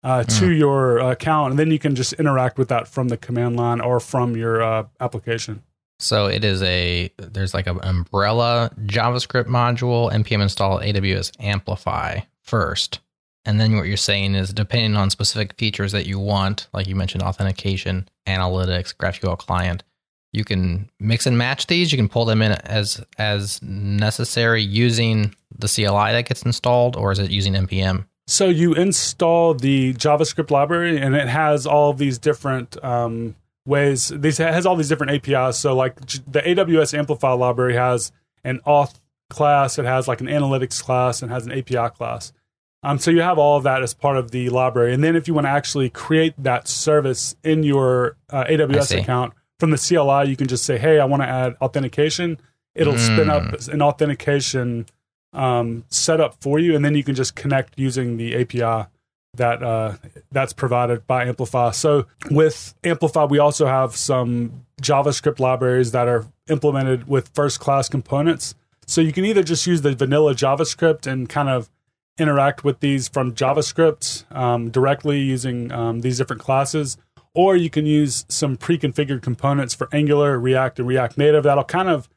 uh, 0.03 0.23
mm. 0.23 0.39
to 0.39 0.51
your 0.51 0.97
account, 0.99 1.51
and 1.51 1.59
then 1.59 1.71
you 1.71 1.79
can 1.79 1.95
just 1.95 2.13
interact 2.13 2.57
with 2.57 2.69
that 2.69 2.87
from 2.87 3.09
the 3.09 3.17
command 3.17 3.55
line 3.55 3.81
or 3.81 3.99
from 3.99 4.35
your 4.35 4.61
uh, 4.61 4.85
application. 4.99 5.63
So 5.99 6.27
it 6.27 6.43
is 6.43 6.61
a 6.61 7.11
there's 7.17 7.53
like 7.53 7.67
an 7.67 7.79
umbrella 7.81 8.71
JavaScript 8.85 9.45
module 9.45 10.11
npm 10.11 10.43
install 10.43 10.79
AWS 10.79 11.31
Amplify 11.39 12.19
first 12.43 12.99
and 13.47 13.61
then 13.61 13.77
what 13.77 13.87
you're 13.87 13.95
saying 13.95 14.35
is 14.35 14.51
depending 14.51 14.97
on 14.97 15.09
specific 15.09 15.53
features 15.53 15.93
that 15.93 16.05
you 16.05 16.19
want, 16.19 16.67
like 16.73 16.85
you 16.85 16.97
mentioned 16.97 17.23
authentication, 17.23 18.09
analytics, 18.27 18.93
GraphQL 18.93 19.37
client, 19.37 19.83
you 20.37 20.45
can 20.45 20.89
mix 20.99 21.25
and 21.25 21.37
match 21.37 21.67
these. 21.67 21.91
You 21.91 21.97
can 21.97 22.07
pull 22.07 22.25
them 22.25 22.41
in 22.41 22.51
as 22.51 23.03
as 23.17 23.61
necessary 23.61 24.61
using 24.61 25.35
the 25.57 25.67
CLI 25.67 26.11
that 26.11 26.27
gets 26.27 26.43
installed, 26.43 26.95
or 26.95 27.11
is 27.11 27.19
it 27.19 27.31
using 27.31 27.53
npm? 27.53 28.05
So 28.27 28.49
you 28.49 28.73
install 28.73 29.53
the 29.53 29.93
JavaScript 29.93 30.51
library, 30.51 30.99
and 30.99 31.15
it 31.15 31.27
has 31.27 31.65
all 31.65 31.93
these 31.93 32.17
different 32.17 32.81
um, 32.83 33.35
ways. 33.65 34.09
This 34.09 34.37
has 34.37 34.65
all 34.65 34.75
these 34.75 34.89
different 34.89 35.27
APIs. 35.27 35.57
So 35.57 35.75
like 35.75 35.95
the 35.95 36.41
AWS 36.41 36.97
Amplify 36.97 37.31
library 37.31 37.75
has 37.75 38.11
an 38.43 38.59
auth 38.67 38.99
class, 39.29 39.79
it 39.79 39.85
has 39.85 40.07
like 40.07 40.21
an 40.21 40.27
analytics 40.27 40.81
class, 40.81 41.21
and 41.21 41.31
has 41.31 41.45
an 41.45 41.51
API 41.51 41.89
class. 41.95 42.31
Um, 42.83 42.99
so 42.99 43.11
you 43.11 43.21
have 43.21 43.39
all 43.39 43.57
of 43.57 43.63
that 43.63 43.81
as 43.81 43.93
part 43.93 44.17
of 44.17 44.31
the 44.31 44.49
library. 44.49 44.93
And 44.93 45.03
then 45.03 45.15
if 45.15 45.27
you 45.27 45.33
want 45.33 45.45
to 45.45 45.51
actually 45.51 45.89
create 45.89 46.35
that 46.37 46.67
service 46.67 47.35
in 47.43 47.63
your 47.63 48.17
uh, 48.29 48.45
AWS 48.45 49.01
account 49.01 49.33
from 49.59 49.71
the 49.71 49.77
CLI, 49.77 50.29
you 50.29 50.35
can 50.35 50.47
just 50.47 50.65
say, 50.65 50.77
hey, 50.77 50.99
I 50.99 51.05
want 51.05 51.23
to 51.23 51.27
add 51.27 51.55
authentication. 51.61 52.39
It'll 52.75 52.93
mm. 52.93 52.99
spin 52.99 53.29
up 53.29 53.43
hmm. 53.43 53.71
an 53.71 53.81
authentication 53.81 54.85
um, 55.33 55.83
setup 55.89 56.41
for 56.41 56.59
you. 56.59 56.75
And 56.75 56.85
then 56.85 56.95
you 56.95 57.03
can 57.03 57.15
just 57.15 57.35
connect 57.35 57.77
using 57.77 58.17
the 58.17 58.35
API 58.35 58.87
that 59.33 59.63
uh, 59.63 59.93
that's 60.31 60.53
provided 60.53 61.07
by 61.07 61.25
Amplify. 61.25 61.71
So 61.71 62.05
with 62.29 62.73
Amplify, 62.83 63.25
we 63.25 63.39
also 63.39 63.65
have 63.65 63.95
some 63.95 64.65
JavaScript 64.81 65.39
libraries 65.39 65.91
that 65.91 66.07
are 66.07 66.25
implemented 66.49 67.07
with 67.07 67.29
first 67.29 67.59
class 67.59 67.89
components. 67.89 68.55
So 68.85 69.01
you 69.01 69.11
can 69.11 69.25
either 69.25 69.43
just 69.43 69.65
use 69.67 69.81
the 69.81 69.95
vanilla 69.95 70.33
JavaScript 70.33 71.07
and 71.07 71.27
kind 71.27 71.49
of 71.49 71.69
interact 72.17 72.63
with 72.63 72.79
these 72.79 73.07
from 73.07 73.33
JavaScript 73.33 74.31
um, 74.35 74.69
directly 74.69 75.19
using 75.19 75.71
um, 75.71 76.01
these 76.01 76.17
different 76.17 76.41
classes, 76.41 76.97
or 77.33 77.55
you 77.55 77.69
can 77.69 77.85
use 77.85 78.25
some 78.29 78.57
pre-configured 78.57 79.21
components 79.21 79.73
for 79.73 79.87
Angular, 79.91 80.39
React, 80.39 80.79
and 80.79 80.87
React 80.87 81.17
Native 81.17 81.43
that'll 81.43 81.63
kind 81.63 81.89
of 81.89 82.09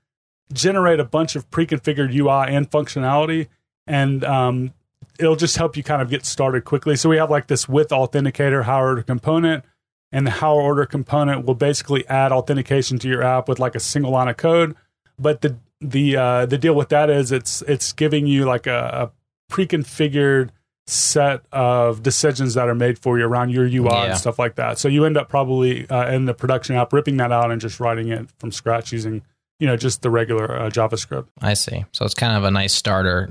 generate 0.52 1.00
a 1.00 1.04
bunch 1.04 1.36
of 1.36 1.50
pre-configured 1.50 2.14
UI 2.14 2.54
and 2.54 2.70
functionality, 2.70 3.48
and 3.86 4.24
um, 4.24 4.72
it'll 5.18 5.36
just 5.36 5.56
help 5.56 5.76
you 5.76 5.82
kind 5.82 6.02
of 6.02 6.10
get 6.10 6.24
started 6.24 6.64
quickly. 6.64 6.96
So 6.96 7.08
we 7.08 7.16
have 7.18 7.30
like 7.30 7.46
this 7.46 7.68
with 7.68 7.88
authenticator 7.88 8.64
higher 8.64 8.88
order 8.88 9.02
component, 9.02 9.64
and 10.12 10.26
the 10.26 10.32
higher 10.32 10.60
order 10.60 10.86
component 10.86 11.46
will 11.46 11.54
basically 11.54 12.06
add 12.08 12.32
authentication 12.32 12.98
to 13.00 13.08
your 13.08 13.22
app 13.22 13.48
with 13.48 13.58
like 13.58 13.74
a 13.74 13.80
single 13.80 14.12
line 14.12 14.28
of 14.28 14.36
code. 14.36 14.74
But 15.18 15.42
the 15.42 15.56
the 15.80 16.16
uh, 16.16 16.46
the 16.46 16.58
deal 16.58 16.74
with 16.74 16.88
that 16.90 17.10
is 17.10 17.32
it's 17.32 17.62
it's 17.62 17.92
giving 17.92 18.26
you 18.26 18.44
like 18.44 18.66
a, 18.66 19.10
a 19.10 19.52
pre-configured 19.52 20.50
set 20.86 21.42
of 21.52 22.02
decisions 22.02 22.54
that 22.54 22.68
are 22.68 22.74
made 22.74 22.98
for 22.98 23.18
you 23.18 23.24
around 23.24 23.50
your 23.50 23.64
UI 23.64 23.84
yeah. 23.84 24.04
and 24.06 24.18
stuff 24.18 24.38
like 24.38 24.56
that. 24.56 24.78
So 24.78 24.88
you 24.88 25.04
end 25.04 25.16
up 25.16 25.28
probably 25.28 25.88
uh, 25.88 26.12
in 26.12 26.24
the 26.24 26.34
production 26.34 26.76
app 26.76 26.92
ripping 26.92 27.16
that 27.18 27.30
out 27.32 27.50
and 27.50 27.60
just 27.60 27.80
writing 27.80 28.08
it 28.08 28.28
from 28.38 28.50
scratch 28.50 28.92
using 28.92 29.22
you 29.60 29.66
know 29.66 29.76
just 29.76 30.02
the 30.02 30.10
regular 30.10 30.56
uh, 30.58 30.70
JavaScript. 30.70 31.28
I 31.40 31.54
see. 31.54 31.84
So 31.92 32.04
it's 32.04 32.14
kind 32.14 32.36
of 32.36 32.44
a 32.44 32.50
nice 32.50 32.74
starter. 32.74 33.30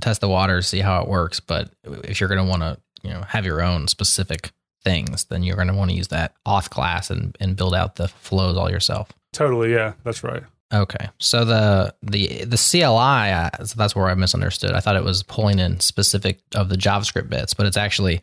Test 0.00 0.20
the 0.20 0.28
waters, 0.28 0.66
see 0.66 0.80
how 0.80 1.02
it 1.02 1.08
works. 1.08 1.40
But 1.40 1.70
if 1.84 2.20
you're 2.20 2.28
going 2.28 2.44
to 2.44 2.48
want 2.48 2.62
to 2.62 2.78
you 3.02 3.10
know 3.10 3.22
have 3.22 3.44
your 3.44 3.60
own 3.60 3.88
specific 3.88 4.52
things, 4.82 5.24
then 5.24 5.42
you're 5.42 5.56
going 5.56 5.68
to 5.68 5.74
want 5.74 5.90
to 5.90 5.96
use 5.96 6.08
that 6.08 6.34
auth 6.46 6.70
class 6.70 7.10
and 7.10 7.36
and 7.40 7.56
build 7.56 7.74
out 7.74 7.96
the 7.96 8.08
flows 8.08 8.56
all 8.56 8.70
yourself. 8.70 9.12
Totally. 9.32 9.72
Yeah, 9.72 9.94
that's 10.04 10.22
right. 10.22 10.44
Okay, 10.74 11.08
so 11.20 11.44
the 11.44 11.94
the 12.02 12.44
the 12.44 12.56
CLI, 12.56 13.30
uh, 13.32 13.64
so 13.64 13.74
that's 13.76 13.94
where 13.94 14.08
I 14.08 14.14
misunderstood. 14.14 14.72
I 14.72 14.80
thought 14.80 14.96
it 14.96 15.04
was 15.04 15.22
pulling 15.22 15.58
in 15.60 15.78
specific 15.80 16.40
of 16.54 16.68
the 16.68 16.76
JavaScript 16.76 17.28
bits, 17.28 17.54
but 17.54 17.66
it's 17.66 17.76
actually 17.76 18.22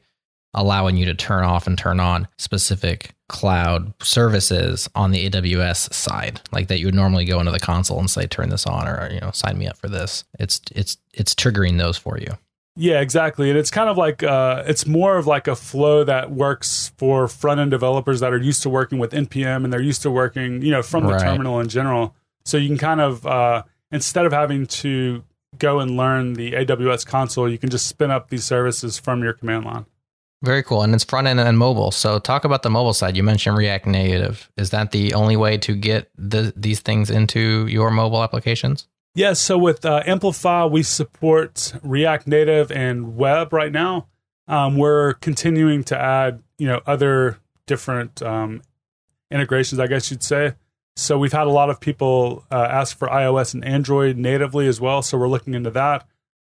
allowing 0.53 0.97
you 0.97 1.05
to 1.05 1.13
turn 1.15 1.45
off 1.45 1.65
and 1.65 1.77
turn 1.77 2.01
on 2.01 2.27
specific 2.37 3.11
cloud 3.29 3.93
services 4.03 4.89
on 4.95 5.11
the 5.11 5.29
AWS 5.29 5.93
side, 5.93 6.41
like 6.51 6.67
that 6.67 6.79
you 6.79 6.87
would 6.87 6.93
normally 6.95 7.23
go 7.23 7.39
into 7.39 7.53
the 7.53 7.59
console 7.59 7.99
and 7.99 8.09
say 8.09 8.27
turn 8.27 8.49
this 8.49 8.65
on 8.65 8.85
or 8.87 9.09
you 9.13 9.21
know 9.21 9.31
sign 9.31 9.57
me 9.57 9.67
up 9.67 9.77
for 9.77 9.87
this. 9.87 10.25
It's 10.39 10.59
it's 10.75 10.97
it's 11.13 11.33
triggering 11.33 11.77
those 11.77 11.97
for 11.97 12.17
you. 12.17 12.37
Yeah, 12.75 13.01
exactly. 13.01 13.49
And 13.49 13.59
it's 13.59 13.71
kind 13.71 13.89
of 13.89 13.97
like 13.97 14.23
uh, 14.23 14.63
it's 14.65 14.85
more 14.85 15.17
of 15.17 15.27
like 15.27 15.47
a 15.47 15.55
flow 15.55 16.03
that 16.05 16.31
works 16.31 16.91
for 16.97 17.27
front 17.27 17.59
end 17.59 17.71
developers 17.71 18.19
that 18.21 18.33
are 18.33 18.37
used 18.41 18.63
to 18.63 18.69
working 18.69 18.97
with 18.97 19.11
npm 19.11 19.63
and 19.65 19.73
they're 19.73 19.81
used 19.81 20.01
to 20.03 20.11
working, 20.11 20.61
you 20.61 20.71
know, 20.71 20.81
from 20.81 21.05
the 21.05 21.13
Right. 21.13 21.21
terminal 21.21 21.59
in 21.59 21.67
general. 21.67 22.15
So 22.43 22.58
you 22.58 22.67
can 22.67 22.77
kind 22.77 23.01
of 23.01 23.25
uh, 23.25 23.63
instead 23.91 24.25
of 24.25 24.32
having 24.32 24.65
to 24.67 25.23
go 25.58 25.80
and 25.80 25.97
learn 25.97 26.34
the 26.34 26.54
AWS 26.54 27.06
console, 27.06 27.49
you 27.49 27.58
can 27.58 27.69
just 27.69 27.88
spin 27.88 28.12
up 28.12 28.30
these 28.30 28.43
services 28.43 28.97
from 28.97 29.23
your 29.23 29.34
command 29.34 29.65
line. 29.65 29.86
Very 30.43 30.63
cool. 30.63 30.82
And 30.82 30.95
it's 30.95 31.04
front 31.04 31.27
end 31.27 31.39
and 31.39 31.58
mobile. 31.58 31.91
So 31.91 32.17
talk 32.17 32.45
about 32.45 32.63
the 32.63 32.69
mobile 32.69 32.93
side. 32.93 33.15
You 33.15 33.21
mentioned 33.21 33.58
React 33.58 33.88
Native. 33.88 34.49
Is 34.58 34.71
that 34.71 34.91
the 34.91 35.13
only 35.13 35.38
way 35.38 35.58
to 35.60 35.75
get 35.75 36.10
the, 36.17 36.51
these 36.56 36.80
things 36.80 37.12
into 37.12 37.67
your 37.67 37.91
mobile 37.91 38.23
applications? 38.23 38.88
Yeah, 39.13 39.34
so 39.34 39.58
with 39.58 39.86
uh, 39.86 40.04
Amplify, 40.06 40.65
we 40.65 40.84
support 40.84 41.73
React 41.84 42.27
Native 42.27 42.71
and 42.71 43.17
web 43.17 43.54
right 43.54 43.71
now. 43.71 44.08
Um, 44.47 44.77
we're 44.77 45.13
continuing 45.15 45.84
to 45.86 45.99
add, 45.99 46.41
you 46.58 46.67
know, 46.67 46.82
other 46.88 47.38
different 47.67 48.21
um, 48.23 48.62
integrations, 49.30 49.80
I 49.80 49.88
guess 49.88 50.10
you'd 50.10 50.23
say. 50.23 50.54
So 51.01 51.17
we've 51.17 51.33
had 51.33 51.47
a 51.47 51.51
lot 51.51 51.69
of 51.69 51.79
people 51.79 52.45
uh, 52.51 52.67
ask 52.69 52.97
for 52.97 53.07
iOS 53.07 53.53
and 53.53 53.65
Android 53.65 54.17
natively 54.17 54.67
as 54.67 54.79
well. 54.79 55.01
So 55.01 55.17
we're 55.17 55.29
looking 55.29 55.53
into 55.53 55.71
that. 55.71 56.07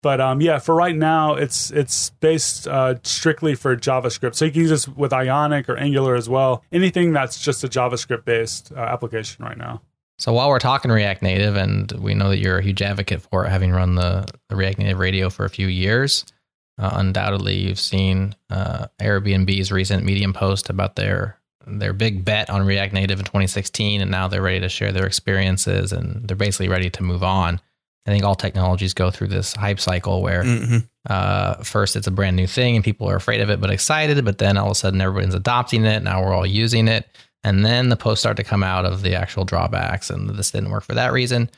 But 0.03 0.21
um, 0.21 0.41
yeah, 0.41 0.59
for 0.59 0.75
right 0.75 0.95
now, 0.95 1.35
it's 1.35 1.73
it's 1.73 2.11
based 2.11 2.69
uh, 2.69 2.95
strictly 3.03 3.57
for 3.57 3.77
JavaScript. 3.77 4.37
So 4.37 4.45
you 4.45 4.53
can 4.53 4.61
use 4.61 4.71
this 4.71 4.87
with 4.87 5.13
Ionic 5.13 5.69
or 5.69 5.77
Angular 5.77 6.15
as 6.15 6.29
well. 6.29 6.63
Anything 6.71 7.13
that's 7.13 7.43
just 7.43 7.65
a 7.65 7.69
JavaScript 7.69 8.25
based 8.25 8.71
uh, 8.71 8.79
application 8.79 9.45
right 9.45 9.59
now. 9.59 9.83
So 10.19 10.33
while 10.33 10.49
we're 10.49 10.61
talking 10.61 10.91
React 10.91 11.23
Native, 11.23 11.57
and 11.57 11.91
we 11.93 12.15
know 12.15 12.29
that 12.31 12.39
you're 12.39 12.59
a 12.59 12.63
huge 12.63 12.83
advocate 12.83 13.23
for 13.23 13.45
it, 13.45 13.51
having 13.51 13.73
run 13.73 13.97
the, 13.97 14.27
the 14.49 14.57
React 14.57 14.79
Native 14.79 14.99
radio 14.99 15.29
for 15.29 15.45
a 15.45 15.51
few 15.51 15.67
years, 15.67 16.25
uh, 16.79 16.91
undoubtedly 16.95 17.57
you've 17.57 17.81
seen 17.81 18.35
uh, 18.49 18.87
Airbnb's 19.01 19.73
recent 19.73 20.05
Medium 20.05 20.33
post 20.33 20.71
about 20.71 20.97
their 20.97 21.39
their 21.67 21.93
big 21.93 22.25
bet 22.25 22.49
on 22.51 22.65
React 22.67 22.95
Native 22.95 23.19
in 23.19 23.25
2016, 23.25 24.01
and 24.01 24.11
now 24.11 24.29
they're 24.29 24.43
ready 24.43 24.61
to 24.61 24.69
share 24.69 24.93
their 24.93 25.07
experiences, 25.07 25.93
and 25.93 26.27
they're 26.27 26.37
basically 26.37 26.69
ready 26.69 26.91
to 26.91 27.03
move 27.03 27.23
on. 27.23 27.61
I 28.07 28.11
think 28.11 28.25
all 28.25 28.37
technologies 28.37 28.95
go 28.95 29.11
through 29.11 29.29
this 29.29 29.53
hype 29.55 29.81
cycle 29.81 30.23
where 30.23 30.45
hmm 30.45 30.79
uh, 31.09 31.63
first 31.63 31.95
it's 31.95 32.07
a 32.07 32.11
brand 32.11 32.37
new 32.37 32.47
thing 32.47 32.75
and 32.75 32.85
people 32.85 33.09
are 33.09 33.17
afraid 33.17 33.41
of 33.41 33.49
it 33.49 33.61
but 33.61 33.71
excited, 33.71 34.25
but 34.25 34.39
then 34.39 34.57
all 34.57 34.67
of 34.67 34.73
a 34.73 34.75
sudden 34.75 35.01
everyone's 35.01 35.35
adopting 35.35 35.85
it. 35.85 36.03
Now 36.03 36.23
we're 36.23 36.35
all 36.35 36.47
using 36.47 36.89
it. 36.89 37.07
And 37.45 37.65
then 37.65 37.91
the 37.91 37.97
posts 37.97 38.23
start 38.23 38.37
to 38.39 38.45
come 38.45 38.65
out 38.65 38.85
of 38.85 39.03
the 39.03 39.15
actual 39.15 39.45
drawbacks 39.45 40.11
and 40.11 40.29
this 40.31 40.51
didn't 40.51 40.71
work 40.71 40.83
for 40.83 40.95
that 40.95 41.13
reason. 41.13 41.49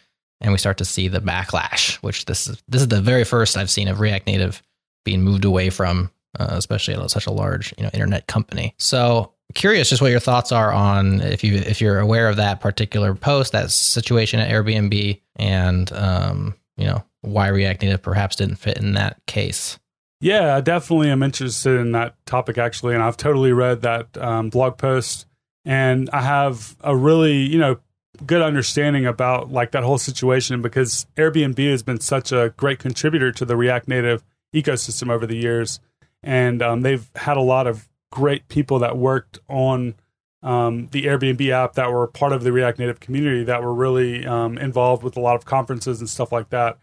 And 0.40 0.52
we 0.52 0.58
start 0.58 0.78
to 0.78 0.84
see 0.84 1.08
the 1.08 1.20
backlash, 1.20 1.94
which 1.96 2.26
this 2.26 2.46
is 2.46 2.62
this 2.68 2.82
is 2.82 2.88
the 2.88 3.00
very 3.00 3.24
first 3.24 3.56
I've 3.56 3.70
seen 3.70 3.88
of 3.88 4.00
React 4.00 4.26
Native 4.26 4.62
being 5.04 5.22
moved 5.22 5.44
away 5.46 5.70
from, 5.70 6.10
uh, 6.38 6.48
especially 6.50 6.94
at 6.94 7.10
such 7.10 7.26
a 7.26 7.32
large 7.32 7.74
you 7.78 7.84
know 7.84 7.90
internet 7.94 8.26
company. 8.26 8.74
So 8.78 9.32
curious 9.54 9.90
just 9.90 10.02
what 10.02 10.10
your 10.10 10.20
thoughts 10.20 10.52
are 10.52 10.72
on 10.72 11.20
if 11.20 11.42
you 11.42 11.56
if 11.56 11.80
you're 11.80 11.98
aware 11.98 12.28
of 12.28 12.36
that 12.36 12.60
particular 12.60 13.14
post, 13.14 13.52
that 13.52 13.70
situation 13.70 14.40
at 14.40 14.50
Airbnb, 14.50 15.20
and 15.36 15.92
um, 15.92 16.54
you 16.76 16.86
know 16.86 17.04
why 17.22 17.48
React 17.48 17.82
Native 17.82 18.02
perhaps 18.02 18.36
didn't 18.36 18.56
fit 18.56 18.78
in 18.78 18.94
that 18.94 19.18
case. 19.26 19.78
Yeah, 20.20 20.56
I 20.56 20.60
definitely 20.60 21.10
am 21.10 21.22
interested 21.22 21.78
in 21.78 21.92
that 21.92 22.14
topic 22.26 22.58
actually, 22.58 22.94
and 22.94 23.02
I've 23.02 23.16
totally 23.16 23.52
read 23.52 23.82
that 23.82 24.16
um, 24.18 24.50
blog 24.50 24.76
post, 24.76 25.26
and 25.64 26.10
I 26.12 26.22
have 26.22 26.76
a 26.80 26.94
really 26.94 27.38
you 27.38 27.58
know 27.58 27.78
good 28.26 28.42
understanding 28.42 29.06
about 29.06 29.50
like 29.50 29.70
that 29.72 29.84
whole 29.84 29.98
situation 29.98 30.60
because 30.60 31.06
Airbnb 31.16 31.70
has 31.70 31.82
been 31.82 32.00
such 32.00 32.32
a 32.32 32.52
great 32.56 32.78
contributor 32.78 33.30
to 33.32 33.44
the 33.44 33.56
React 33.56 33.88
Native 33.88 34.24
ecosystem 34.54 35.10
over 35.10 35.26
the 35.26 35.36
years, 35.36 35.80
and 36.22 36.62
um, 36.62 36.82
they've 36.82 37.08
had 37.14 37.36
a 37.36 37.42
lot 37.42 37.66
of 37.66 37.87
great 38.10 38.48
people 38.48 38.78
that 38.80 38.96
worked 38.96 39.38
on 39.48 39.94
um, 40.42 40.86
the 40.92 41.04
Airbnb 41.06 41.48
app 41.50 41.74
that 41.74 41.90
were 41.90 42.06
part 42.06 42.32
of 42.32 42.44
the 42.44 42.52
React 42.52 42.78
Native 42.78 43.00
community 43.00 43.42
that 43.44 43.62
were 43.62 43.74
really 43.74 44.24
um, 44.24 44.56
involved 44.58 45.02
with 45.02 45.16
a 45.16 45.20
lot 45.20 45.34
of 45.34 45.44
conferences 45.44 46.00
and 46.00 46.08
stuff 46.08 46.30
like 46.32 46.50
that, 46.50 46.78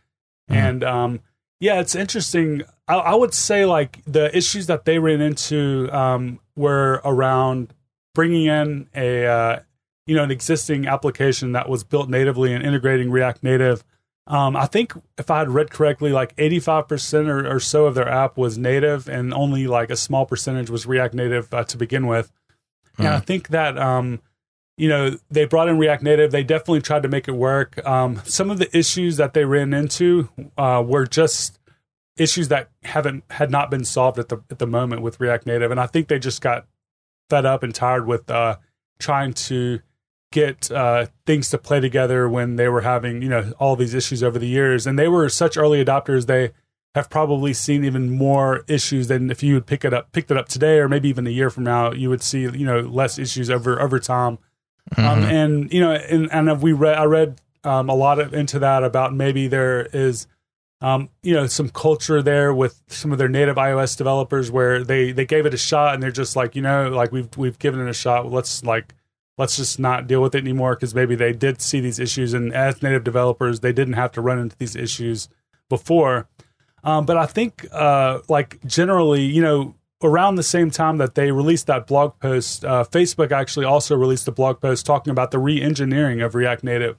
Mhm. 0.52 0.56
and 0.56 0.84
um, 0.84 1.20
yeah, 1.62 1.80
it's 1.80 1.96
interesting. 1.96 2.64
I, 2.88 2.96
I 2.96 3.16
would 3.16 3.34
say 3.34 3.66
like 3.66 4.02
the 4.06 4.36
issues 4.38 4.68
that 4.68 4.84
they 4.86 5.00
ran 5.00 5.22
into 5.22 5.90
um, 5.92 6.40
were 6.56 7.02
around 7.06 7.74
bringing 8.14 8.46
in 8.46 8.88
a 8.94 9.26
uh, 9.26 9.60
you 10.06 10.16
know 10.16 10.24
an 10.24 10.32
existing 10.32 10.86
application 10.86 11.54
that 11.54 11.70
was 11.70 11.84
built 11.86 12.10
natively 12.10 12.54
and 12.54 12.64
integrating 12.64 13.10
React 13.10 13.42
Native. 13.44 13.84
Um, 14.28 14.56
I 14.56 14.66
think 14.66 14.94
if 15.18 15.30
I 15.30 15.40
had 15.40 15.50
read 15.50 15.70
correctly, 15.70 16.12
like 16.12 16.34
eighty 16.38 16.60
five 16.60 16.88
percent 16.88 17.30
or 17.30 17.48
or 17.48 17.60
so 17.60 17.86
of 17.86 17.96
their 17.96 18.10
app 18.10 18.38
was 18.38 18.58
native, 18.58 19.08
and 19.08 19.34
only 19.34 19.68
like 19.68 19.92
a 19.92 19.96
small 19.96 20.26
percentage 20.26 20.70
was 20.70 20.86
React 20.86 21.14
Native 21.14 21.54
uh, 21.54 21.64
to 21.66 21.78
begin 21.78 22.08
with. 22.08 22.32
And 22.98 23.08
I 23.08 23.20
think 23.20 23.50
that 23.50 23.78
um, 23.78 24.22
you 24.78 24.90
know 24.90 25.18
they 25.30 25.46
brought 25.46 25.70
in 25.70 25.78
React 25.78 26.04
Native. 26.04 26.32
They 26.32 26.44
definitely 26.44 26.82
tried 26.82 27.04
to 27.04 27.10
make 27.10 27.28
it 27.28 27.34
work. 27.34 27.86
Um, 27.86 28.22
some 28.26 28.50
of 28.50 28.58
the 28.58 28.76
issues 28.76 29.18
that 29.18 29.34
they 29.34 29.46
ran 29.46 29.74
into 29.74 30.30
uh, 30.58 30.84
were 30.86 31.06
just 31.06 31.60
issues 32.18 32.48
that 32.48 32.70
haven't 32.84 33.26
had 33.30 33.52
not 33.52 33.70
been 33.70 33.86
solved 33.86 34.18
at 34.18 34.30
the 34.30 34.42
at 34.50 34.58
the 34.58 34.68
moment 34.68 35.02
with 35.04 35.20
React 35.20 35.46
Native, 35.46 35.70
and 35.70 35.80
I 35.80 35.86
think 35.86 36.08
they 36.08 36.18
just 36.18 36.42
got 36.42 36.66
fed 37.30 37.46
up 37.46 37.62
and 37.62 37.76
tired 37.76 38.08
with 38.08 38.30
uh, 38.32 38.58
trying 38.98 39.34
to 39.34 39.82
get 40.42 40.70
uh, 40.72 41.06
things 41.26 41.50
to 41.52 41.58
play 41.58 41.80
together 41.80 42.28
when 42.30 42.58
they 42.58 42.68
were 42.68 42.82
having 42.82 43.22
you 43.22 43.30
know 43.30 43.54
all 43.60 43.76
these 43.76 43.94
issues 43.94 44.22
over 44.22 44.38
the 44.38 44.48
years, 44.60 44.86
and 44.86 45.00
they 45.00 45.08
were 45.08 45.28
such 45.30 45.56
early 45.58 45.84
adopters. 45.84 46.26
They 46.28 46.52
have 46.94 47.10
probably 47.10 47.54
seen 47.54 47.84
even 47.84 48.10
more 48.12 48.64
issues 48.68 49.08
than 49.08 49.30
if 49.32 49.42
you 49.44 49.54
would 49.56 49.66
pick 49.66 49.84
it 49.84 49.94
up 49.94 50.12
picked 50.14 50.32
it 50.32 50.38
up 50.38 50.48
today 50.48 50.80
or 50.80 50.88
maybe 50.88 51.10
even 51.10 51.28
a 51.28 51.30
year 51.40 51.50
from 51.50 51.64
now 51.66 51.92
you 51.92 52.10
would 52.10 52.22
see 52.24 52.42
you 52.44 52.66
know 52.66 52.80
less 52.80 53.20
issues 53.20 53.50
over 53.50 53.82
over 53.82 54.00
time 54.00 54.38
um, 54.98 55.04
Mhm. 55.24 55.24
and 55.40 55.74
you 55.74 55.82
know 55.82 55.92
and, 55.92 56.32
and 56.32 56.62
we 56.62 56.72
read 56.72 56.98
i 56.98 57.04
read 57.04 57.42
um, 57.66 57.90
a 57.90 57.94
lot 57.96 58.18
of 58.20 58.34
into 58.34 58.60
that 58.60 58.82
about 58.86 59.14
maybe 59.14 59.48
there 59.50 59.88
is 59.92 60.28
um, 60.80 61.10
you 61.22 61.34
know 61.34 61.48
some 61.48 61.68
culture 61.68 62.22
there 62.22 62.54
with 62.54 62.82
some 62.88 63.12
of 63.12 63.18
their 63.18 63.28
native 63.40 63.58
ios 63.58 63.98
developers 63.98 64.50
where 64.50 64.82
they 64.82 65.12
they 65.12 65.26
gave 65.26 65.46
it 65.46 65.54
a 65.54 65.58
shot 65.58 65.96
and 65.96 66.02
they're 66.02 66.12
just 66.24 66.38
like 66.38 66.56
you 66.56 66.62
know 66.62 66.88
like 66.88 67.12
we've 67.12 67.28
we've 67.36 67.60
given 67.60 67.82
it 67.86 67.90
a 67.90 67.94
shot 67.94 68.32
let's 68.32 68.64
like 68.64 68.94
let's 69.38 69.58
just 69.58 69.80
not 69.80 70.08
deal 70.08 70.22
with 70.22 70.36
it 70.36 70.40
anymore 70.40 70.76
because 70.76 70.96
maybe 70.96 71.16
they 71.16 71.34
did 71.34 71.62
see 71.62 71.80
these 71.80 72.00
issues 72.00 72.34
and 72.34 72.54
as 72.54 72.82
native 72.82 73.04
developers 73.04 73.60
they 73.60 73.74
didn't 73.74 73.94
have 73.96 74.12
to 74.12 74.22
run 74.22 74.40
into 74.40 74.56
these 74.58 74.76
issues 74.76 75.30
before 75.70 76.28
um, 76.86 77.06
but 77.06 77.18
I 77.18 77.26
think, 77.26 77.66
uh, 77.72 78.20
like 78.30 78.64
generally, 78.66 79.24
you 79.24 79.42
know, 79.42 79.74
around 80.04 80.36
the 80.36 80.44
same 80.44 80.70
time 80.70 80.98
that 80.98 81.16
they 81.16 81.32
released 81.32 81.66
that 81.66 81.88
blog 81.88 82.20
post, 82.20 82.64
uh, 82.64 82.84
Facebook 82.84 83.32
actually 83.32 83.66
also 83.66 83.96
released 83.96 84.28
a 84.28 84.32
blog 84.32 84.62
post 84.62 84.86
talking 84.86 85.10
about 85.10 85.32
the 85.32 85.40
re-engineering 85.40 86.22
of 86.22 86.36
React 86.36 86.64
Native, 86.64 86.98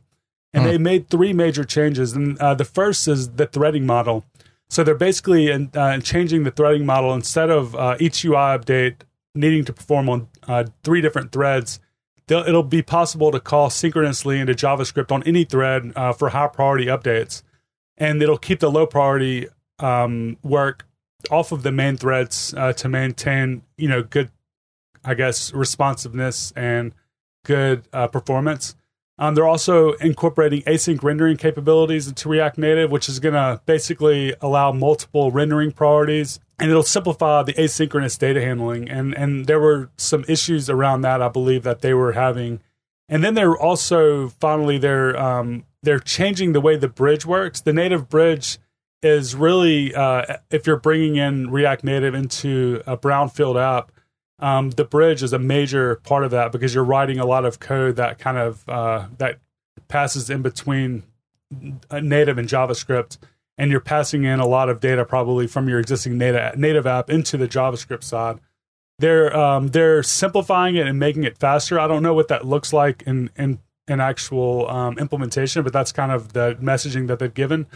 and 0.53 0.65
Hmm. 0.65 0.71
they 0.71 0.79
made 0.79 1.09
three 1.09 1.33
major 1.33 1.63
changes. 1.63 2.15
And 2.15 2.37
uh, 2.41 2.55
the 2.55 2.65
first 2.65 3.07
is 3.07 3.31
the 3.31 3.47
threading 3.47 3.87
model. 3.87 4.25
So 4.69 4.83
they're 4.83 4.97
basically 4.97 5.53
in, 5.53 5.71
uh, 5.73 6.01
changing 6.01 6.43
the 6.43 6.51
threading 6.51 6.85
model 6.85 7.15
instead 7.15 7.49
of 7.49 7.77
uh, 7.77 7.97
each 8.01 8.25
UI 8.25 8.35
update 8.59 9.03
needing 9.37 9.65
to 9.67 9.73
perform 9.73 10.09
on 10.09 10.29
uh, 10.49 10.65
three 10.83 11.01
different 11.01 11.31
threads. 11.31 11.79
It'll 12.29 12.65
be 12.65 12.83
possible 12.83 13.31
to 13.31 13.39
call 13.39 13.71
synchronously 13.71 14.41
into 14.41 14.53
JavaScript 14.53 15.13
on 15.13 15.23
any 15.23 15.45
thread 15.45 15.93
uh, 15.95 16.13
for 16.13 16.31
high 16.31 16.49
priority 16.49 16.87
updates, 16.87 17.43
and 17.97 18.21
it'll 18.21 18.37
keep 18.39 18.59
the 18.59 18.71
low 18.71 18.87
priority 18.87 19.47
um, 19.79 20.37
work 20.43 20.87
off 21.31 21.53
of 21.53 21.63
the 21.63 21.71
main 21.71 21.97
threads 21.97 22.53
uh, 22.57 22.73
to 22.73 22.89
maintain, 22.89 23.63
you 23.77 23.89
know, 23.89 24.03
good, 24.03 24.31
I 25.05 25.15
guess, 25.15 25.53
responsiveness 25.53 26.53
and 26.57 26.93
good 27.45 27.85
uh, 27.93 28.09
performance. 28.09 28.75
Um, 29.19 29.35
they're 29.35 29.47
also 29.47 29.93
incorporating 29.95 30.63
async 30.63 31.03
rendering 31.03 31.37
capabilities 31.37 32.07
into 32.07 32.29
React 32.29 32.59
Native, 32.59 32.91
which 32.91 33.09
is 33.09 33.19
going 33.19 33.35
to 33.35 33.61
basically 33.67 34.35
allow 34.41 34.73
multiple 34.73 35.31
rendering 35.31 35.73
priorities, 35.73 36.39
and 36.59 36.71
it'll 36.71 36.83
simplify 36.83 37.43
the 37.43 37.53
asynchronous 37.55 38.19
data 38.19 38.41
handling. 38.41 38.89
And 38.89 39.15
and 39.15 39.47
there 39.47 39.61
were 39.61 39.91
some 39.97 40.25
issues 40.29 40.71
around 40.71 41.03
that, 41.03 41.23
I 41.23 41.29
believe, 41.29 41.63
that 41.65 41.81
they 41.81 41.95
were 41.95 42.13
having. 42.13 42.61
And 43.09 43.23
then 43.23 43.35
they're 43.35 43.57
also 43.57 44.29
finally 44.29 44.79
they're 44.79 45.17
um, 45.19 45.65
they're 45.83 46.01
changing 46.01 46.53
the 46.53 46.61
way 46.61 46.77
the 46.77 46.89
bridge 46.89 47.25
works. 47.27 47.61
The 47.61 47.73
native 47.73 48.09
bridge 48.09 48.59
is 49.03 49.35
really 49.35 49.95
uh, 49.95 50.39
if 50.51 50.67
you're 50.67 50.81
bringing 50.81 51.17
in 51.17 51.51
React 51.51 51.85
Native 51.85 52.15
into 52.15 52.83
a 52.87 52.97
brownfield 52.97 53.61
app, 53.61 53.93
um, 54.39 54.71
the 54.71 54.85
bridge 54.85 55.23
is 55.23 55.33
a 55.33 55.39
major 55.39 55.97
part 55.97 56.25
of 56.25 56.31
that 56.33 56.53
because 56.53 56.75
you're 56.75 56.85
writing 56.85 57.19
a 57.19 57.27
lot 57.27 57.45
of 57.45 57.61
code 57.61 57.97
that 57.97 58.19
kind 58.19 58.39
of 58.39 58.69
uh, 58.69 59.07
that 59.19 59.39
passes 59.89 60.29
in 60.29 60.43
between 60.43 61.05
uh, 61.91 62.01
native 62.01 62.39
and 62.39 62.49
JavaScript, 62.49 63.19
and 63.59 63.71
you're 63.71 63.81
passing 63.81 64.25
in 64.25 64.41
a 64.41 64.47
lot 64.47 64.69
of 64.69 64.81
data 64.81 65.05
probably 65.05 65.47
from 65.47 65.69
your 65.69 65.79
existing 65.81 66.19
native 66.19 66.57
native 66.57 66.87
app 66.87 67.11
into 67.11 67.37
the 67.37 67.49
JavaScript 67.49 68.05
side. 68.05 68.39
They're 68.99 69.35
um, 69.37 69.69
they're 69.69 70.03
simplifying 70.03 70.77
it 70.77 70.87
and 70.87 70.99
making 70.99 71.25
it 71.25 71.39
faster. 71.39 71.79
I 71.79 71.87
don't 71.87 72.03
know 72.03 72.15
what 72.15 72.29
that 72.29 72.47
looks 72.47 72.73
like 72.73 73.03
in 73.03 73.31
in 73.37 73.59
in 73.89 74.01
actual 74.01 74.69
um, 74.69 74.99
implementation, 74.99 75.63
but 75.63 75.73
that's 75.73 75.93
kind 75.93 76.11
of 76.13 76.33
the 76.33 76.57
messaging 76.61 77.07
that 77.09 77.19
they've 77.19 77.33
given. 77.33 77.67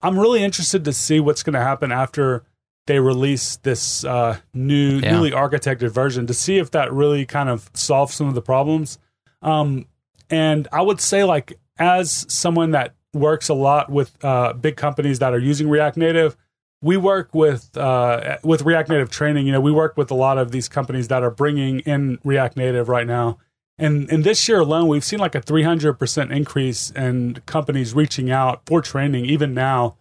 I'm 0.00 0.18
really 0.18 0.42
interested 0.42 0.84
to 0.86 0.92
see 0.92 1.20
what's 1.20 1.42
going 1.42 1.54
to 1.54 1.60
happen 1.60 1.92
after 1.92 2.42
they 2.86 2.98
release 2.98 3.56
this 3.56 4.04
uh, 4.04 4.38
new, 4.52 4.98
Yeah. 4.98 5.12
newly 5.12 5.30
architected 5.30 5.90
version 5.90 6.26
to 6.26 6.34
see 6.34 6.58
if 6.58 6.70
that 6.72 6.92
really 6.92 7.24
kind 7.26 7.48
of 7.48 7.70
solves 7.74 8.14
some 8.14 8.26
of 8.28 8.34
the 8.34 8.42
problems. 8.42 8.98
Um, 9.42 9.86
and 10.30 10.66
I 10.72 10.82
would 10.82 11.00
say, 11.00 11.22
like, 11.22 11.52
as 11.78 12.26
someone 12.32 12.72
that 12.72 12.94
works 13.14 13.48
a 13.48 13.54
lot 13.54 13.90
with 13.90 14.16
uh, 14.24 14.52
big 14.52 14.76
companies 14.76 15.18
that 15.18 15.32
are 15.32 15.38
using 15.38 15.68
React 15.68 15.96
Native, 15.96 16.36
we 16.82 16.96
work 16.96 17.32
with 17.32 17.76
uh, 17.76 18.38
with 18.42 18.62
React 18.62 18.90
Native 18.90 19.10
training. 19.10 19.46
You 19.46 19.52
know, 19.52 19.60
we 19.60 19.72
work 19.72 19.96
with 19.96 20.10
a 20.10 20.14
lot 20.14 20.36
of 20.36 20.50
these 20.50 20.68
companies 20.68 21.08
that 21.08 21.22
are 21.22 21.30
bringing 21.30 21.80
in 21.80 22.18
React 22.24 22.56
Native 22.56 22.88
right 22.88 23.06
now. 23.06 23.38
And 23.78 24.10
in 24.10 24.22
this 24.22 24.48
year 24.48 24.60
alone, 24.60 24.88
we've 24.88 25.04
seen 25.04 25.18
like 25.18 25.34
a 25.34 25.40
300% 25.40 26.30
increase 26.30 26.90
in 26.90 27.40
companies 27.46 27.94
reaching 27.94 28.30
out 28.30 28.62
for 28.66 28.82
training, 28.82 29.24
even 29.24 29.54
now. 29.54 29.96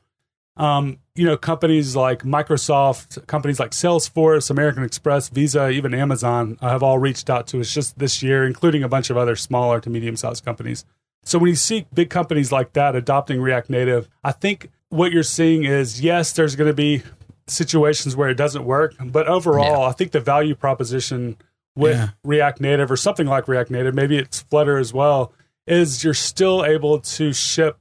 Um, 0.57 0.99
you 1.15 1.25
know, 1.25 1.37
companies 1.37 1.95
like 1.95 2.23
Microsoft, 2.23 3.25
companies 3.27 3.59
like 3.59 3.71
Salesforce, 3.71 4.49
American 4.51 4.83
Express, 4.83 5.29
Visa, 5.29 5.69
even 5.69 5.93
Amazon 5.93 6.57
uh, 6.61 6.69
have 6.69 6.83
all 6.83 6.99
reached 6.99 7.29
out 7.29 7.47
to 7.47 7.61
us 7.61 7.73
just 7.73 7.97
this 7.97 8.21
year, 8.21 8.45
including 8.45 8.83
a 8.83 8.89
bunch 8.89 9.09
of 9.09 9.17
other 9.17 9.35
smaller 9.35 9.79
to 9.79 9.89
medium 9.89 10.15
sized 10.15 10.43
companies. 10.43 10.85
So 11.23 11.37
when 11.39 11.49
you 11.49 11.55
see 11.55 11.85
big 11.93 12.09
companies 12.09 12.51
like 12.51 12.73
that 12.73 12.95
adopting 12.95 13.41
React 13.41 13.69
Native, 13.69 14.09
I 14.23 14.31
think 14.31 14.69
what 14.89 15.11
you're 15.11 15.23
seeing 15.23 15.63
is 15.63 16.01
yes, 16.01 16.33
there's 16.33 16.55
going 16.55 16.69
to 16.69 16.73
be 16.73 17.03
situations 17.47 18.15
where 18.15 18.29
it 18.29 18.35
doesn't 18.35 18.65
work, 18.65 18.95
but 19.03 19.27
overall, 19.27 19.83
I 19.83 19.91
think 19.91 20.11
the 20.11 20.19
value 20.19 20.55
proposition 20.55 21.37
with 21.75 21.95
Yeah. 21.97 22.09
React 22.23 22.61
Native 22.61 22.91
or 22.91 22.97
something 22.97 23.27
like 23.27 23.47
React 23.47 23.71
Native, 23.71 23.93
maybe 23.95 24.17
it's 24.17 24.41
Flutter 24.41 24.77
as 24.77 24.93
well, 24.93 25.33
is 25.67 26.03
you're 26.03 26.13
still 26.13 26.65
able 26.65 26.99
to 26.99 27.33
ship 27.33 27.77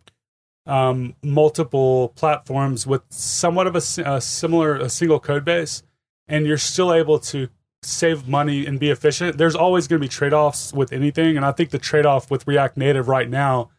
um, 0.66 1.14
multiple 1.22 2.12
platforms 2.14 2.86
with 2.86 3.02
somewhat 3.10 3.66
of 3.66 3.74
a, 3.74 3.82
a 4.04 4.20
similar, 4.20 4.76
a 4.76 4.88
single 4.88 5.18
code 5.18 5.44
base, 5.44 5.82
and 6.28 6.46
you're 6.46 6.58
still 6.58 6.92
able 6.92 7.18
to 7.18 7.48
save 7.82 8.28
money 8.28 8.66
and 8.66 8.78
be 8.78 8.90
efficient. 8.90 9.38
There's 9.38 9.56
always 9.56 9.88
going 9.88 10.00
to 10.00 10.04
be 10.04 10.08
trade 10.08 10.32
offs 10.32 10.72
with 10.72 10.92
anything, 10.92 11.36
and 11.36 11.44
I 11.44 11.52
think 11.52 11.70
the 11.70 11.78
trade 11.78 12.06
off 12.06 12.30
with 12.30 12.46
React 12.46 12.76
Native 12.76 13.08
right 13.08 13.28
now 13.28 13.70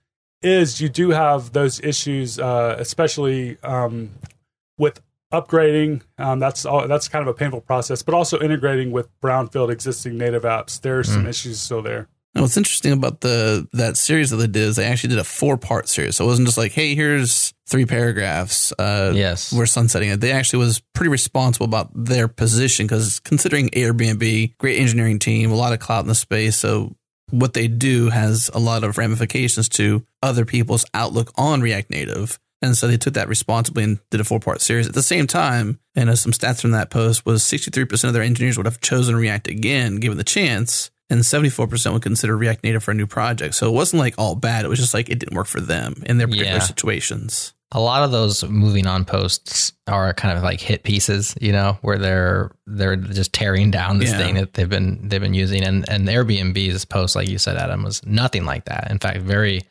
is 0.42 0.82
you 0.82 0.90
do 0.90 1.12
have 1.12 1.54
those 1.54 1.80
issues, 1.82 2.40
uh, 2.40 2.76
especially 2.80 3.58
um, 3.64 4.10
with 4.78 5.02
upgrading. 5.32 6.02
Um, 6.18 6.40
that's 6.40 6.66
all, 6.66 6.88
that's 6.88 7.08
kind 7.08 7.22
of 7.22 7.28
a 7.28 7.38
painful 7.38 7.62
process, 7.62 8.02
but 8.02 8.14
also 8.14 8.40
integrating 8.40 8.92
with 8.92 9.08
brownfield 9.22 9.72
existing 9.72 10.18
native 10.18 10.44
apps. 10.44 10.82
There 10.82 11.00
are 11.00 11.04
some 11.04 11.28
issues 11.28 11.60
still 11.62 11.82
there. 11.82 12.08
Now, 12.34 12.42
what's 12.42 12.56
interesting 12.56 12.94
about 12.94 13.22
the 13.22 13.68
that 13.74 13.98
series 13.98 14.30
that 14.30 14.38
they 14.38 14.48
did 14.48 14.64
is 14.64 14.76
they 14.78 14.86
actually 14.86 15.10
did 15.10 15.20
a 15.20 15.24
four 15.24 15.58
part 15.58 15.90
series. 15.90 16.16
So 16.16 16.24
it 16.24 16.28
wasn't 16.28 16.48
just 16.48 16.58
like, 16.58 16.72
hey, 16.72 16.96
here's 16.96 17.54
three 17.72 17.86
paragraphs. 17.86 18.72
Uh, 18.78 19.12
Yes. 19.16 19.52
we're 19.54 19.66
sunsetting 19.66 20.10
it. 20.10 20.20
They 20.22 20.32
actually 20.32 20.60
was 20.60 20.82
pretty 20.94 21.10
responsible 21.10 21.66
about 21.66 21.90
their 21.96 22.28
position 22.28 22.86
because 22.86 23.20
considering 23.22 23.70
Airbnb, 23.70 24.58
great 24.60 24.80
engineering 24.80 25.18
team, 25.20 25.52
a 25.52 25.56
lot 25.56 25.74
of 25.74 25.80
clout 25.80 26.04
in 26.04 26.08
the 26.08 26.16
space. 26.16 26.56
So 26.58 26.96
what 27.30 27.54
they 27.54 27.68
do 27.70 28.10
has 28.10 28.52
a 28.54 28.60
lot 28.60 28.84
of 28.84 28.98
ramifications 28.98 29.70
to 29.70 30.06
other 30.22 30.46
people's 30.46 30.86
outlook 30.94 31.32
on 31.36 31.62
React 31.62 31.90
Native. 31.90 32.38
And 32.62 32.78
so 32.78 32.88
they 32.88 32.98
took 32.98 33.16
that 33.16 33.28
responsibly 33.30 33.84
and 33.84 34.00
did 34.12 34.20
a 34.20 34.24
four 34.24 34.40
part 34.40 34.62
series. 34.62 34.88
At 34.88 34.94
the 34.94 35.02
same 35.02 35.26
time, 35.26 35.80
and 35.96 36.10
uh, 36.12 36.16
some 36.16 36.32
stats 36.32 36.62
from 36.62 36.72
that 36.72 36.92
post 36.92 37.26
was 37.26 37.42
63% 37.42 38.04
of 38.04 38.14
their 38.14 38.22
engineers 38.22 38.58
would 38.58 38.68
have 38.68 38.82
chosen 38.82 39.16
React 39.16 39.48
again, 39.48 39.96
given 39.96 40.18
the 40.20 40.24
chance, 40.24 40.92
and 41.10 41.22
74% 41.22 41.94
would 41.94 42.04
consider 42.04 42.38
React 42.38 42.64
Native 42.64 42.84
for 42.84 42.92
a 42.92 42.94
new 42.94 43.08
project. 43.08 43.56
So 43.56 43.68
it 43.68 43.74
wasn't 43.74 44.00
like 44.02 44.14
all 44.20 44.36
bad. 44.36 44.64
It 44.64 44.68
was 44.68 44.78
just 44.80 44.94
like 44.94 45.10
it 45.10 45.18
didn't 45.20 45.36
work 45.36 45.48
for 45.48 45.60
them 45.60 46.04
in 46.06 46.18
their 46.20 46.28
particular 46.28 46.52
Yeah. 46.60 46.60
situations. 46.60 47.54
A 47.74 47.80
lot 47.80 48.04
of 48.04 48.12
those 48.12 48.44
moving 48.44 48.86
on 48.88 49.06
posts 49.06 49.72
are 49.88 50.14
kind 50.14 50.38
of 50.38 50.44
like 50.44 50.60
hit 50.60 50.84
pieces, 50.84 51.36
you 51.40 51.52
know, 51.52 51.78
where 51.82 51.98
they're 51.98 52.52
they're 52.68 52.96
just 52.98 53.32
tearing 53.34 53.72
down 53.72 53.98
this 54.00 54.12
Yeah. 54.12 54.18
thing 54.18 54.36
that 54.36 54.54
they've 54.54 54.68
been 54.70 55.08
they've 55.08 55.22
been 55.22 55.34
using. 55.34 55.64
And 55.64 55.88
and 55.90 56.08
Airbnb's 56.08 56.86
post, 56.86 57.16
like 57.16 57.30
you 57.30 57.38
said, 57.38 57.58
Adam, 57.58 57.84
was 57.84 58.06
nothing 58.06 58.46
like 58.46 58.66
that. 58.66 58.92
In 58.92 59.00
fact, 59.00 59.20
very 59.22 59.62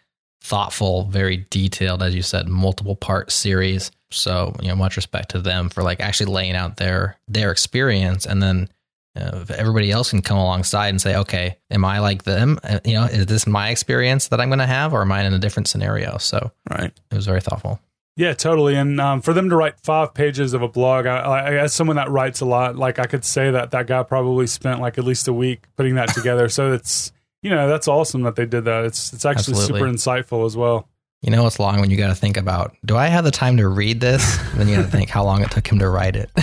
thoughtful, 0.42 1.04
very 1.04 1.46
detailed, 1.50 2.02
as 2.02 2.14
you 2.14 2.22
said, 2.22 2.48
multiple 2.48 2.96
part 2.96 3.30
series. 3.30 3.90
So 4.10 4.56
you 4.60 4.68
know, 4.68 4.76
much 4.76 4.96
respect 4.96 5.30
to 5.32 5.40
them 5.40 5.68
for 5.68 5.82
like 5.82 6.00
actually 6.00 6.32
laying 6.32 6.56
out 6.56 6.76
their 6.78 7.16
their 7.28 7.50
experience, 7.52 8.24
and 8.26 8.42
then 8.42 8.68
uh, 9.16 9.40
if 9.42 9.50
everybody 9.50 9.90
else 9.90 10.10
can 10.10 10.22
come 10.22 10.38
alongside 10.38 10.88
and 10.88 11.00
say, 11.00 11.16
okay, 11.16 11.58
am 11.70 11.84
I 11.84 11.98
like 11.98 12.22
them? 12.22 12.58
Uh, 12.62 12.78
you 12.84 12.94
know, 12.94 13.04
is 13.04 13.26
this 13.26 13.46
my 13.46 13.68
experience 13.70 14.28
that 14.28 14.40
I'm 14.40 14.48
going 14.48 14.60
to 14.60 14.66
have, 14.66 14.92
or 14.94 15.02
am 15.02 15.12
I 15.12 15.22
in 15.24 15.34
a 15.34 15.38
different 15.38 15.66
scenario? 15.68 16.16
So 16.18 16.50
Right. 16.70 16.92
it 17.10 17.14
was 17.14 17.26
very 17.26 17.40
thoughtful. 17.40 17.80
Yeah, 18.20 18.34
totally. 18.34 18.76
And 18.76 19.00
um, 19.00 19.22
for 19.22 19.32
them 19.32 19.48
to 19.48 19.56
write 19.56 19.80
five 19.80 20.12
pages 20.12 20.52
of 20.52 20.60
a 20.60 20.68
blog, 20.68 21.06
I, 21.06 21.20
I, 21.20 21.54
as 21.54 21.72
someone 21.72 21.96
that 21.96 22.10
writes 22.10 22.42
a 22.42 22.44
lot, 22.44 22.76
like 22.76 22.98
I 22.98 23.06
could 23.06 23.24
say 23.24 23.50
that 23.50 23.70
that 23.70 23.86
guy 23.86 24.02
probably 24.02 24.46
spent 24.46 24.78
like 24.78 24.98
at 24.98 25.04
least 25.04 25.26
a 25.26 25.32
week 25.32 25.64
putting 25.74 25.94
that 25.94 26.12
together. 26.12 26.50
so 26.50 26.70
it's 26.70 27.12
you 27.40 27.48
know 27.48 27.66
that's 27.66 27.88
awesome 27.88 28.20
that 28.24 28.36
they 28.36 28.44
did 28.44 28.66
that. 28.66 28.84
It's 28.84 29.14
it's 29.14 29.24
actually 29.24 29.54
Absolutely. 29.54 29.80
super 29.80 29.90
insightful 29.90 30.44
as 30.44 30.54
well. 30.54 30.86
You 31.22 31.30
know, 31.30 31.46
it's 31.46 31.58
long 31.58 31.80
when 31.80 31.90
you 31.90 31.96
got 31.96 32.08
to 32.08 32.14
think 32.14 32.36
about, 32.36 32.76
do 32.84 32.94
I 32.94 33.06
have 33.06 33.24
the 33.24 33.30
time 33.30 33.56
to 33.56 33.68
read 33.68 34.00
this? 34.00 34.36
then 34.54 34.68
you 34.68 34.76
got 34.76 34.82
to 34.82 34.90
think 34.90 35.08
how 35.08 35.24
long 35.24 35.40
it 35.40 35.50
took 35.50 35.66
him 35.66 35.78
to 35.78 35.88
write 35.88 36.14
it. 36.14 36.30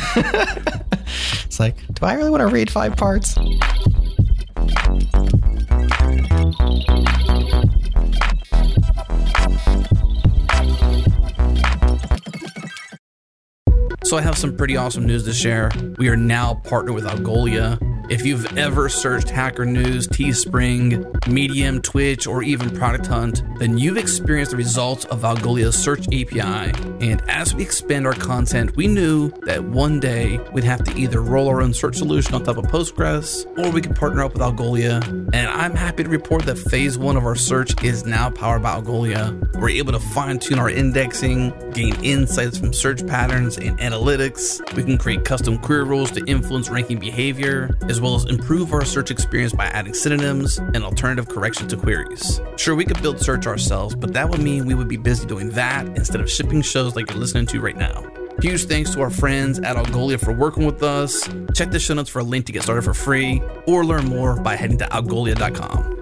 it's 1.45 1.59
like, 1.59 1.75
do 1.93 2.07
I 2.07 2.13
really 2.13 2.31
want 2.31 2.41
to 2.41 2.47
read 2.47 2.71
five 2.71 2.95
parts? 2.95 3.35
So 14.07 14.15
I 14.15 14.21
have 14.21 14.37
some 14.37 14.55
pretty 14.55 14.77
awesome 14.77 15.05
news 15.05 15.25
to 15.25 15.33
share. 15.33 15.69
We 15.97 16.07
are 16.07 16.15
now 16.15 16.61
partnered 16.63 16.95
with 16.95 17.03
Algolia. 17.03 17.77
If 18.09 18.25
you've 18.25 18.57
ever 18.57 18.87
searched 18.87 19.29
Hacker 19.29 19.65
News, 19.65 20.07
Teespring, 20.07 21.27
Medium, 21.27 21.81
Twitch, 21.81 22.25
or 22.25 22.41
even 22.41 22.69
Product 22.69 23.05
Hunt, 23.05 23.43
then 23.59 23.77
you've 23.77 23.97
experienced 23.97 24.51
the 24.51 24.57
results 24.57 25.03
of 25.05 25.23
Algolia's 25.23 25.77
search 25.77 26.07
API. 26.07 26.71
And 27.05 27.21
as 27.27 27.53
we 27.53 27.63
expand 27.63 28.07
our 28.07 28.13
content, 28.13 28.77
we 28.77 28.87
knew 28.87 29.31
that 29.41 29.61
one 29.61 29.99
day 29.99 30.39
we'd 30.53 30.63
have 30.63 30.85
to 30.85 30.97
either 30.97 31.21
roll 31.21 31.49
our 31.49 31.61
own 31.61 31.73
search 31.73 31.97
solution 31.97 32.33
on 32.33 32.43
top 32.45 32.55
of 32.55 32.63
Postgres, 32.65 33.45
or 33.59 33.71
we 33.71 33.81
could 33.81 33.95
partner 33.95 34.23
up 34.23 34.31
with 34.31 34.41
Algolia. 34.41 35.03
And 35.33 35.49
I'm 35.49 35.75
happy 35.75 36.03
to 36.03 36.09
report 36.09 36.45
that 36.45 36.57
phase 36.57 36.97
one 36.97 37.17
of 37.17 37.25
our 37.25 37.35
search 37.35 37.83
is 37.83 38.05
now 38.05 38.29
powered 38.29 38.63
by 38.63 38.79
Algolia. 38.79 39.35
We're 39.59 39.69
able 39.69 39.91
to 39.91 39.99
fine 39.99 40.39
tune 40.39 40.59
our 40.59 40.69
indexing, 40.69 41.53
gain 41.73 41.93
insights 42.05 42.57
from 42.57 42.71
search 42.71 43.05
patterns 43.05 43.57
and 43.57 43.77
analytics. 43.79 44.61
We 44.75 44.83
can 44.83 44.97
create 44.97 45.25
custom 45.25 45.57
query 45.57 45.83
rules 45.83 46.11
to 46.11 46.23
influence 46.25 46.69
ranking 46.69 46.99
behavior, 46.99 47.75
as 47.89 47.96
well 48.01 48.15
as 48.15 48.25
improve 48.25 48.73
our 48.73 48.83
search 48.85 49.11
experience 49.11 49.53
by 49.53 49.65
adding 49.65 49.93
synonyms 49.93 50.57
and 50.57 50.83
alternative 50.83 51.27
correction 51.27 51.67
to 51.67 51.77
queries. 51.77 52.41
Sure, 52.57 52.75
we 52.75 52.85
could 52.85 53.01
build 53.01 53.19
search 53.19 53.47
ourselves, 53.47 53.95
but 53.95 54.13
that 54.13 54.29
would 54.29 54.41
mean 54.41 54.65
we 54.65 54.73
would 54.73 54.87
be 54.87 54.97
busy 54.97 55.25
doing 55.25 55.49
that 55.51 55.85
instead 55.97 56.21
of 56.21 56.29
shipping 56.29 56.61
shows 56.61 56.95
like 56.95 57.09
you're 57.09 57.19
listening 57.19 57.45
to 57.47 57.59
right 57.59 57.77
now. 57.77 58.05
Huge 58.41 58.65
thanks 58.65 58.93
to 58.93 59.01
our 59.01 59.09
friends 59.09 59.59
at 59.59 59.75
Algolia 59.77 60.19
for 60.19 60.31
working 60.31 60.65
with 60.65 60.83
us. 60.83 61.27
Check 61.55 61.71
the 61.71 61.79
show 61.79 61.95
notes 61.95 62.09
for 62.09 62.19
a 62.19 62.23
link 62.23 62.45
to 62.45 62.51
get 62.51 62.63
started 62.63 62.83
for 62.83 62.93
free 62.93 63.41
or 63.65 63.83
learn 63.83 64.05
more 64.05 64.39
by 64.39 64.55
heading 64.55 64.77
to 64.77 64.85
algolia.com. 64.85 65.97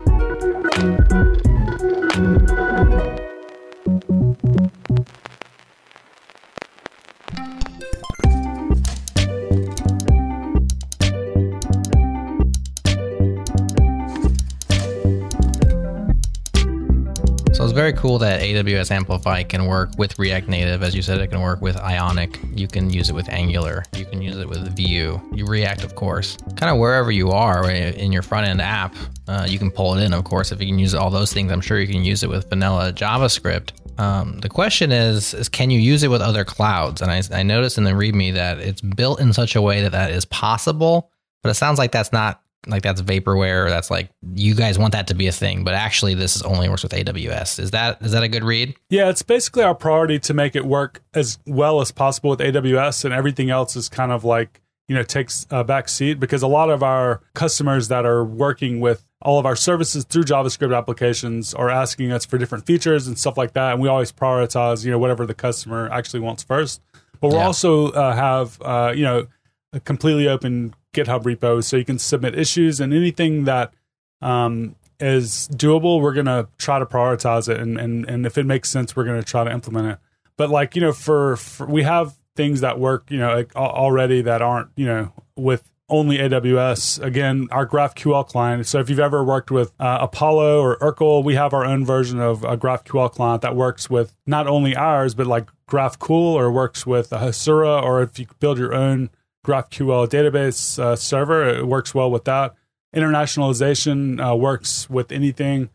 very 17.75 17.91
cool 17.91 18.17
that 18.19 18.41
AWS 18.41 18.89
Amplify 18.89 19.43
can 19.43 19.65
work 19.65 19.89
with 19.97 20.17
React 20.17 20.47
Native. 20.47 20.81
As 20.81 20.95
you 20.95 21.01
said, 21.01 21.19
it 21.19 21.27
can 21.27 21.41
work 21.41 21.61
with 21.61 21.75
Ionic. 21.75 22.39
You 22.55 22.69
can 22.69 22.89
use 22.89 23.09
it 23.09 23.13
with 23.13 23.27
Angular. 23.27 23.83
You 23.93 24.05
can 24.05 24.21
use 24.21 24.37
it 24.37 24.47
with 24.47 24.75
Vue. 24.77 25.21
You 25.33 25.45
React, 25.45 25.83
of 25.83 25.95
course. 25.95 26.37
Kind 26.55 26.71
of 26.71 26.77
wherever 26.77 27.11
you 27.11 27.31
are 27.31 27.69
in 27.69 28.13
your 28.13 28.21
front 28.21 28.47
end 28.47 28.61
app, 28.61 28.95
uh, 29.27 29.45
you 29.47 29.59
can 29.59 29.69
pull 29.69 29.93
it 29.95 30.03
in. 30.03 30.13
Of 30.13 30.23
course, 30.23 30.53
if 30.53 30.61
you 30.61 30.67
can 30.67 30.79
use 30.79 30.95
all 30.95 31.09
those 31.09 31.33
things, 31.33 31.51
I'm 31.51 31.59
sure 31.59 31.77
you 31.77 31.87
can 31.87 32.05
use 32.05 32.23
it 32.23 32.29
with 32.29 32.49
vanilla 32.49 32.93
JavaScript. 32.93 33.71
Um, 33.99 34.39
the 34.39 34.49
question 34.49 34.93
is, 34.93 35.33
is 35.33 35.49
can 35.49 35.69
you 35.69 35.79
use 35.79 36.03
it 36.03 36.07
with 36.09 36.21
other 36.21 36.45
clouds? 36.45 37.01
And 37.01 37.11
I, 37.11 37.21
I 37.33 37.43
noticed 37.43 37.77
in 37.77 37.83
the 37.83 37.91
README 37.91 38.35
that 38.35 38.59
it's 38.59 38.79
built 38.79 39.19
in 39.19 39.33
such 39.33 39.53
a 39.53 39.61
way 39.61 39.81
that 39.81 39.91
that 39.91 40.11
is 40.11 40.23
possible, 40.23 41.11
but 41.43 41.49
it 41.49 41.55
sounds 41.55 41.77
like 41.77 41.91
that's 41.91 42.13
not 42.13 42.41
like 42.67 42.81
that's 42.83 43.01
vaporware. 43.01 43.69
That's 43.69 43.89
like 43.91 44.09
you 44.33 44.55
guys 44.55 44.77
want 44.79 44.93
that 44.93 45.07
to 45.07 45.15
be 45.15 45.27
a 45.27 45.31
thing, 45.31 45.63
but 45.63 45.73
actually 45.73 46.13
this 46.13 46.35
is 46.35 46.41
only 46.43 46.69
works 46.69 46.83
with 46.83 46.91
AWS. 46.93 47.59
Is 47.59 47.71
that 47.71 48.01
is 48.01 48.11
that 48.11 48.23
a 48.23 48.27
good 48.27 48.43
read? 48.43 48.75
Yeah, 48.89 49.09
it's 49.09 49.21
basically 49.21 49.63
our 49.63 49.75
priority 49.75 50.19
to 50.19 50.33
make 50.33 50.55
it 50.55 50.65
work 50.65 51.01
as 51.13 51.37
well 51.45 51.81
as 51.81 51.91
possible 51.91 52.29
with 52.31 52.39
AWS, 52.39 53.05
and 53.05 53.13
everything 53.13 53.49
else 53.49 53.75
is 53.75 53.89
kind 53.89 54.11
of 54.11 54.23
like 54.23 54.61
you 54.87 54.95
know 54.95 55.03
takes 55.03 55.47
a 55.49 55.63
back 55.63 55.89
seat 55.89 56.19
because 56.19 56.41
a 56.43 56.47
lot 56.47 56.69
of 56.69 56.83
our 56.83 57.21
customers 57.33 57.87
that 57.87 58.05
are 58.05 58.23
working 58.23 58.79
with 58.79 59.05
all 59.21 59.39
of 59.39 59.45
our 59.45 59.55
services 59.55 60.03
through 60.03 60.23
JavaScript 60.23 60.75
applications 60.77 61.53
are 61.55 61.69
asking 61.71 62.11
us 62.11 62.25
for 62.25 62.37
different 62.37 62.65
features 62.67 63.07
and 63.07 63.17
stuff 63.17 63.37
like 63.37 63.53
that, 63.53 63.73
and 63.73 63.81
we 63.81 63.87
always 63.89 64.11
prioritize 64.11 64.85
you 64.85 64.91
know 64.91 64.99
whatever 64.99 65.25
the 65.25 65.33
customer 65.33 65.89
actually 65.91 66.19
wants 66.19 66.43
first. 66.43 66.81
But 67.21 67.29
we 67.29 67.35
Yeah. 67.35 67.45
also 67.45 67.91
uh, 67.91 68.13
have 68.15 68.61
uh, 68.61 68.93
you 68.95 69.03
know 69.03 69.27
a 69.73 69.79
completely 69.79 70.27
open 70.27 70.73
GitHub 70.95 71.23
repo, 71.23 71.63
so 71.63 71.77
you 71.77 71.85
can 71.85 71.99
submit 71.99 72.37
issues 72.37 72.79
and 72.79 72.93
anything 72.93 73.43
that 73.45 73.73
um, 74.21 74.75
is 74.99 75.49
doable. 75.51 76.01
We're 76.01 76.13
gonna 76.13 76.47
try 76.57 76.79
to 76.79 76.85
prioritize 76.85 77.49
it, 77.49 77.59
and 77.59 77.79
and 77.79 78.09
and 78.09 78.25
if 78.25 78.37
it 78.37 78.45
makes 78.45 78.69
sense, 78.69 78.95
we're 78.95 79.05
gonna 79.05 79.23
try 79.23 79.43
to 79.43 79.51
implement 79.51 79.87
it. 79.87 79.99
But 80.37 80.49
like 80.49 80.75
you 80.75 80.81
know, 80.81 80.93
for, 80.93 81.37
for 81.37 81.65
we 81.67 81.83
have 81.83 82.15
things 82.35 82.61
that 82.61 82.79
work 82.79 83.09
you 83.09 83.17
know 83.17 83.35
like, 83.35 83.55
already 83.55 84.21
that 84.21 84.41
aren't 84.41 84.69
you 84.75 84.85
know 84.85 85.13
with 85.35 85.63
only 85.87 86.17
AWS. 86.17 87.01
Again, 87.03 87.47
our 87.51 87.67
GraphQL 87.67 88.27
client. 88.27 88.65
So 88.65 88.79
if 88.79 88.89
you've 88.89 88.99
ever 88.99 89.23
worked 89.23 89.51
with 89.51 89.71
uh, 89.79 89.99
Apollo 90.01 90.61
or 90.61 90.77
urql, 90.79 91.23
we 91.23 91.35
have 91.35 91.53
our 91.53 91.63
own 91.63 91.85
version 91.85 92.19
of 92.19 92.43
a 92.43 92.57
GraphQL 92.57 93.11
client 93.11 93.41
that 93.43 93.55
works 93.55 93.89
with 93.89 94.15
not 94.25 94.47
only 94.47 94.75
ours, 94.75 95.13
but 95.13 95.27
like 95.27 95.49
GraphCool 95.69 96.33
or 96.33 96.51
works 96.51 96.85
with 96.85 97.11
Hasura, 97.11 97.81
or 97.81 98.01
if 98.01 98.17
you 98.17 98.27
build 98.39 98.57
your 98.57 98.73
own 98.73 99.09
GraphQL 99.45 100.07
database 100.09 100.79
uh, 100.79 100.95
server, 100.95 101.47
it 101.47 101.67
works 101.67 101.93
well 101.93 102.09
with 102.09 102.25
that. 102.25 102.55
Internationalization 102.95 104.19
uh, 104.19 104.35
works 104.35 104.89
with 104.89 105.11
anything. 105.11 105.69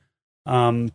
Um, 0.47 0.91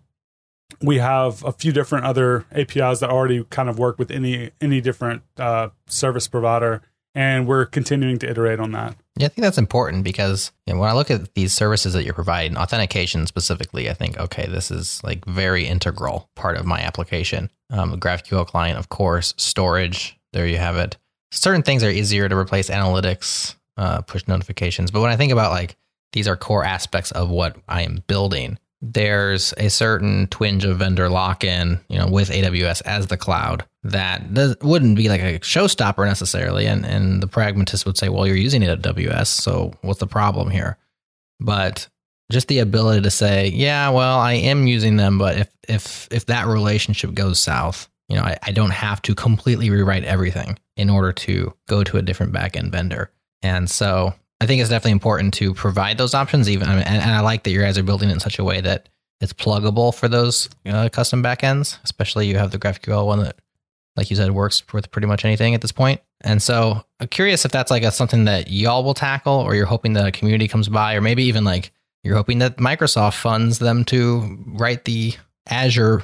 we 0.82 0.98
have 0.98 1.44
a 1.44 1.52
few 1.52 1.72
different 1.72 2.06
other 2.06 2.46
APIs 2.52 3.00
that 3.00 3.10
already 3.10 3.44
kind 3.46 3.70
of 3.70 3.80
work 3.80 3.98
with 3.98 4.12
any 4.12 4.52
any 4.60 4.82
different 4.82 5.22
uh, 5.38 5.70
service 5.88 6.28
provider, 6.28 6.82
and 7.14 7.48
we're 7.48 7.66
continuing 7.66 8.18
to 8.20 8.30
iterate 8.30 8.60
on 8.60 8.72
that. 8.72 8.96
Yeah, 9.18 9.28
I 9.28 9.30
think 9.30 9.44
that's 9.44 9.58
important 9.58 10.04
because 10.04 10.52
you 10.66 10.74
know, 10.74 10.80
when 10.80 10.90
I 10.90 10.94
look 10.94 11.10
at 11.12 11.34
these 11.36 11.54
services 11.54 11.94
that 11.94 12.04
you're 12.04 12.14
providing, 12.14 12.58
authentication 12.58 13.28
specifically, 13.28 13.90
I 13.90 13.94
think, 13.94 14.18
okay, 14.18 14.48
this 14.48 14.72
is 14.72 15.02
like 15.04 15.24
very 15.26 15.66
integral 15.66 16.30
part 16.36 16.58
of 16.58 16.66
my 16.66 16.82
application. 16.82 17.50
Um, 17.70 17.98
GraphQL 18.00 18.48
client, 18.48 18.78
of 18.78 18.90
course, 18.90 19.34
storage, 19.38 20.20
there 20.34 20.48
you 20.48 20.58
have 20.58 20.78
it. 20.78 20.98
Certain 21.32 21.64
things 21.64 21.84
are 21.84 21.90
easier 21.90 22.30
to 22.30 22.38
replace 22.38 22.70
analytics, 22.70 23.56
uh, 23.78 24.02
push 24.02 24.28
notifications. 24.28 24.92
But 24.92 25.02
when 25.02 25.12
I 25.12 25.18
think 25.18 25.32
about 25.32 25.52
like 25.52 25.76
these 26.14 26.28
are 26.28 26.38
core 26.38 26.64
aspects 26.64 27.12
of 27.12 27.30
what 27.30 27.58
I 27.68 27.82
am 27.82 28.04
building, 28.08 28.58
there's 28.82 29.54
a 29.58 29.70
certain 29.70 30.28
twinge 30.28 30.66
of 30.66 30.78
vendor 30.78 31.10
lock 31.10 31.44
in, 31.44 31.80
you 31.90 31.98
know, 31.98 32.08
with 32.08 32.30
AWS 32.30 32.82
as 32.86 33.08
the 33.08 33.18
cloud 33.18 33.66
that 33.84 34.34
does, 34.34 34.56
wouldn't 34.62 34.96
be 34.96 35.10
like 35.10 35.22
a 35.22 35.40
showstopper 35.40 36.06
necessarily. 36.06 36.66
And, 36.66 36.86
and 36.86 37.22
the 37.22 37.28
pragmatist 37.28 37.86
would 37.86 37.98
say, 37.98 38.10
well, 38.10 38.28
you're 38.28 38.36
using 38.36 38.62
AWS, 38.62 39.28
so 39.28 39.74
what's 39.82 40.00
the 40.00 40.08
problem 40.08 40.50
here? 40.50 40.78
But 41.40 41.88
just 42.32 42.48
the 42.48 42.60
ability 42.60 43.02
to 43.02 43.12
say, 43.12 43.48
yeah, 43.50 43.90
well, 43.90 44.20
I 44.20 44.34
am 44.34 44.68
using 44.68 44.98
them, 44.98 45.18
but 45.18 45.38
if 45.38 45.50
if 45.68 46.08
if 46.12 46.26
that 46.28 46.48
relationship 46.48 47.14
goes 47.14 47.40
south, 47.40 47.90
you 48.10 48.16
know, 48.16 48.24
I, 48.24 48.38
I 48.44 48.52
don't 48.52 48.72
have 48.72 49.02
to 49.04 49.16
completely 49.16 49.70
rewrite 49.70 50.04
everything 50.04 50.58
in 50.78 50.90
order 50.90 51.12
to 51.12 51.54
go 51.68 51.84
to 51.84 51.98
a 51.98 52.02
different 52.02 52.34
backend 52.34 52.72
vendor. 52.72 53.12
And 53.42 53.70
so 53.70 54.14
I 54.42 54.46
think 54.46 54.62
it's 54.62 54.70
definitely 54.70 54.92
important 54.92 55.34
to 55.36 55.54
provide 55.54 55.98
those 55.98 56.14
options. 56.14 56.50
Even 56.50 56.70
and, 56.70 56.86
and 56.86 57.12
I 57.12 57.22
like 57.22 57.44
that 57.44 57.52
you 57.52 57.62
guys 57.62 57.78
are 57.78 57.84
building 57.84 58.10
it 58.10 58.14
in 58.14 58.20
such 58.20 58.40
a 58.40 58.44
way 58.44 58.62
that 58.62 58.90
it's 59.22 59.34
pluggable 59.34 59.96
for 59.96 60.08
those 60.08 60.50
uh, 60.66 60.90
custom 60.90 61.24
backends. 61.24 61.78
Especially 61.84 62.28
you 62.28 62.38
have 62.38 62.52
the 62.52 62.60
GraphQL 62.60 63.06
one 63.06 63.22
that, 63.22 63.38
like 63.96 64.10
you 64.10 64.16
said, 64.16 64.32
works 64.32 64.64
with 64.74 64.92
pretty 64.92 65.08
much 65.08 65.24
anything 65.24 65.56
at 65.56 65.62
this 65.62 65.72
point. 65.72 66.02
And 66.22 66.42
so 66.42 66.84
I'm 67.00 67.08
curious 67.08 67.46
if 67.46 67.52
that's 67.52 67.72
like 67.72 67.84
a, 67.84 67.92
something 67.92 68.26
that 68.26 68.50
y'all 68.50 68.84
will 68.84 68.94
tackle, 68.94 69.34
or 69.34 69.56
you're 69.56 69.66
hoping 69.66 69.94
the 69.94 70.12
community 70.12 70.48
comes 70.48 70.68
by, 70.68 70.96
or 70.96 71.02
maybe 71.02 71.24
even 71.24 71.44
like 71.44 71.72
you're 72.04 72.16
hoping 72.16 72.40
that 72.40 72.58
Microsoft 72.58 73.16
funds 73.16 73.60
them 73.60 73.86
to 73.86 74.38
write 74.48 74.86
the 74.86 75.14
Azure 75.48 76.04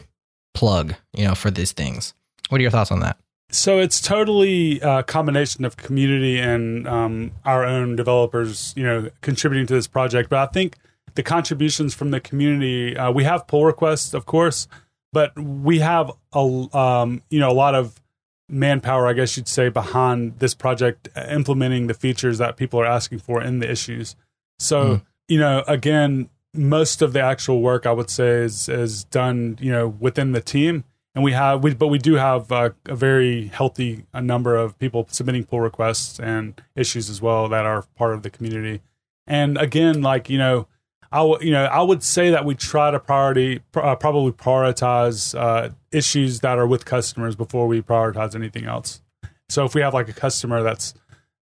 plug, 0.53 0.95
you 1.13 1.25
know, 1.25 1.35
for 1.35 1.51
these 1.51 1.71
things. 1.71 2.13
What 2.49 2.59
are 2.59 2.61
your 2.61 2.71
thoughts 2.71 2.91
on 2.91 3.01
that? 3.01 3.17
So 3.51 3.79
it's 3.79 3.99
totally 3.99 4.79
a 4.79 5.03
combination 5.03 5.65
of 5.65 5.75
community 5.75 6.39
and 6.39 6.87
um, 6.87 7.31
our 7.43 7.65
own 7.65 7.97
developers, 7.97 8.73
you 8.77 8.83
know, 8.83 9.09
contributing 9.19 9.67
to 9.67 9.73
this 9.73 9.87
project. 9.87 10.29
But 10.29 10.39
I 10.39 10.51
think 10.51 10.77
the 11.15 11.23
contributions 11.23 11.93
from 11.93 12.11
the 12.11 12.21
community, 12.21 12.95
uh, 12.95 13.11
we 13.11 13.25
have 13.25 13.47
pull 13.47 13.65
requests, 13.65 14.13
of 14.13 14.25
course, 14.25 14.69
but 15.11 15.37
we 15.37 15.79
have 15.79 16.11
a 16.33 16.39
um, 16.77 17.21
you 17.29 17.39
know 17.39 17.51
a 17.51 17.53
lot 17.53 17.75
of 17.75 17.99
manpower, 18.47 19.07
I 19.07 19.13
guess 19.13 19.35
you'd 19.35 19.49
say, 19.49 19.67
behind 19.67 20.39
this 20.39 20.53
project, 20.53 21.09
uh, 21.15 21.25
implementing 21.29 21.87
the 21.87 21.93
features 21.93 22.37
that 22.37 22.55
people 22.55 22.79
are 22.79 22.85
asking 22.85 23.19
for 23.19 23.41
in 23.41 23.59
the 23.59 23.69
issues. 23.69 24.15
So 24.59 25.01
you 25.27 25.39
know, 25.39 25.63
again, 25.67 26.29
most 26.53 27.01
of 27.01 27.11
the 27.11 27.21
actual 27.21 27.61
work 27.61 27.85
I 27.85 27.91
would 27.91 28.09
say 28.09 28.43
is 28.43 28.69
is 28.69 29.03
done, 29.03 29.57
you 29.59 29.71
know, 29.71 29.89
within 29.89 30.31
the 30.31 30.41
team 30.41 30.85
and 31.13 31.23
we 31.23 31.33
have 31.33 31.63
we 31.63 31.73
but 31.73 31.87
we 31.87 31.97
do 31.97 32.15
have 32.15 32.51
uh, 32.51 32.71
a 32.85 32.95
very 32.95 33.47
healthy 33.47 34.05
a 34.13 34.21
number 34.21 34.55
of 34.55 34.77
people 34.79 35.07
submitting 35.09 35.43
pull 35.43 35.59
requests 35.59 36.19
and 36.19 36.61
issues 36.75 37.09
as 37.09 37.21
well 37.21 37.47
that 37.49 37.65
are 37.65 37.83
part 37.95 38.13
of 38.13 38.23
the 38.23 38.29
community. 38.29 38.81
And 39.27 39.57
again 39.57 40.01
like 40.01 40.29
you 40.29 40.37
know 40.37 40.67
I 41.11 41.17
w- 41.17 41.47
you 41.47 41.51
know 41.51 41.65
I 41.65 41.81
would 41.81 42.03
say 42.03 42.29
that 42.31 42.45
we 42.45 42.55
try 42.55 42.91
to 42.91 42.99
priority 42.99 43.59
pr- 43.71 43.81
uh, 43.81 43.95
probably 43.95 44.31
prioritize 44.31 45.37
uh, 45.37 45.69
issues 45.91 46.39
that 46.39 46.57
are 46.57 46.67
with 46.67 46.85
customers 46.85 47.35
before 47.35 47.67
we 47.67 47.81
prioritize 47.81 48.35
anything 48.35 48.65
else. 48.65 49.01
So 49.49 49.65
if 49.65 49.75
we 49.75 49.81
have 49.81 49.93
like 49.93 50.07
a 50.07 50.13
customer 50.13 50.63
that's 50.63 50.93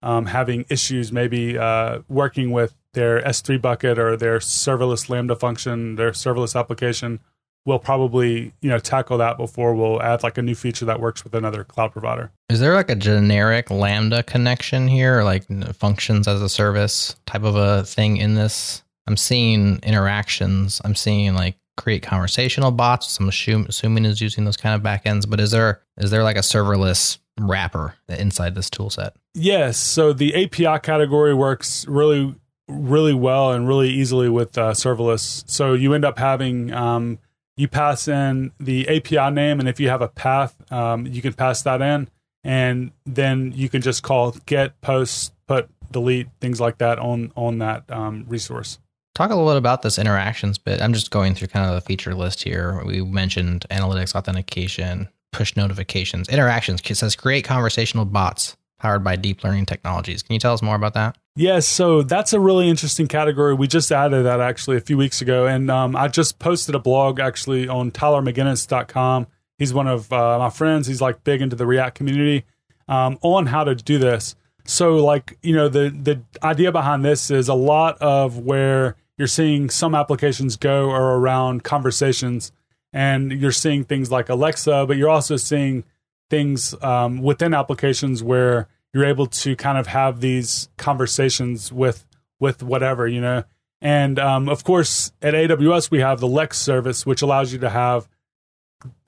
um, 0.02 0.28
having 0.28 0.66
issues 0.70 1.12
maybe 1.12 1.58
uh, 1.58 2.00
working 2.08 2.52
with 2.52 2.74
their 2.94 3.22
S3 3.22 3.62
bucket 3.62 4.00
or 4.00 4.18
their 4.18 4.40
serverless 4.40 5.10
Lambda 5.10 5.36
function 5.36 5.96
their 5.96 6.12
serverless 6.12 6.60
application 6.60 7.20
we'll 7.66 7.80
probably 7.80 8.54
you 8.62 8.70
know 8.70 8.80
tackle 8.80 9.18
that 9.18 9.38
before 9.38 9.76
we'll 9.76 10.02
add 10.02 10.24
like 10.24 10.38
a 10.38 10.42
new 10.42 10.56
feature 10.56 10.86
that 10.86 11.00
works 11.00 11.24
with 11.24 11.36
another 11.36 11.64
cloud 11.64 11.92
provider. 11.92 12.32
Is 12.50 12.60
there 12.60 12.74
like 12.74 12.90
a 12.90 12.96
generic 12.96 13.70
Lambda 13.70 14.24
connection 14.24 14.88
here, 14.88 15.24
like 15.24 15.46
functions 15.76 16.28
as 16.28 16.42
a 16.42 16.50
service 16.50 17.16
type 17.26 17.44
of 17.44 17.56
a 17.56 17.84
thing 17.84 18.18
in 18.18 18.36
this? 18.36 18.84
I'm 19.08 19.18
seeing 19.18 19.80
interactions. 19.84 20.82
I'm 20.86 20.96
seeing 20.96 21.34
like 21.34 21.56
create 21.78 22.04
conversational 22.04 22.72
bots. 22.72 23.20
I'm 23.20 23.30
assume, 23.30 23.66
assuming 23.68 24.06
is 24.06 24.22
using 24.22 24.46
those 24.46 24.58
kind 24.58 24.76
of 24.76 24.82
backends. 24.82 25.28
But 25.28 25.40
is 25.40 25.52
there 25.52 25.82
is 25.98 26.12
there 26.12 26.24
like 26.24 26.36
a 26.36 26.42
serverless 26.42 27.18
wrapper 27.40 27.96
inside 28.08 28.54
this 28.54 28.70
tool 28.70 28.90
set? 28.90 29.16
Yes. 29.34 29.78
So 29.78 30.14
the 30.14 30.44
API 30.44 30.80
category 30.82 31.34
works 31.34 31.86
really 31.88 32.36
really 32.68 33.16
well 33.16 33.52
and 33.52 33.68
really 33.68 33.90
easily 33.90 34.30
with 34.30 34.58
uh, 34.58 34.72
serverless. 34.74 35.44
So 35.50 35.74
you 35.74 35.94
end 35.96 36.06
up 36.06 36.20
having 36.20 36.72
um, 36.72 37.18
you 37.60 37.68
pass 37.68 38.08
in 38.08 38.54
the 38.58 38.88
API 38.88 39.32
name, 39.32 39.60
and 39.60 39.68
if 39.68 39.82
you 39.82 39.90
have 39.90 40.02
a 40.02 40.08
path, 40.08 40.56
um, 40.72 41.06
you 41.06 41.22
can 41.22 41.34
pass 41.34 41.62
that 41.64 41.82
in, 41.82 42.08
and 42.42 42.92
then 43.06 43.52
you 43.54 43.68
can 43.68 43.82
just 43.82 44.02
call 44.02 44.32
get, 44.46 44.80
post, 44.80 45.34
put, 45.46 45.70
delete, 45.92 46.30
things 46.40 46.62
like 46.62 46.78
that 46.78 47.00
on 47.00 47.34
on 47.36 47.58
that 47.58 47.84
um, 47.92 48.24
resource. 48.30 48.80
Talk 49.14 49.30
a 49.30 49.36
little 49.36 49.52
bit 49.52 49.58
about 49.58 49.82
this 49.82 50.00
interactions 50.00 50.58
bit. 50.58 50.82
I'm 50.82 50.94
just 50.94 51.12
going 51.12 51.36
through 51.36 51.50
kind 51.50 51.68
of 51.68 51.76
the 51.76 51.82
feature 51.82 52.16
list 52.16 52.42
here. 52.42 52.82
We 52.86 53.02
mentioned 53.02 53.66
analytics, 53.70 54.16
authentication, 54.16 55.10
push 55.34 55.58
notifications, 55.58 56.30
interactions. 56.30 56.80
It 56.90 56.96
says 56.96 57.18
create 57.18 57.44
conversational 57.44 58.06
bots 58.06 58.56
powered 58.80 59.04
by 59.04 59.18
deep 59.18 59.44
learning 59.44 59.66
technologies. 59.66 60.24
Can 60.24 60.34
you 60.34 60.40
tell 60.40 60.54
us 60.54 60.62
more 60.62 60.76
about 60.76 60.94
that? 60.94 61.18
Yes, 61.40 61.66
so 61.66 62.02
that's 62.02 62.34
a 62.34 62.40
really 62.42 62.68
interesting 62.68 63.08
category. 63.08 63.54
We 63.54 63.66
just 63.66 63.94
added 63.94 64.26
that 64.26 64.42
actually 64.42 64.76
a 64.76 64.82
few 64.82 64.98
weeks 64.98 65.22
ago, 65.22 65.48
and 65.48 65.72
um, 65.72 65.96
I 65.96 66.10
just 66.10 66.38
posted 66.38 66.76
a 66.76 66.80
blog 66.80 67.22
actually 67.22 67.66
on 67.70 67.92
TylerMcGinnis.com. 67.92 69.26
He's 69.58 69.74
one 69.74 69.88
of 69.88 70.12
uh, 70.12 70.38
my 70.38 70.50
friends. 70.50 70.86
He's 70.88 71.00
like 71.00 71.24
big 71.24 71.42
into 71.42 71.56
the 71.56 71.66
React 71.66 71.96
community 71.96 72.44
um, 72.90 73.18
on 73.22 73.46
how 73.46 73.64
to 73.64 73.74
do 73.74 73.98
this. 73.98 74.36
So, 74.66 74.98
like 74.98 75.38
you 75.42 75.56
know, 75.56 75.70
the 75.70 75.90
the 75.90 76.22
idea 76.44 76.74
behind 76.74 77.06
this 77.06 77.32
is 77.32 77.48
a 77.48 77.54
lot 77.54 77.98
of 78.02 78.40
where 78.40 78.98
you're 79.18 79.30
seeing 79.30 79.70
some 79.70 79.96
applications 79.96 80.58
go 80.58 80.90
are 80.90 81.16
around 81.16 81.64
conversations, 81.64 82.52
and 82.92 83.32
you're 83.32 83.54
seeing 83.54 83.86
things 83.86 84.12
like 84.12 84.28
Alexa, 84.28 84.88
but 84.88 84.98
you're 84.98 85.08
also 85.08 85.38
seeing 85.38 85.86
things 86.30 86.76
um, 86.84 87.22
within 87.22 87.54
applications 87.54 88.22
where 88.22 88.68
you're 88.94 89.06
able 89.06 89.28
to 89.28 89.56
kind 89.56 89.78
of 89.78 89.88
have 89.88 90.22
these 90.22 90.70
conversations 90.78 91.72
with 91.72 92.06
with 92.40 92.64
whatever 92.64 93.08
you 93.08 93.22
know? 93.22 93.44
And 93.82 94.20
um, 94.20 94.50
of 94.50 94.64
course 94.64 95.12
at 95.22 95.34
aws 95.34 95.92
we 95.92 96.00
have 96.00 96.20
the 96.20 96.28
lex 96.28 96.58
service 96.60 97.06
which 97.06 97.22
allows 97.22 97.54
you 97.54 97.60
to 97.60 97.70
have 97.70 98.08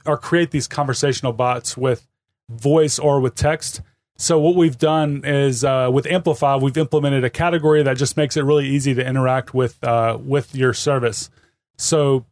or 0.05 0.17
create 0.17 0.51
these 0.51 0.67
conversational 0.67 1.33
bots 1.33 1.77
with 1.77 2.07
voice 2.49 2.99
or 2.99 3.19
with 3.19 3.35
text. 3.35 3.81
So 4.17 4.39
what 4.39 4.55
we've 4.55 4.77
done 4.77 5.23
is 5.25 5.63
uh, 5.63 5.89
with 5.91 6.05
amplify 6.05 6.55
we've 6.55 6.77
implemented 6.77 7.23
a 7.23 7.29
category 7.29 7.83
that 7.83 7.97
just 7.97 8.17
makes 8.17 8.37
it 8.37 8.43
really 8.43 8.67
easy 8.67 8.93
to 8.93 9.05
interact 9.05 9.53
with 9.53 9.83
uh, 9.83 10.17
with 10.23 10.55
your 10.55 10.73
service. 10.73 11.29
So 11.77 12.25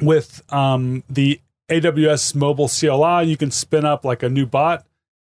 with 0.00 0.42
um, 0.52 1.02
the 1.08 1.40
aws 1.70 2.34
mobile 2.34 2.68
cli 2.68 3.28
you 3.28 3.36
can 3.36 3.50
spin 3.50 3.84
up 3.84 4.04
like 4.04 4.22
a 4.22 4.28
new 4.28 4.46
bot 4.46 4.86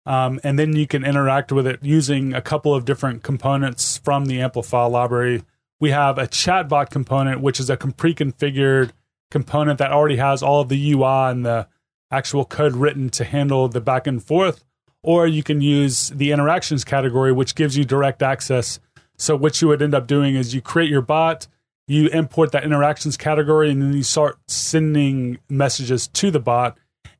um, 0.08 0.40
and 0.42 0.58
then 0.58 0.74
you 0.74 0.86
can 0.86 1.04
interact 1.04 1.52
with 1.52 1.66
it 1.66 1.80
using 1.82 2.32
a 2.32 2.40
couple 2.40 2.74
of 2.74 2.86
different 2.86 3.22
components 3.22 3.98
from 3.98 4.24
the 4.24 4.40
Amplify 4.40 4.86
library. 4.86 5.42
We 5.80 5.90
have 5.90 6.16
a 6.16 6.26
chatbot 6.26 6.88
component, 6.88 7.42
which 7.42 7.60
is 7.60 7.68
a 7.68 7.76
pre-configured 7.76 8.92
component 9.30 9.78
that 9.78 9.92
already 9.92 10.16
has 10.16 10.42
all 10.42 10.62
of 10.62 10.70
the 10.70 10.92
UI 10.92 11.30
and 11.30 11.44
the 11.44 11.68
actual 12.10 12.46
code 12.46 12.74
written 12.74 13.10
to 13.10 13.24
handle 13.24 13.68
the 13.68 13.82
back 13.82 14.06
and 14.06 14.24
forth. 14.24 14.64
Or 15.02 15.26
you 15.26 15.42
can 15.42 15.60
use 15.60 16.08
the 16.08 16.32
interactions 16.32 16.84
category, 16.84 17.30
which 17.30 17.54
gives 17.54 17.76
you 17.76 17.84
direct 17.84 18.22
access. 18.22 18.80
So 19.18 19.36
what 19.36 19.60
you 19.60 19.68
would 19.68 19.82
end 19.82 19.94
up 19.94 20.06
doing 20.06 20.36
is 20.36 20.54
you 20.54 20.62
create 20.62 20.88
your 20.88 21.02
bot, 21.02 21.48
you 21.86 22.08
import 22.08 22.52
that 22.52 22.64
interactions 22.64 23.18
category, 23.18 23.70
and 23.70 23.82
then 23.82 23.92
you 23.92 24.02
start 24.02 24.38
sending 24.46 25.38
messages 25.50 26.08
to 26.08 26.30
the 26.30 26.40
bot. 26.40 26.78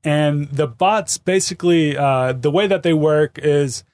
And 0.09 0.49
the 0.49 0.67
bots 0.67 1.19
basically, 1.19 1.95
uh, 1.95 2.33
the 2.33 2.51
way 2.51 2.67
that 2.67 2.83
they 2.83 2.95
work 2.95 3.39
is 3.39 3.85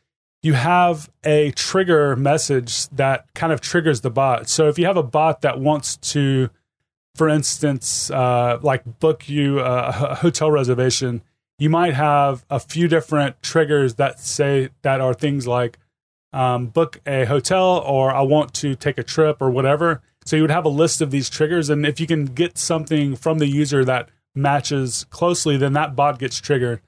you 0.44 0.52
have 0.52 1.10
a 1.24 1.50
trigger 1.50 2.14
message 2.14 2.88
that 2.90 3.26
kind 3.34 3.52
of 3.52 3.60
triggers 3.60 4.02
the 4.02 4.10
bot. 4.10 4.48
So 4.48 4.68
if 4.68 4.78
you 4.78 4.86
have 4.86 4.96
a 4.96 5.02
bot 5.02 5.40
that 5.40 5.58
wants 5.58 5.96
to, 6.12 6.50
for 7.16 7.28
instance, 7.28 8.12
uh, 8.12 8.60
like 8.62 9.00
book 9.00 9.28
you 9.28 9.58
a, 9.58 10.14
hotel 10.20 10.52
reservation, 10.52 11.20
you 11.58 11.68
might 11.68 11.94
have 11.94 12.44
a 12.48 12.60
few 12.60 12.86
different 12.86 13.42
triggers 13.42 13.96
that 13.96 14.20
say 14.20 14.68
that 14.82 15.00
are 15.00 15.14
things 15.14 15.48
like 15.48 15.80
um, 16.32 16.68
book 16.68 17.00
a 17.04 17.24
hotel 17.24 17.82
or 17.84 18.14
I 18.14 18.22
want 18.22 18.54
to 18.54 18.76
take 18.76 18.98
a 18.98 19.02
trip 19.02 19.38
or 19.40 19.50
whatever. 19.50 20.00
So 20.24 20.36
you 20.36 20.42
would 20.42 20.52
have 20.52 20.64
a 20.64 20.68
list 20.68 21.00
of 21.00 21.10
these 21.10 21.28
triggers, 21.28 21.70
and 21.70 21.84
if 21.84 21.98
you 21.98 22.06
can 22.06 22.26
get 22.26 22.56
something 22.56 23.16
from 23.16 23.40
the 23.40 23.48
user 23.48 23.84
that 23.84 24.10
matches 24.34 25.06
closely, 25.10 25.56
then 25.56 25.72
that 25.74 25.94
bot 25.94 26.18
gets 26.18 26.40
triggered. 26.40 26.80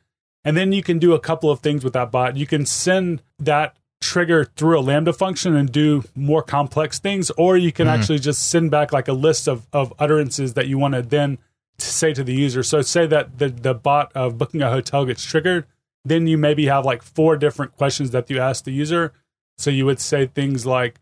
And 0.45 0.57
then 0.57 0.73
you 0.73 0.83
can 0.83 0.99
do 0.99 1.13
a 1.13 1.19
couple 1.19 1.51
of 1.51 1.61
things 1.61 1.83
with 1.83 1.93
that 1.95 2.13
bot. 2.13 2.37
You 2.37 2.47
can 2.47 2.67
send 2.67 3.23
that 3.39 3.77
trigger 4.01 4.45
through 4.45 4.79
a 4.79 4.81
Lambda 4.81 5.13
function 5.13 5.57
and 5.57 5.71
do 5.71 6.05
more 6.15 6.43
complex 6.43 6.99
things, 6.99 7.31
or 7.31 7.57
you 7.57 7.73
can 7.73 7.87
mm. 7.87 7.91
actually 7.91 8.21
just 8.21 8.49
send 8.49 8.71
back 8.71 8.93
like 8.93 9.09
a 9.09 9.13
list 9.13 9.49
of, 9.49 9.67
of 9.73 9.93
utterances 9.99 10.55
that 10.55 10.69
you 10.69 10.79
want 10.79 10.95
to 10.95 11.03
then 11.03 11.39
say 11.79 12.15
to 12.15 12.23
the 12.23 12.33
user. 12.33 12.63
So 12.63 12.83
say 12.83 13.07
that 13.07 13.39
the, 13.39 13.49
the 13.49 13.75
bot 13.75 14.13
of 14.15 14.39
booking 14.39 14.63
a 14.63 14.71
hotel 14.71 15.05
gets 15.05 15.25
triggered, 15.25 15.67
then 16.05 16.27
you 16.27 16.39
maybe 16.39 16.67
have 16.67 16.85
like 16.85 17.03
four 17.03 17.37
different 17.37 17.77
questions 17.77 18.11
that 18.13 18.31
you 18.31 18.39
ask 18.39 18.65
the 18.65 18.73
user. 18.73 19.13
So 19.59 19.71
you 19.71 19.85
would 19.87 20.01
say 20.01 20.27
things 20.27 20.65
like, 20.65 21.01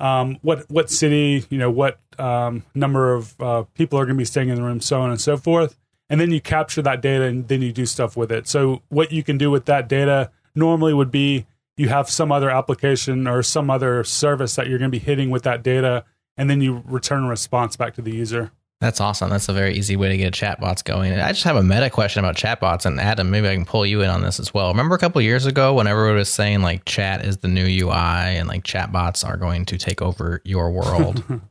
um, 0.00 0.38
what 0.42 0.68
what 0.70 0.90
city, 0.90 1.44
you 1.50 1.58
know, 1.58 1.70
what 1.70 1.98
um, 2.18 2.64
number 2.74 3.14
of 3.14 3.40
uh, 3.40 3.62
people 3.74 3.98
are 3.98 4.04
going 4.04 4.16
to 4.16 4.20
be 4.20 4.24
staying 4.24 4.48
in 4.48 4.56
the 4.56 4.62
room, 4.62 4.80
so 4.80 5.00
on 5.00 5.10
and 5.10 5.20
so 5.20 5.36
forth 5.36 5.76
and 6.14 6.20
then 6.20 6.30
you 6.30 6.40
capture 6.40 6.80
that 6.80 7.02
data 7.02 7.24
and 7.24 7.48
then 7.48 7.60
you 7.60 7.72
do 7.72 7.84
stuff 7.84 8.16
with 8.16 8.30
it. 8.30 8.46
So 8.46 8.82
what 8.88 9.10
you 9.10 9.24
can 9.24 9.36
do 9.36 9.50
with 9.50 9.64
that 9.64 9.88
data 9.88 10.30
normally 10.54 10.94
would 10.94 11.10
be 11.10 11.44
you 11.76 11.88
have 11.88 12.08
some 12.08 12.30
other 12.30 12.50
application 12.50 13.26
or 13.26 13.42
some 13.42 13.68
other 13.68 14.04
service 14.04 14.54
that 14.54 14.68
you're 14.68 14.78
going 14.78 14.92
to 14.92 14.96
be 14.96 15.04
hitting 15.04 15.30
with 15.30 15.42
that 15.42 15.64
data 15.64 16.04
and 16.36 16.48
then 16.48 16.60
you 16.60 16.84
return 16.86 17.24
a 17.24 17.28
response 17.28 17.74
back 17.74 17.94
to 17.94 18.00
the 18.00 18.14
user. 18.14 18.52
That's 18.80 19.00
awesome. 19.00 19.28
That's 19.28 19.48
a 19.48 19.52
very 19.52 19.74
easy 19.74 19.96
way 19.96 20.10
to 20.10 20.16
get 20.16 20.34
chatbots 20.34 20.84
going. 20.84 21.10
And 21.10 21.20
I 21.20 21.32
just 21.32 21.42
have 21.42 21.56
a 21.56 21.64
meta 21.64 21.90
question 21.90 22.24
about 22.24 22.36
chatbots. 22.36 22.86
And 22.86 23.00
Adam, 23.00 23.32
maybe 23.32 23.48
I 23.48 23.54
can 23.56 23.64
pull 23.64 23.84
you 23.84 24.02
in 24.02 24.08
on 24.08 24.22
this 24.22 24.38
as 24.38 24.54
well. 24.54 24.68
Remember 24.68 24.94
a 24.94 24.98
couple 24.98 25.20
years 25.20 25.46
ago 25.46 25.74
when 25.74 25.88
everyone 25.88 26.14
was 26.14 26.28
saying 26.28 26.62
like 26.62 26.84
chat 26.84 27.24
is 27.24 27.38
the 27.38 27.48
new 27.48 27.66
UI 27.66 27.96
and 27.96 28.46
like 28.46 28.62
chatbots 28.62 29.26
are 29.28 29.36
going 29.36 29.64
to 29.66 29.78
take 29.78 30.00
over 30.00 30.40
your 30.44 30.70
world 30.70 31.24
um, 31.30 31.42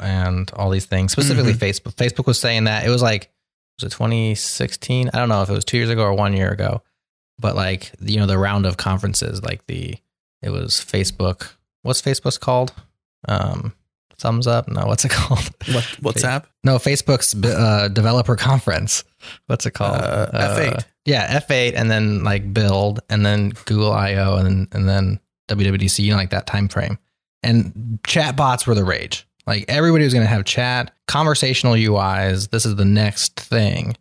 and 0.00 0.50
all 0.54 0.70
these 0.70 0.86
things. 0.86 1.12
Specifically, 1.12 1.52
mm-hmm. 1.52 1.62
Facebook. 1.62 1.94
Facebook 1.94 2.26
was 2.26 2.40
saying 2.40 2.64
that 2.64 2.86
it 2.86 2.88
was 2.88 3.02
like 3.02 3.30
was 3.78 3.92
it 3.92 3.96
2016? 3.96 5.10
I 5.12 5.18
don't 5.18 5.28
know 5.28 5.42
if 5.42 5.48
it 5.48 5.52
was 5.52 5.64
two 5.64 5.76
years 5.76 5.90
ago 5.90 6.02
or 6.02 6.14
one 6.14 6.34
year 6.34 6.50
ago, 6.50 6.82
but 7.38 7.54
like 7.54 7.92
you 8.00 8.18
know 8.18 8.26
the 8.26 8.38
round 8.38 8.66
of 8.66 8.76
conferences, 8.76 9.42
like 9.42 9.66
the 9.66 9.96
it 10.42 10.50
was 10.50 10.74
Facebook. 10.74 11.52
What's 11.82 12.02
Facebook's 12.02 12.38
called? 12.38 12.72
Um, 13.26 13.72
thumbs 14.18 14.46
up? 14.46 14.68
No, 14.68 14.86
what's 14.86 15.04
it 15.04 15.10
called? 15.12 15.50
What 15.72 15.84
WhatsApp? 16.02 16.44
No, 16.64 16.76
Facebook's 16.76 17.34
uh, 17.44 17.88
developer 17.88 18.36
conference. 18.36 19.04
What's 19.46 19.66
it 19.66 19.72
called? 19.72 19.96
Uh, 19.96 20.26
F8. 20.32 20.76
Uh, 20.76 20.80
yeah, 21.04 21.40
F8, 21.40 21.74
and 21.74 21.90
then 21.90 22.24
like 22.24 22.52
Build, 22.52 23.00
and 23.08 23.24
then 23.24 23.50
Google 23.64 23.92
I/O, 23.92 24.36
and 24.36 24.68
and 24.72 24.88
then 24.88 25.20
WWDC. 25.48 26.00
You 26.00 26.12
know, 26.12 26.16
like 26.16 26.30
that 26.30 26.46
time 26.46 26.68
frame. 26.68 26.98
And 27.44 28.00
chatbots 28.02 28.66
were 28.66 28.74
the 28.74 28.84
rage. 28.84 29.27
Like 29.48 29.64
everybody 29.66 30.04
was 30.04 30.12
going 30.12 30.26
to 30.26 30.28
have 30.28 30.44
chat, 30.44 30.94
conversational 31.06 31.72
UIs. 31.72 32.50
This 32.50 32.66
is 32.66 32.76
the 32.76 32.84
next 32.84 33.40
thing. 33.40 33.96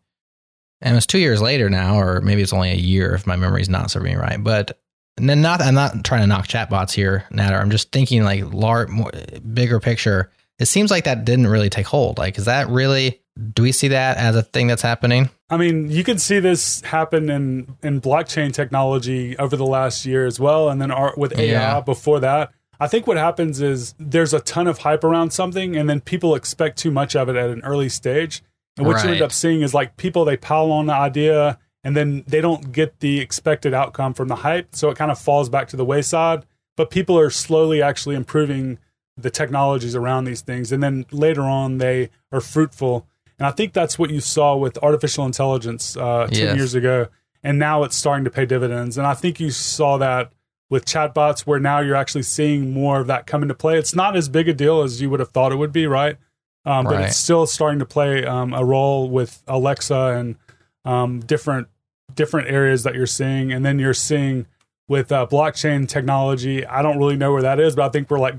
And 0.81 0.97
it's 0.97 1.05
two 1.05 1.19
years 1.19 1.41
later 1.41 1.69
now, 1.69 1.97
or 1.97 2.19
maybe 2.19 2.41
it's 2.41 2.51
only 2.51 2.69
a 2.69 2.75
year 2.75 3.15
if 3.15 3.25
my 3.25 3.37
memory's 3.37 3.69
not 3.69 3.89
serving 3.89 4.13
me 4.13 4.19
right. 4.19 4.43
But 4.43 4.77
then 5.15 5.41
not, 5.41 5.61
I'm 5.61 5.73
not 5.73 6.03
trying 6.03 6.21
to 6.21 6.27
knock 6.27 6.47
chatbots 6.47 6.91
here, 6.91 7.25
Nader. 7.31 7.59
I'm 7.59 7.71
just 7.71 7.93
thinking 7.93 8.23
like 8.23 8.43
large, 8.53 8.89
more, 8.89 9.09
bigger 9.53 9.79
picture. 9.79 10.29
It 10.59 10.65
seems 10.65 10.91
like 10.91 11.05
that 11.05 11.23
didn't 11.23 11.47
really 11.47 11.69
take 11.69 11.87
hold. 11.87 12.17
Like, 12.17 12.37
is 12.37 12.45
that 12.45 12.67
really? 12.67 13.21
Do 13.53 13.63
we 13.63 13.71
see 13.71 13.87
that 13.89 14.17
as 14.17 14.35
a 14.35 14.41
thing 14.41 14.67
that's 14.67 14.81
happening? 14.81 15.29
I 15.49 15.55
mean, 15.57 15.89
you 15.89 16.03
could 16.03 16.19
see 16.19 16.39
this 16.39 16.81
happen 16.81 17.29
in 17.29 17.77
in 17.83 18.01
blockchain 18.01 18.51
technology 18.51 19.37
over 19.37 19.55
the 19.55 19.65
last 19.65 20.05
year 20.05 20.25
as 20.25 20.39
well, 20.39 20.69
and 20.69 20.81
then 20.81 20.91
with 21.15 21.37
AI 21.37 21.51
yeah. 21.51 21.79
before 21.79 22.19
that. 22.19 22.51
I 22.79 22.87
think 22.87 23.07
what 23.07 23.17
happens 23.17 23.61
is 23.61 23.95
there's 23.97 24.33
a 24.33 24.39
ton 24.39 24.67
of 24.67 24.79
hype 24.79 25.03
around 25.03 25.31
something, 25.31 25.75
and 25.75 25.89
then 25.89 26.01
people 26.01 26.35
expect 26.35 26.77
too 26.77 26.91
much 26.91 27.15
of 27.15 27.29
it 27.29 27.35
at 27.35 27.49
an 27.49 27.61
early 27.63 27.89
stage. 27.89 28.43
And 28.77 28.85
what 28.85 28.97
right. 28.97 29.05
you 29.05 29.11
end 29.13 29.21
up 29.21 29.31
seeing 29.31 29.61
is 29.61 29.73
like 29.73 29.97
people 29.97 30.25
they 30.25 30.37
pile 30.37 30.71
on 30.71 30.85
the 30.85 30.93
idea, 30.93 31.57
and 31.83 31.97
then 31.97 32.23
they 32.27 32.41
don't 32.41 32.71
get 32.71 32.99
the 32.99 33.19
expected 33.19 33.73
outcome 33.73 34.13
from 34.13 34.27
the 34.27 34.35
hype, 34.35 34.75
so 34.75 34.89
it 34.89 34.97
kind 34.97 35.09
of 35.09 35.19
falls 35.19 35.49
back 35.49 35.67
to 35.69 35.77
the 35.77 35.85
wayside. 35.85 36.45
But 36.75 36.91
people 36.91 37.17
are 37.17 37.31
slowly 37.31 37.81
actually 37.81 38.15
improving 38.15 38.77
the 39.17 39.31
technologies 39.31 39.95
around 39.95 40.25
these 40.25 40.41
things, 40.41 40.71
and 40.71 40.83
then 40.83 41.05
later 41.11 41.41
on 41.41 41.79
they 41.79 42.11
are 42.31 42.41
fruitful. 42.41 43.07
And 43.39 43.47
I 43.47 43.51
think 43.51 43.73
that's 43.73 43.97
what 43.97 44.11
you 44.11 44.19
saw 44.19 44.55
with 44.55 44.77
artificial 44.83 45.25
intelligence 45.25 45.97
uh, 45.97 46.27
ten 46.27 46.49
yes. 46.49 46.55
years 46.55 46.75
ago, 46.75 47.07
and 47.41 47.57
now 47.57 47.83
it's 47.83 47.95
starting 47.95 48.25
to 48.25 48.31
pay 48.31 48.45
dividends. 48.45 48.97
And 48.97 49.07
I 49.07 49.15
think 49.15 49.39
you 49.39 49.49
saw 49.49 49.97
that 49.97 50.31
with 50.69 50.85
chatbots 50.85 51.41
where 51.41 51.59
now 51.59 51.79
you're 51.79 51.95
actually 51.95 52.23
seeing 52.23 52.73
more 52.73 52.99
of 52.99 53.07
that 53.07 53.25
come 53.25 53.41
into 53.41 53.53
play. 53.53 53.77
It's 53.77 53.95
not 53.95 54.15
as 54.15 54.27
big 54.27 54.49
a 54.49 54.53
deal 54.53 54.81
as 54.81 55.01
you 55.01 55.09
would 55.09 55.19
have 55.19 55.29
thought 55.29 55.51
it 55.51 55.55
would 55.55 55.71
be, 55.71 55.87
right? 55.87 56.17
Um, 56.65 56.85
right. 56.85 56.95
But 56.95 57.03
it's 57.05 57.17
still 57.17 57.45
starting 57.45 57.79
to 57.79 57.85
play 57.85 58.25
um, 58.25 58.53
a 58.53 58.63
role 58.63 59.09
with 59.09 59.41
Alexa 59.47 59.95
and 59.95 60.35
um, 60.83 61.21
different 61.21 61.67
different 62.13 62.49
areas 62.49 62.83
that 62.83 62.95
you're 62.95 63.05
seeing, 63.05 63.51
and 63.51 63.65
then 63.65 63.79
you're 63.79 63.93
seeing 63.93 64.47
with 64.87 65.11
uh, 65.11 65.25
blockchain 65.29 65.87
technology. 65.87 66.65
I 66.65 66.81
don't 66.81 66.97
really 66.97 67.15
know 67.15 67.31
where 67.31 67.41
that 67.41 67.59
is, 67.59 67.75
but 67.75 67.85
I 67.85 67.89
think 67.89 68.09
we're 68.09 68.19
like 68.19 68.35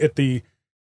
at 0.00 0.16
the 0.16 0.42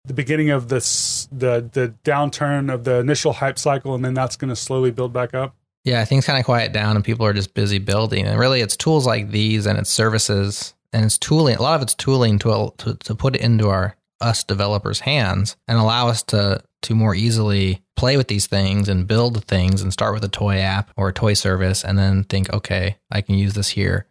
the 0.06 0.14
beginning 0.14 0.48
of 0.48 0.68
this 0.68 1.28
the 1.30 1.68
the 1.72 1.94
downturn 2.04 2.72
of 2.72 2.84
the 2.84 2.96
initial 2.96 3.34
hype 3.34 3.58
cycle, 3.58 3.94
and 3.94 4.02
then 4.02 4.14
that's 4.14 4.36
going 4.36 4.48
to 4.48 4.56
slowly 4.56 4.90
build 4.90 5.12
back 5.12 5.34
up. 5.34 5.54
Yeah, 5.84 6.04
things 6.04 6.26
kind 6.26 6.38
of 6.38 6.44
quiet 6.46 6.72
down, 6.72 6.96
and 6.96 7.04
people 7.04 7.26
are 7.26 7.34
just 7.34 7.52
busy 7.52 7.78
building. 7.78 8.26
And 8.26 8.38
really, 8.38 8.62
it's 8.62 8.76
tools 8.76 9.06
like 9.06 9.30
these 9.30 9.66
and 9.66 9.78
it's 9.78 9.90
services 9.90 10.74
and 10.92 11.04
it's 11.04 11.18
tooling. 11.18 11.56
A 11.56 11.62
lot 11.62 11.76
of 11.76 11.82
it's 11.82 11.94
tooling 11.94 12.38
to 12.40 12.72
to, 12.78 12.94
to 12.94 13.14
put 13.14 13.36
it 13.36 13.42
into 13.42 13.68
our 13.68 13.96
us 14.20 14.42
developers' 14.42 15.00
hands 15.00 15.56
and 15.66 15.78
allow 15.78 16.08
us 16.08 16.22
to 16.24 16.62
to 16.82 16.94
more 16.94 17.14
easily 17.14 17.82
play 17.96 18.16
with 18.16 18.28
these 18.28 18.46
things 18.46 18.88
and 18.88 19.08
build 19.08 19.44
things 19.46 19.82
and 19.82 19.92
start 19.92 20.14
with 20.14 20.24
a 20.24 20.28
toy 20.28 20.58
app 20.58 20.90
or 20.96 21.08
a 21.08 21.12
toy 21.12 21.34
service 21.34 21.84
and 21.84 21.98
then 21.98 22.22
think, 22.24 22.52
okay, 22.52 22.96
I 23.10 23.20
can 23.20 23.34
use 23.34 23.54
this 23.54 23.68
here 23.68 24.06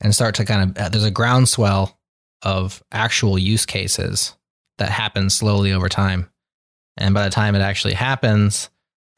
and 0.00 0.14
start 0.14 0.34
to 0.36 0.44
kind 0.44 0.70
of 0.70 0.82
uh, 0.82 0.88
there's 0.88 1.04
a 1.04 1.10
groundswell 1.10 1.98
of 2.42 2.82
actual 2.90 3.38
use 3.38 3.66
cases 3.66 4.36
that 4.78 4.90
happen 4.90 5.30
slowly 5.30 5.72
over 5.72 5.88
time. 5.88 6.30
And 6.96 7.14
by 7.14 7.24
the 7.24 7.30
time 7.30 7.54
it 7.54 7.60
actually 7.60 7.94
happens, 7.94 8.70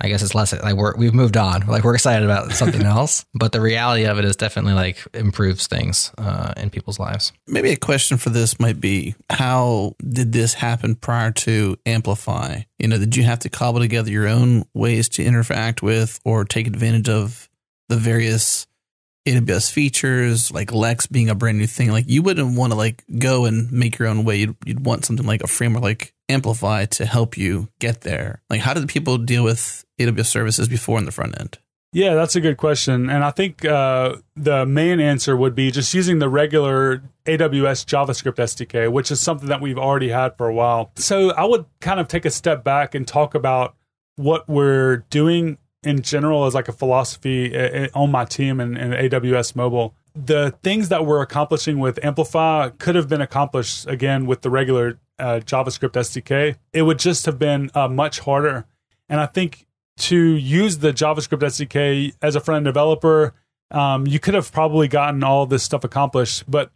I 0.03 0.09
guess 0.09 0.23
it's 0.23 0.35
less 0.35 0.53
like 0.53 0.75
we're 0.75 0.97
we've 0.97 1.15
moved 1.15 1.37
on. 1.37 1.67
Like 1.67 1.85
we're 1.85 1.95
excited 1.95 2.25
about 2.25 2.53
something 2.53 2.83
else, 2.83 3.25
but 3.35 3.53
the 3.53 3.61
reality 3.61 4.05
of 4.05 4.19
it 4.19 4.25
is 4.25 4.35
definitely 4.35 4.75
like 4.75 4.99
improves 5.15 5.69
things 5.69 6.11
uh, 6.19 6.53
in 6.57 6.71
people's 6.71 6.99
lives. 6.99 7.33
Maybe 7.47 7.71
a 7.71 7.77
question 7.77 8.17
for 8.17 8.31
this 8.31 8.59
might 8.59 8.81
be: 8.81 9.15
How 9.31 9.95
did 10.01 10.33
this 10.33 10.55
happen 10.55 10.97
prior 10.97 11.31
to 11.31 11.79
Amplify? 11.87 12.63
You 12.79 12.89
know, 12.89 12.99
did 12.99 13.17
you 13.17 13.23
have 13.23 13.39
to 13.41 13.49
cobble 13.49 13.81
together 13.81 14.11
your 14.11 14.27
own 14.27 14.65
ways 14.75 15.09
to 15.11 15.25
interact 15.25 15.83
with 15.83 16.19
or 16.25 16.45
take 16.45 16.67
advantage 16.67 17.09
of 17.09 17.49
the 17.89 17.97
various 17.97 18.67
AWS 19.27 19.71
features, 19.71 20.51
like 20.51 20.73
Lex 20.73 21.07
being 21.07 21.31
a 21.31 21.35
brand 21.35 21.59
new 21.59 21.67
thing? 21.67 21.91
Like 21.91 22.09
you 22.09 22.23
wouldn't 22.23 22.57
want 22.57 22.73
to 22.73 22.77
like 22.77 23.05
go 23.19 23.45
and 23.45 23.71
make 23.71 23.99
your 23.99 24.09
own 24.09 24.25
way. 24.25 24.37
You'd, 24.39 24.57
you'd 24.65 24.85
want 24.85 25.05
something 25.05 25.27
like 25.27 25.43
a 25.43 25.47
framework 25.47 25.83
like 25.83 26.15
Amplify 26.29 26.87
to 26.87 27.05
help 27.05 27.37
you 27.37 27.69
get 27.79 28.01
there? 28.01 28.43
Like, 28.49 28.61
how 28.61 28.73
did 28.73 28.89
people 28.89 29.19
deal 29.19 29.45
with 29.45 29.85
AWS 30.01 30.27
services 30.27 30.67
before 30.67 30.99
in 30.99 31.05
the 31.05 31.13
front 31.13 31.39
end? 31.39 31.59
Yeah, 31.93 32.15
that's 32.15 32.35
a 32.37 32.41
good 32.41 32.57
question. 32.57 33.11
And 33.11 33.23
I 33.23 33.31
think 33.31 33.67
uh, 33.67 34.17
the 34.35 34.65
main 34.65 34.99
answer 34.99 35.37
would 35.37 35.55
be 35.55 35.71
just 35.71 35.93
using 35.93 36.21
the 36.21 36.29
regular 36.31 37.03
AWS 37.27 37.85
JavaScript 37.85 38.37
SDK, 38.37 38.91
which 38.91 39.11
is 39.11 39.21
something 39.21 39.49
that 39.51 39.61
we've 39.61 39.79
already 39.79 40.09
had 40.09 40.39
for 40.39 40.49
a 40.49 40.55
while. 40.55 40.91
So 40.97 41.33
I 41.33 41.45
would 41.45 41.67
kind 41.83 42.01
of 42.01 42.09
take 42.09 42.25
a 42.25 42.31
step 42.31 42.65
back 42.65 42.95
and 42.95 43.07
talk 43.07 43.35
about 43.35 43.77
what 44.17 44.49
we're 44.49 44.99
doing 45.11 45.59
in 45.83 46.03
general 46.03 46.45
as 46.45 46.55
like 46.55 46.69
a 46.69 46.73
philosophy 46.73 47.57
uh, 47.57 47.85
uh, 47.85 47.89
on 47.95 48.11
my 48.11 48.25
team 48.25 48.61
and, 48.61 48.77
and 48.79 48.93
AWS 48.93 49.57
Mobile. 49.57 49.95
The 50.15 50.55
things 50.63 50.91
that 50.91 51.07
we're 51.07 51.23
accomplishing 51.23 51.79
with 51.79 52.03
Amplify 52.05 52.71
could 52.71 52.95
have 52.95 53.09
been 53.09 53.21
accomplished 53.21 53.87
again 53.87 54.27
with 54.27 54.43
the 54.43 54.51
regular 54.51 54.99
uh, 55.19 55.41
JavaScript 55.45 55.93
SDK, 55.93 56.57
it 56.73 56.83
would 56.83 56.99
just 56.99 57.27
have 57.27 57.39
been 57.39 57.71
uh, 57.75 57.89
much 57.89 58.21
harder. 58.21 58.67
And 59.09 59.21
I 59.21 59.27
think 59.27 59.67
to 59.99 60.17
use 60.17 60.79
the 60.79 60.93
JavaScript 60.93 61.41
SDK 61.41 62.13
as 62.21 62.37
a 62.37 62.41
front 62.41 62.59
end 62.59 62.65
developer, 62.67 63.35
um, 63.71 64.07
you 64.07 64.19
could 64.19 64.35
have 64.35 64.53
probably 64.53 64.89
gotten 64.89 65.23
all 65.25 65.47
this 65.47 65.63
stuff 65.63 65.85
accomplished. 65.85 66.51
But 66.51 66.71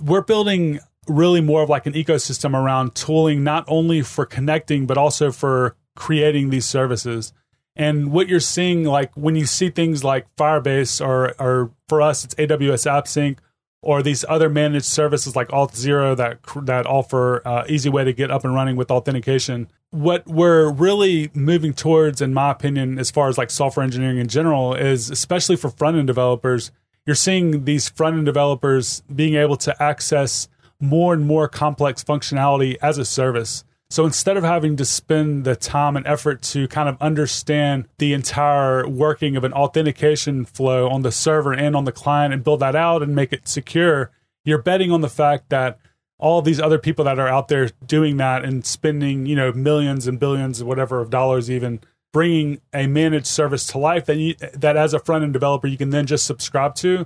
we're 0.00 0.22
building 0.22 0.80
really 1.08 1.40
more 1.40 1.62
of 1.62 1.68
like 1.68 1.86
an 1.86 1.92
ecosystem 1.92 2.54
around 2.54 2.94
tooling, 2.94 3.42
not 3.44 3.64
only 3.68 4.02
for 4.02 4.24
connecting, 4.24 4.86
but 4.86 4.96
also 4.96 5.30
for 5.32 5.76
creating 5.94 6.50
these 6.50 6.64
services. 6.64 7.32
And 7.74 8.12
what 8.12 8.28
you're 8.28 8.40
seeing, 8.40 8.84
like 8.84 9.12
when 9.14 9.34
you 9.34 9.46
see 9.46 9.70
things 9.70 10.04
like 10.04 10.26
Firebase, 10.36 11.04
or, 11.04 11.34
or 11.40 11.70
for 11.88 12.02
us, 12.02 12.24
it's 12.24 12.34
AWS 12.34 12.86
AppSync, 12.86 13.38
or 13.82 14.02
these 14.02 14.24
other 14.28 14.48
managed 14.48 14.86
services 14.86 15.34
like 15.34 15.48
Auth0 15.48 16.16
that 16.16 16.38
that 16.66 16.86
offer 16.86 17.46
uh, 17.46 17.64
easy 17.68 17.88
way 17.88 18.04
to 18.04 18.12
get 18.12 18.30
up 18.30 18.44
and 18.44 18.54
running 18.54 18.76
with 18.76 18.90
authentication. 18.90 19.68
What 19.90 20.26
we're 20.26 20.70
really 20.70 21.30
moving 21.34 21.74
towards, 21.74 22.20
in 22.20 22.32
my 22.32 22.50
opinion, 22.52 22.98
as 22.98 23.10
far 23.10 23.28
as 23.28 23.36
like 23.36 23.50
software 23.50 23.84
engineering 23.84 24.18
in 24.18 24.28
general, 24.28 24.74
is 24.74 25.10
especially 25.10 25.56
for 25.56 25.68
front 25.68 25.96
end 25.96 26.06
developers. 26.06 26.70
You're 27.04 27.16
seeing 27.16 27.64
these 27.64 27.88
front 27.88 28.16
end 28.16 28.26
developers 28.26 29.02
being 29.12 29.34
able 29.34 29.56
to 29.56 29.82
access 29.82 30.48
more 30.78 31.12
and 31.12 31.26
more 31.26 31.48
complex 31.48 32.04
functionality 32.04 32.76
as 32.80 32.98
a 32.98 33.04
service. 33.04 33.64
So 33.92 34.06
instead 34.06 34.38
of 34.38 34.42
having 34.42 34.76
to 34.76 34.86
spend 34.86 35.44
the 35.44 35.54
time 35.54 35.98
and 35.98 36.06
effort 36.06 36.40
to 36.44 36.66
kind 36.66 36.88
of 36.88 36.96
understand 36.98 37.88
the 37.98 38.14
entire 38.14 38.88
working 38.88 39.36
of 39.36 39.44
an 39.44 39.52
authentication 39.52 40.46
flow 40.46 40.88
on 40.88 41.02
the 41.02 41.12
server 41.12 41.52
and 41.52 41.76
on 41.76 41.84
the 41.84 41.92
client 41.92 42.32
and 42.32 42.42
build 42.42 42.60
that 42.60 42.74
out 42.74 43.02
and 43.02 43.14
make 43.14 43.34
it 43.34 43.46
secure, 43.46 44.10
you're 44.46 44.62
betting 44.62 44.90
on 44.90 45.02
the 45.02 45.10
fact 45.10 45.50
that 45.50 45.78
all 46.18 46.40
these 46.40 46.58
other 46.58 46.78
people 46.78 47.04
that 47.04 47.18
are 47.18 47.28
out 47.28 47.48
there 47.48 47.68
doing 47.86 48.16
that 48.16 48.46
and 48.46 48.64
spending, 48.64 49.26
you 49.26 49.36
know, 49.36 49.52
millions 49.52 50.06
and 50.06 50.18
billions, 50.18 50.64
whatever 50.64 51.00
of 51.00 51.10
dollars, 51.10 51.50
even 51.50 51.78
bringing 52.14 52.62
a 52.72 52.86
managed 52.86 53.26
service 53.26 53.66
to 53.66 53.76
life 53.76 54.06
that 54.06 54.16
you, 54.16 54.34
that 54.54 54.78
as 54.78 54.94
a 54.94 55.00
front 55.00 55.22
end 55.22 55.34
developer 55.34 55.66
you 55.66 55.76
can 55.76 55.90
then 55.90 56.06
just 56.06 56.24
subscribe 56.24 56.74
to. 56.76 57.04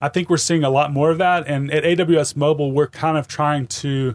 I 0.00 0.08
think 0.08 0.30
we're 0.30 0.36
seeing 0.36 0.62
a 0.62 0.70
lot 0.70 0.92
more 0.92 1.10
of 1.10 1.18
that, 1.18 1.48
and 1.48 1.68
at 1.72 1.82
AWS 1.82 2.36
Mobile, 2.36 2.70
we're 2.70 2.86
kind 2.86 3.18
of 3.18 3.26
trying 3.26 3.66
to 3.66 4.14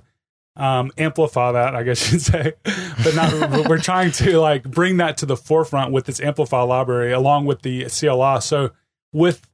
um, 0.55 0.91
amplify 0.97 1.51
that, 1.51 1.75
I 1.75 1.83
guess 1.83 2.11
you'd 2.11 2.21
say. 2.21 2.53
but 2.63 3.15
not, 3.15 3.67
we're 3.67 3.79
trying 3.79 4.11
to 4.13 4.39
like 4.39 4.63
bring 4.63 4.97
that 4.97 5.17
to 5.17 5.25
the 5.25 5.37
forefront 5.37 5.91
with 5.91 6.05
this 6.05 6.19
amplify 6.19 6.61
library 6.61 7.11
along 7.11 7.45
with 7.45 7.61
the 7.61 7.85
CLI. 7.85 8.41
So 8.41 8.71
with 9.11 9.47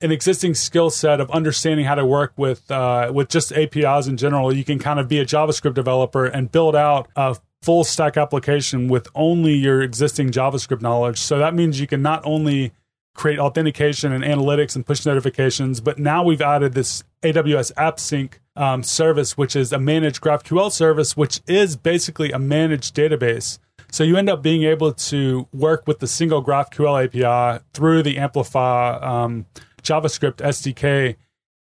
an 0.00 0.12
existing 0.12 0.54
skill 0.54 0.90
set 0.90 1.20
of 1.20 1.30
understanding 1.30 1.86
how 1.86 1.94
to 1.94 2.04
work 2.04 2.32
with 2.36 2.70
uh, 2.70 3.10
with 3.14 3.28
just 3.28 3.52
APIs 3.52 4.06
in 4.06 4.16
general, 4.16 4.54
you 4.54 4.64
can 4.64 4.78
kind 4.78 5.00
of 5.00 5.08
be 5.08 5.18
a 5.18 5.24
JavaScript 5.24 5.74
developer 5.74 6.26
and 6.26 6.52
build 6.52 6.76
out 6.76 7.08
a 7.16 7.36
full 7.62 7.82
stack 7.82 8.16
application 8.16 8.88
with 8.88 9.08
only 9.14 9.54
your 9.54 9.82
existing 9.82 10.30
JavaScript 10.30 10.82
knowledge. 10.82 11.18
So 11.18 11.38
that 11.38 11.54
means 11.54 11.80
you 11.80 11.86
can 11.86 12.02
not 12.02 12.20
only 12.24 12.72
create 13.14 13.38
authentication 13.38 14.12
and 14.12 14.22
analytics 14.22 14.76
and 14.76 14.84
push 14.84 15.06
notifications, 15.06 15.80
but 15.80 15.98
now 15.98 16.22
we've 16.22 16.42
added 16.42 16.74
this 16.74 17.02
AWS 17.32 17.72
AppSync 17.74 18.34
um, 18.56 18.82
service, 18.82 19.36
which 19.36 19.54
is 19.54 19.72
a 19.72 19.78
managed 19.78 20.20
GraphQL 20.20 20.72
service, 20.72 21.16
which 21.16 21.40
is 21.46 21.76
basically 21.76 22.32
a 22.32 22.38
managed 22.38 22.94
database. 22.94 23.58
So 23.92 24.04
you 24.04 24.16
end 24.16 24.28
up 24.28 24.42
being 24.42 24.64
able 24.64 24.92
to 24.92 25.48
work 25.52 25.86
with 25.86 26.00
the 26.00 26.06
single 26.06 26.44
GraphQL 26.44 27.04
API 27.04 27.64
through 27.72 28.02
the 28.02 28.18
Amplify 28.18 28.96
um, 28.98 29.46
JavaScript 29.82 30.36
SDK 30.36 31.16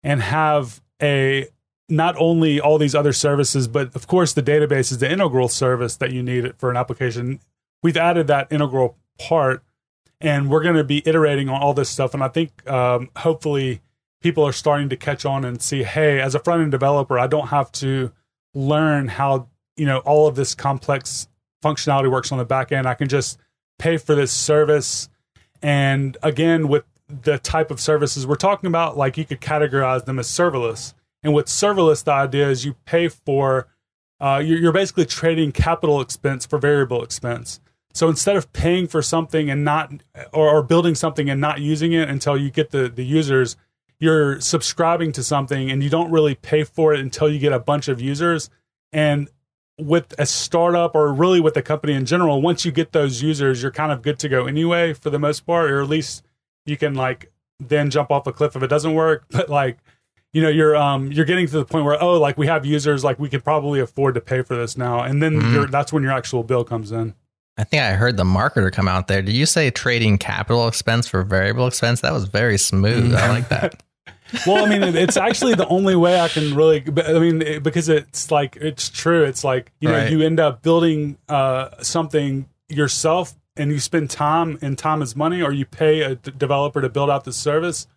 and 0.03 0.21
have 0.21 0.81
a 1.01 1.47
not 1.89 2.15
only 2.17 2.59
all 2.59 2.77
these 2.77 2.95
other 2.95 3.13
services, 3.13 3.67
but 3.67 3.93
of 3.95 4.07
course 4.07 4.33
the 4.33 4.41
database 4.41 4.91
is 4.91 4.99
the 4.99 5.11
integral 5.11 5.47
service 5.47 5.97
that 5.97 6.11
you 6.11 6.23
need 6.23 6.55
for 6.57 6.71
an 6.71 6.77
application. 6.77 7.39
We've 7.81 7.97
added 7.97 8.27
that 8.27 8.47
integral 8.51 8.97
part, 9.19 9.63
and 10.21 10.49
we're 10.49 10.63
going 10.63 10.75
to 10.75 10.83
be 10.83 11.03
iterating 11.05 11.49
on 11.49 11.61
all 11.61 11.73
this 11.73 11.89
stuff. 11.89 12.13
And 12.13 12.23
I 12.23 12.29
think 12.29 12.67
um, 12.69 13.09
hopefully 13.17 13.81
people 14.23 14.43
are 14.45 14.53
starting 14.53 14.89
to 14.89 14.95
catch 14.95 15.25
on 15.25 15.45
and 15.45 15.61
see, 15.61 15.83
hey, 15.83 16.19
as 16.21 16.33
a 16.33 16.39
front 16.39 16.63
end 16.63 16.71
developer, 16.71 17.19
I 17.19 17.27
don't 17.27 17.47
have 17.49 17.71
to 17.73 18.11
learn 18.55 19.09
how 19.09 19.49
you 19.75 19.85
know 19.85 19.99
all 19.99 20.27
of 20.27 20.35
this 20.35 20.55
complex 20.55 21.27
functionality 21.63 22.09
works 22.09 22.31
on 22.31 22.37
the 22.37 22.45
back 22.45 22.71
end. 22.71 22.87
I 22.87 22.95
can 22.95 23.07
just 23.07 23.37
pay 23.77 23.97
for 23.97 24.15
this 24.15 24.31
service. 24.31 25.09
And 25.61 26.17
again, 26.23 26.67
with 26.67 26.85
the 27.07 27.37
type 27.37 27.69
of 27.69 27.79
services 27.79 28.25
we're 28.25 28.35
talking 28.35 28.67
about, 28.67 28.97
like 28.97 29.17
you 29.17 29.25
could 29.25 29.41
categorize 29.41 30.05
them 30.05 30.17
as 30.19 30.27
serverless. 30.27 30.93
And 31.21 31.33
with 31.33 31.45
serverless, 31.45 32.03
the 32.03 32.11
idea 32.11 32.49
is 32.49 32.65
you 32.65 32.75
pay 32.85 33.07
for, 33.07 33.67
uh, 34.19 34.41
you're, 34.43 34.73
basically 34.73 35.05
trading 35.05 35.51
capital 35.51 36.01
expense 36.01 36.45
for 36.45 36.59
variable 36.59 37.03
expense. 37.03 37.59
So 37.93 38.09
instead 38.09 38.35
of 38.35 38.51
paying 38.51 38.87
for 38.87 39.01
something 39.01 39.49
and 39.49 39.63
not, 39.63 39.93
or, 40.33 40.49
or 40.49 40.63
building 40.63 40.95
something 40.95 41.29
and 41.29 41.39
not 41.39 41.61
using 41.61 41.93
it 41.93 42.09
until 42.09 42.37
you 42.37 42.49
get 42.49 42.71
the, 42.71 42.89
the 42.89 43.05
users, 43.05 43.55
you're 44.03 44.41
subscribing 44.41 45.13
to 45.13 45.23
something 45.23 45.71
and 45.71 45.81
you 45.81 45.89
don't 45.89 46.11
really 46.11 46.35
pay 46.35 46.65
for 46.65 46.93
it 46.93 46.99
until 46.99 47.29
you 47.29 47.39
get 47.39 47.53
a 47.53 47.59
bunch 47.59 47.87
of 47.87 48.01
users. 48.01 48.49
And 48.91 49.29
with 49.79 50.13
a 50.19 50.25
startup 50.25 50.93
or 50.93 51.13
really 51.13 51.39
with 51.39 51.55
a 51.55 51.61
company 51.61 51.93
in 51.93 52.05
general, 52.05 52.41
once 52.41 52.65
you 52.65 52.71
get 52.73 52.91
those 52.91 53.21
users, 53.21 53.61
you're 53.61 53.71
kind 53.71 53.93
of 53.93 54.01
good 54.01 54.19
to 54.19 54.27
go 54.27 54.45
anyway 54.45 54.91
for 54.91 55.09
the 55.09 55.19
most 55.19 55.45
part, 55.45 55.71
or 55.71 55.81
at 55.81 55.87
least 55.87 56.25
you 56.65 56.75
can 56.75 56.95
like 56.95 57.31
then 57.61 57.89
jump 57.89 58.11
off 58.11 58.27
a 58.27 58.33
cliff 58.33 58.57
if 58.57 58.61
it 58.61 58.67
doesn't 58.67 58.93
work. 58.93 59.23
But 59.31 59.49
like, 59.49 59.77
you 60.33 60.41
know, 60.41 60.49
you're 60.49 60.75
um 60.75 61.09
you're 61.09 61.23
getting 61.23 61.47
to 61.47 61.59
the 61.59 61.65
point 61.65 61.85
where 61.85 62.01
oh, 62.03 62.19
like 62.19 62.37
we 62.37 62.47
have 62.47 62.65
users, 62.65 63.05
like 63.05 63.19
we 63.19 63.29
could 63.29 63.45
probably 63.45 63.79
afford 63.79 64.15
to 64.15 64.21
pay 64.21 64.41
for 64.41 64.57
this 64.57 64.75
now, 64.75 64.99
and 65.01 65.23
then 65.23 65.39
mm-hmm. 65.39 65.71
that's 65.71 65.93
when 65.93 66.03
your 66.03 66.11
actual 66.11 66.43
bill 66.43 66.65
comes 66.65 66.91
in. 66.91 67.15
I 67.57 67.63
think 67.63 67.83
I 67.83 67.93
heard 67.93 68.17
the 68.17 68.25
marketer 68.25 68.69
come 68.69 68.89
out 68.89 69.07
there. 69.07 69.21
Did 69.21 69.35
you 69.35 69.45
say 69.45 69.69
trading 69.69 70.17
capital 70.17 70.67
expense 70.67 71.07
for 71.07 71.23
variable 71.23 71.67
expense? 71.67 72.01
That 72.01 72.11
was 72.11 72.25
very 72.25 72.57
smooth. 72.57 73.15
I 73.15 73.29
like 73.29 73.47
that. 73.47 73.81
well, 74.45 74.65
I 74.65 74.69
mean, 74.69 74.83
it's 74.95 75.17
actually 75.17 75.55
the 75.55 75.67
only 75.67 75.95
way 75.95 76.19
I 76.19 76.27
can 76.27 76.55
really. 76.55 76.83
I 77.05 77.19
mean, 77.19 77.61
because 77.61 77.89
it's 77.89 78.31
like 78.31 78.57
it's 78.57 78.89
true. 78.89 79.23
It's 79.23 79.43
like 79.43 79.71
you 79.79 79.89
know, 79.89 79.97
right. 79.97 80.11
you 80.11 80.21
end 80.21 80.39
up 80.39 80.61
building 80.61 81.17
uh, 81.29 81.69
something 81.81 82.47
yourself, 82.69 83.35
and 83.55 83.71
you 83.71 83.79
spend 83.79 84.09
time, 84.09 84.57
and 84.61 84.77
time 84.77 85.01
is 85.01 85.15
money, 85.15 85.41
or 85.41 85.51
you 85.51 85.65
pay 85.65 86.01
a 86.01 86.15
d- 86.15 86.31
developer 86.37 86.81
to 86.81 86.89
build 86.89 87.09
out 87.09 87.23
the 87.23 87.33
service, 87.33 87.87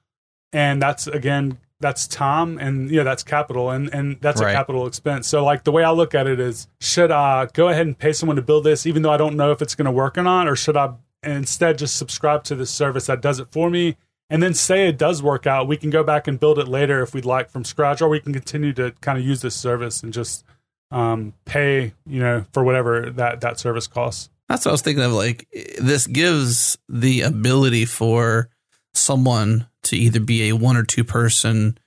and 0.53 0.81
that's 0.81 1.07
again, 1.07 1.59
that's 1.81 2.07
time, 2.07 2.59
and 2.59 2.91
you 2.91 2.97
know, 2.97 3.05
that's 3.05 3.23
capital, 3.23 3.71
and 3.71 3.93
and 3.93 4.19
that's 4.21 4.41
right. 4.41 4.51
a 4.51 4.55
capital 4.55 4.87
expense. 4.87 5.27
So, 5.27 5.45
like 5.45 5.65
the 5.65 5.73
way 5.73 5.85
I 5.85 5.91
look 5.91 6.15
at 6.15 6.27
it 6.27 6.41
is, 6.41 6.69
should 6.81 7.11
I 7.11 7.47
go 7.47 7.69
ahead 7.69 7.87
and 7.87 7.99
pay 7.99 8.13
someone 8.13 8.37
to 8.37 8.43
build 8.43 8.65
this, 8.65 8.87
even 8.87 9.03
though 9.03 9.13
I 9.13 9.17
don't 9.17 9.37
know 9.37 9.53
if 9.53 9.63
it's 9.63 9.75
going 9.75 9.87
to 9.87 9.93
work 9.93 10.17
or 10.19 10.23
not, 10.23 10.49
or 10.49 10.57
should 10.57 10.77
I 10.77 10.95
instead 11.23 11.79
just 11.79 11.97
subscribe 11.97 12.45
to 12.45 12.55
the 12.55 12.67
service 12.67 13.07
that 13.07 13.21
does 13.21 13.41
it 13.41 13.49
for 13.51 13.71
me? 13.71 13.97
And 14.29 14.43
then 14.43 14.55
say 14.55 14.89
it 14.89 14.99
does 14.99 15.23
work 15.23 15.47
out, 15.47 15.69
we 15.69 15.77
can 15.77 15.91
go 15.91 16.03
back 16.03 16.27
and 16.27 16.39
build 16.41 16.59
it 16.59 16.69
later 16.69 17.03
if 17.03 17.15
we'd 17.15 17.25
like 17.25 17.51
from 17.51 17.65
scratch, 17.65 18.03
or 18.03 18.09
we 18.09 18.21
can 18.21 18.33
continue 18.33 18.73
to 18.75 18.93
kind 19.01 19.19
of 19.19 19.25
use 19.25 19.41
this 19.43 19.55
service 19.55 20.03
and 20.03 20.13
just 20.13 20.45
um, 20.91 21.35
pay, 21.45 21.93
you 22.07 22.21
know, 22.21 22.45
for 22.53 22.65
whatever 22.65 23.11
that 23.11 23.41
that 23.41 23.59
service 23.59 23.87
costs. 23.87 24.31
That's 24.49 24.65
what 24.65 24.71
I 24.71 24.73
was 24.73 24.83
thinking 24.83 25.05
of. 25.05 25.13
Like 25.13 25.49
this 25.79 26.07
gives 26.07 26.79
the 26.89 27.23
ability 27.23 27.85
for 27.85 28.49
someone 28.95 29.69
to 29.85 29.97
either 29.97 30.21
be 30.21 30.49
a 30.49 30.57
one 30.57 30.77
or 30.77 30.85
two 30.85 31.05
person 31.05 31.79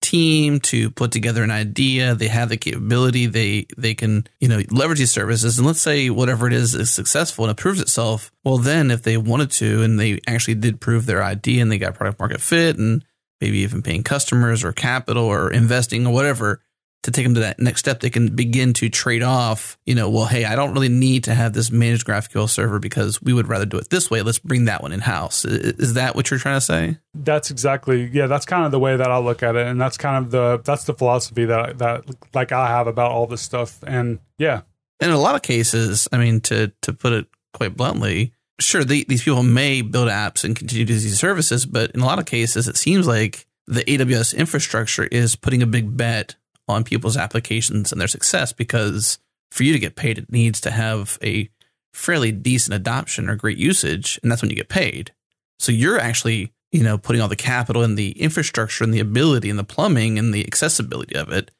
team 0.00 0.60
to 0.60 0.90
put 0.90 1.12
together 1.12 1.42
an 1.42 1.50
idea. 1.50 2.14
They 2.14 2.28
have 2.28 2.48
the 2.48 2.56
capability. 2.56 3.26
They 3.26 3.66
they 3.76 3.94
can 3.94 4.26
you 4.40 4.48
know 4.48 4.62
leverage 4.70 4.98
these 4.98 5.10
services. 5.10 5.58
And 5.58 5.66
let's 5.66 5.80
say 5.80 6.10
whatever 6.10 6.46
it 6.46 6.52
is 6.52 6.74
is 6.74 6.90
successful 6.90 7.44
and 7.44 7.50
it 7.50 7.60
proves 7.60 7.80
itself. 7.80 8.30
Well, 8.44 8.58
then 8.58 8.90
if 8.90 9.02
they 9.02 9.16
wanted 9.16 9.50
to 9.52 9.82
and 9.82 9.98
they 9.98 10.20
actually 10.26 10.54
did 10.54 10.80
prove 10.80 11.06
their 11.06 11.22
idea 11.22 11.62
and 11.62 11.70
they 11.70 11.78
got 11.78 11.94
product 11.94 12.18
market 12.18 12.40
fit 12.40 12.78
and 12.78 13.04
maybe 13.40 13.58
even 13.58 13.82
paying 13.82 14.02
customers 14.02 14.64
or 14.64 14.72
capital 14.72 15.24
or 15.24 15.52
investing 15.52 16.06
or 16.06 16.12
whatever, 16.12 16.60
to 17.04 17.10
take 17.10 17.24
them 17.24 17.34
to 17.34 17.40
that 17.40 17.60
next 17.60 17.80
step, 17.80 18.00
they 18.00 18.10
can 18.10 18.34
begin 18.34 18.72
to 18.74 18.88
trade 18.88 19.22
off, 19.22 19.78
you 19.86 19.94
know, 19.94 20.10
well, 20.10 20.26
hey, 20.26 20.44
I 20.44 20.56
don't 20.56 20.72
really 20.72 20.88
need 20.88 21.24
to 21.24 21.34
have 21.34 21.52
this 21.52 21.70
managed 21.70 22.06
GraphQL 22.06 22.48
server 22.48 22.78
because 22.78 23.22
we 23.22 23.32
would 23.32 23.46
rather 23.46 23.66
do 23.66 23.78
it 23.78 23.88
this 23.90 24.10
way. 24.10 24.22
Let's 24.22 24.40
bring 24.40 24.64
that 24.64 24.82
one 24.82 24.92
in 24.92 25.00
house. 25.00 25.44
Is 25.44 25.94
that 25.94 26.16
what 26.16 26.30
you're 26.30 26.40
trying 26.40 26.56
to 26.56 26.60
say? 26.60 26.98
That's 27.14 27.50
exactly, 27.50 28.10
yeah, 28.12 28.26
that's 28.26 28.44
kind 28.46 28.64
of 28.64 28.72
the 28.72 28.80
way 28.80 28.96
that 28.96 29.10
I 29.10 29.18
look 29.18 29.42
at 29.42 29.54
it. 29.54 29.66
And 29.66 29.80
that's 29.80 29.96
kind 29.96 30.24
of 30.24 30.32
the, 30.32 30.60
that's 30.64 30.84
the 30.84 30.94
philosophy 30.94 31.44
that, 31.44 31.78
that 31.78 32.04
like 32.34 32.50
I 32.50 32.68
have 32.68 32.88
about 32.88 33.12
all 33.12 33.26
this 33.26 33.42
stuff. 33.42 33.78
And 33.86 34.18
yeah. 34.38 34.62
In 35.00 35.10
a 35.10 35.18
lot 35.18 35.36
of 35.36 35.42
cases, 35.42 36.08
I 36.12 36.18
mean, 36.18 36.40
to, 36.42 36.72
to 36.82 36.92
put 36.92 37.12
it 37.12 37.26
quite 37.54 37.76
bluntly, 37.76 38.32
sure, 38.58 38.82
the, 38.82 39.04
these 39.08 39.22
people 39.22 39.44
may 39.44 39.82
build 39.82 40.08
apps 40.08 40.42
and 40.42 40.56
continue 40.56 40.84
to 40.84 40.92
use 40.92 41.04
these 41.04 41.18
services, 41.18 41.64
but 41.64 41.92
in 41.92 42.00
a 42.00 42.06
lot 42.06 42.18
of 42.18 42.26
cases, 42.26 42.66
it 42.66 42.76
seems 42.76 43.06
like 43.06 43.46
the 43.68 43.84
AWS 43.84 44.36
infrastructure 44.36 45.04
is 45.04 45.36
putting 45.36 45.62
a 45.62 45.66
big 45.66 45.96
bet 45.96 46.34
on 46.68 46.84
people's 46.84 47.16
applications 47.16 47.92
and 47.92 48.00
their 48.00 48.08
success 48.08 48.52
because 48.52 49.18
for 49.50 49.62
you 49.64 49.72
to 49.72 49.78
get 49.78 49.96
paid, 49.96 50.18
it 50.18 50.30
needs 50.30 50.60
to 50.60 50.70
have 50.70 51.18
a 51.22 51.48
fairly 51.94 52.30
decent 52.30 52.74
adoption 52.74 53.28
or 53.28 53.36
great 53.36 53.58
usage, 53.58 54.20
and 54.22 54.30
that's 54.30 54.42
when 54.42 54.50
you 54.50 54.56
get 54.56 54.68
paid. 54.68 55.12
So 55.58 55.72
you're 55.72 55.98
actually, 55.98 56.52
you 56.70 56.82
know, 56.82 56.98
putting 56.98 57.22
all 57.22 57.28
the 57.28 57.34
capital 57.34 57.82
and 57.82 57.96
the 57.96 58.10
infrastructure 58.12 58.84
and 58.84 58.92
the 58.92 59.00
ability 59.00 59.50
and 59.50 59.58
the 59.58 59.64
plumbing 59.64 60.18
and 60.18 60.32
the 60.32 60.46
accessibility 60.46 61.16
of 61.16 61.30
it. 61.32 61.50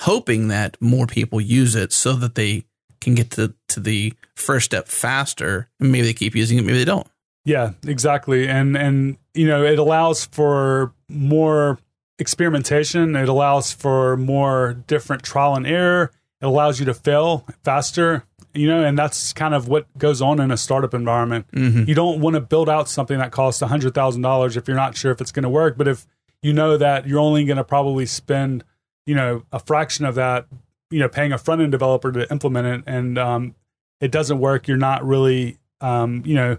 hoping 0.00 0.48
that 0.48 0.76
more 0.80 1.06
people 1.06 1.40
use 1.40 1.74
it 1.74 1.92
so 1.92 2.12
that 2.14 2.34
they 2.34 2.64
can 3.00 3.14
get 3.14 3.30
to, 3.32 3.54
to 3.68 3.80
the 3.80 4.12
first 4.36 4.66
step 4.66 4.88
faster. 4.88 5.68
And 5.80 5.92
maybe 5.92 6.06
they 6.06 6.12
keep 6.12 6.34
using 6.34 6.58
it, 6.58 6.62
maybe 6.62 6.78
they 6.78 6.84
don't. 6.84 7.06
Yeah, 7.44 7.72
exactly. 7.86 8.46
And 8.46 8.76
and 8.76 9.16
you 9.34 9.46
know, 9.46 9.64
it 9.64 9.78
allows 9.78 10.26
for 10.26 10.92
more 11.08 11.78
experimentation. 12.18 13.16
It 13.16 13.28
allows 13.28 13.72
for 13.72 14.16
more 14.16 14.74
different 14.86 15.22
trial 15.22 15.54
and 15.54 15.66
error. 15.66 16.10
It 16.40 16.46
allows 16.46 16.78
you 16.78 16.86
to 16.86 16.94
fail 16.94 17.44
faster. 17.64 18.24
You 18.54 18.66
know, 18.66 18.82
and 18.82 18.98
that's 18.98 19.32
kind 19.34 19.54
of 19.54 19.68
what 19.68 19.86
goes 19.98 20.20
on 20.22 20.40
in 20.40 20.50
a 20.50 20.56
startup 20.56 20.94
environment. 20.94 21.46
You 21.86 21.94
don't 21.94 22.20
want 22.20 22.34
to 22.34 22.40
build 22.40 22.68
out 22.68 22.88
something 22.88 23.18
that 23.18 23.30
costs 23.30 23.60
hundred 23.60 23.94
thousand 23.94 24.22
dollars 24.22 24.56
if 24.56 24.66
you're 24.66 24.76
not 24.76 24.96
sure 24.96 25.12
if 25.12 25.20
it's 25.20 25.30
going 25.30 25.44
to 25.44 25.48
work. 25.48 25.76
But 25.76 25.86
if 25.86 26.06
you 26.42 26.52
know 26.52 26.76
that 26.76 27.06
you're 27.06 27.20
only 27.20 27.44
going 27.44 27.58
to 27.58 27.64
probably 27.64 28.06
spend, 28.06 28.64
you 29.06 29.14
know, 29.14 29.42
a 29.52 29.60
fraction 29.60 30.06
of 30.06 30.14
that, 30.16 30.46
you 30.90 30.98
know, 30.98 31.08
paying 31.08 31.32
a 31.32 31.38
front 31.38 31.60
end 31.60 31.72
developer 31.72 32.10
to 32.10 32.28
implement 32.32 32.66
it, 32.66 32.84
and 32.86 33.18
um, 33.18 33.54
it 34.00 34.10
doesn't 34.10 34.38
work, 34.38 34.66
you're 34.66 34.76
not 34.76 35.04
really, 35.06 35.58
um, 35.80 36.22
you 36.24 36.34
know, 36.34 36.56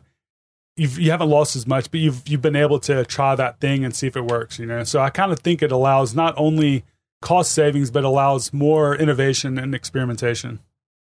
you've 0.79 0.97
you 0.97 1.11
haven't 1.11 1.29
lost 1.29 1.55
as 1.55 1.67
much, 1.67 1.91
but 1.91 1.99
you've 1.99 2.27
you've 2.27 2.41
been 2.41 2.55
able 2.55 2.79
to 2.81 3.05
try 3.05 3.35
that 3.35 3.59
thing 3.59 3.83
and 3.83 3.95
see 3.95 4.07
if 4.07 4.15
it 4.15 4.25
works. 4.25 4.57
You 4.57 4.65
know, 4.65 4.83
so 4.83 4.99
I 4.99 5.09
kind 5.09 5.31
of 5.31 5.39
think 5.39 5.61
it 5.61 5.71
allows 5.71 6.15
not 6.15 6.33
only 6.37 6.85
cost 7.21 7.51
savings, 7.51 7.91
but 7.91 8.03
allows 8.03 8.53
more 8.53 8.95
innovation 8.95 9.57
and 9.57 9.75
experimentation. 9.75 10.59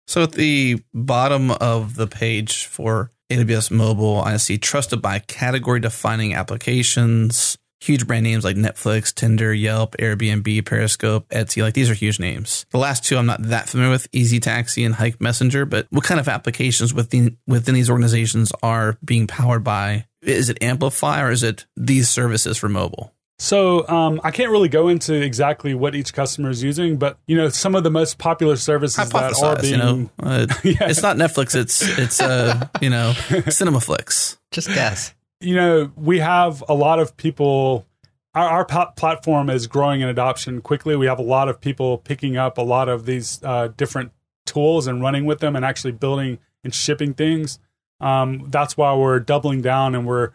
So 0.07 0.23
at 0.23 0.33
the 0.33 0.81
bottom 0.93 1.51
of 1.51 1.95
the 1.95 2.07
page 2.07 2.65
for 2.65 3.11
AWS 3.31 3.71
Mobile, 3.71 4.21
I 4.21 4.37
see 4.37 4.57
trusted 4.57 5.01
by 5.01 5.19
category 5.19 5.79
defining 5.79 6.33
applications. 6.33 7.57
Huge 7.83 8.07
brand 8.07 8.23
names 8.23 8.45
like 8.45 8.55
Netflix, 8.55 9.13
Tinder, 9.13 9.53
Yelp, 9.53 9.97
Airbnb, 9.97 10.65
Periscope, 10.65 11.27
Etsy. 11.27 11.61
Like 11.61 11.73
these 11.73 11.89
are 11.89 11.93
huge 11.93 12.17
names. 12.17 12.65
The 12.69 12.77
last 12.77 13.03
two 13.03 13.17
I'm 13.17 13.25
not 13.25 13.41
that 13.43 13.67
familiar 13.67 13.91
with, 13.91 14.07
Easy 14.13 14.39
Taxi 14.39 14.85
and 14.85 14.95
Hike 14.95 15.19
Messenger. 15.19 15.65
But 15.65 15.87
what 15.89 16.05
kind 16.05 16.17
of 16.17 16.29
applications 16.29 16.93
within 16.93 17.35
within 17.45 17.75
these 17.75 17.89
organizations 17.89 18.53
are 18.63 18.97
being 19.03 19.27
powered 19.27 19.65
by? 19.65 20.05
Is 20.21 20.49
it 20.49 20.63
Amplify 20.63 21.21
or 21.23 21.31
is 21.31 21.43
it 21.43 21.65
these 21.75 22.07
services 22.07 22.57
for 22.57 22.69
mobile? 22.69 23.13
So 23.37 23.85
um, 23.89 24.21
I 24.23 24.31
can't 24.31 24.51
really 24.51 24.69
go 24.69 24.87
into 24.87 25.13
exactly 25.15 25.73
what 25.73 25.93
each 25.93 26.13
customer 26.13 26.49
is 26.51 26.63
using, 26.63 26.95
but 26.95 27.17
you 27.27 27.35
know 27.35 27.49
some 27.49 27.75
of 27.75 27.83
the 27.83 27.91
most 27.91 28.17
popular 28.17 28.55
services 28.55 29.09
that 29.09 29.43
are 29.43 29.59
being 29.59 29.73
you 29.73 29.77
know, 29.77 30.09
uh, 30.21 30.47
Yeah. 30.63 30.87
it's 30.87 31.01
not 31.01 31.17
Netflix. 31.17 31.53
It's 31.53 31.81
it's 31.99 32.21
uh, 32.21 32.69
you 32.79 32.89
know, 32.89 33.11
CinemaFlix. 33.27 34.37
Just 34.51 34.69
guess. 34.69 35.13
You 35.43 35.55
know, 35.55 35.91
we 35.95 36.19
have 36.19 36.63
a 36.67 36.73
lot 36.73 36.99
of 36.99 37.15
people. 37.17 37.85
Our, 38.33 38.47
our 38.47 38.65
pla- 38.65 38.91
platform 38.91 39.49
is 39.49 39.67
growing 39.67 40.01
in 40.01 40.09
adoption 40.09 40.61
quickly. 40.61 40.95
We 40.95 41.05
have 41.05 41.19
a 41.19 41.23
lot 41.23 41.49
of 41.49 41.61
people 41.61 41.99
picking 41.99 42.37
up 42.37 42.57
a 42.57 42.61
lot 42.61 42.89
of 42.89 43.05
these 43.05 43.39
uh, 43.43 43.69
different 43.77 44.11
tools 44.45 44.87
and 44.87 45.01
running 45.01 45.25
with 45.25 45.39
them 45.39 45.55
and 45.55 45.63
actually 45.63 45.91
building 45.91 46.39
and 46.63 46.73
shipping 46.73 47.13
things. 47.13 47.59
Um, 47.99 48.49
that's 48.49 48.75
why 48.75 48.93
we're 48.95 49.19
doubling 49.19 49.61
down 49.61 49.95
and 49.95 50.05
we're 50.05 50.31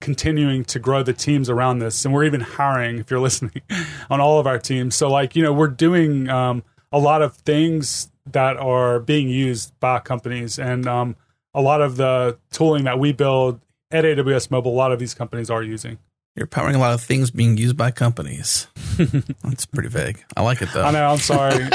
continuing 0.00 0.64
to 0.64 0.78
grow 0.78 1.02
the 1.02 1.12
teams 1.12 1.48
around 1.48 1.78
this. 1.78 2.04
And 2.04 2.12
we're 2.12 2.24
even 2.24 2.40
hiring, 2.40 2.98
if 2.98 3.10
you're 3.10 3.20
listening, 3.28 3.62
on 4.10 4.20
all 4.20 4.38
of 4.38 4.46
our 4.46 4.58
teams. 4.58 4.94
So, 4.94 5.10
like, 5.10 5.36
you 5.36 5.42
know, 5.42 5.52
we're 5.52 5.68
doing 5.68 6.28
um, 6.28 6.62
a 6.90 6.98
lot 6.98 7.22
of 7.22 7.36
things 7.36 8.10
that 8.30 8.56
are 8.56 9.00
being 9.00 9.28
used 9.28 9.78
by 9.80 9.98
companies. 10.00 10.58
And 10.58 10.86
um, 10.86 11.16
a 11.54 11.60
lot 11.60 11.80
of 11.80 11.96
the 11.96 12.38
tooling 12.50 12.84
that 12.84 12.98
we 12.98 13.12
build 13.12 13.60
at 13.92 14.04
AWS 14.04 14.50
Mobile, 14.50 14.72
a 14.72 14.74
lot 14.74 14.92
of 14.92 14.98
these 14.98 15.14
companies 15.14 15.50
are 15.50 15.62
using. 15.62 15.98
You're 16.34 16.46
powering 16.46 16.74
a 16.74 16.78
lot 16.78 16.94
of 16.94 17.02
things 17.02 17.30
being 17.30 17.56
used 17.58 17.76
by 17.76 17.90
companies. 17.90 18.66
That's 19.44 19.66
pretty 19.66 19.90
vague. 19.90 20.24
I 20.36 20.42
like 20.42 20.62
it 20.62 20.70
though. 20.72 20.82
I 20.82 20.90
know, 20.90 21.10
I'm 21.10 21.18
sorry. 21.18 21.68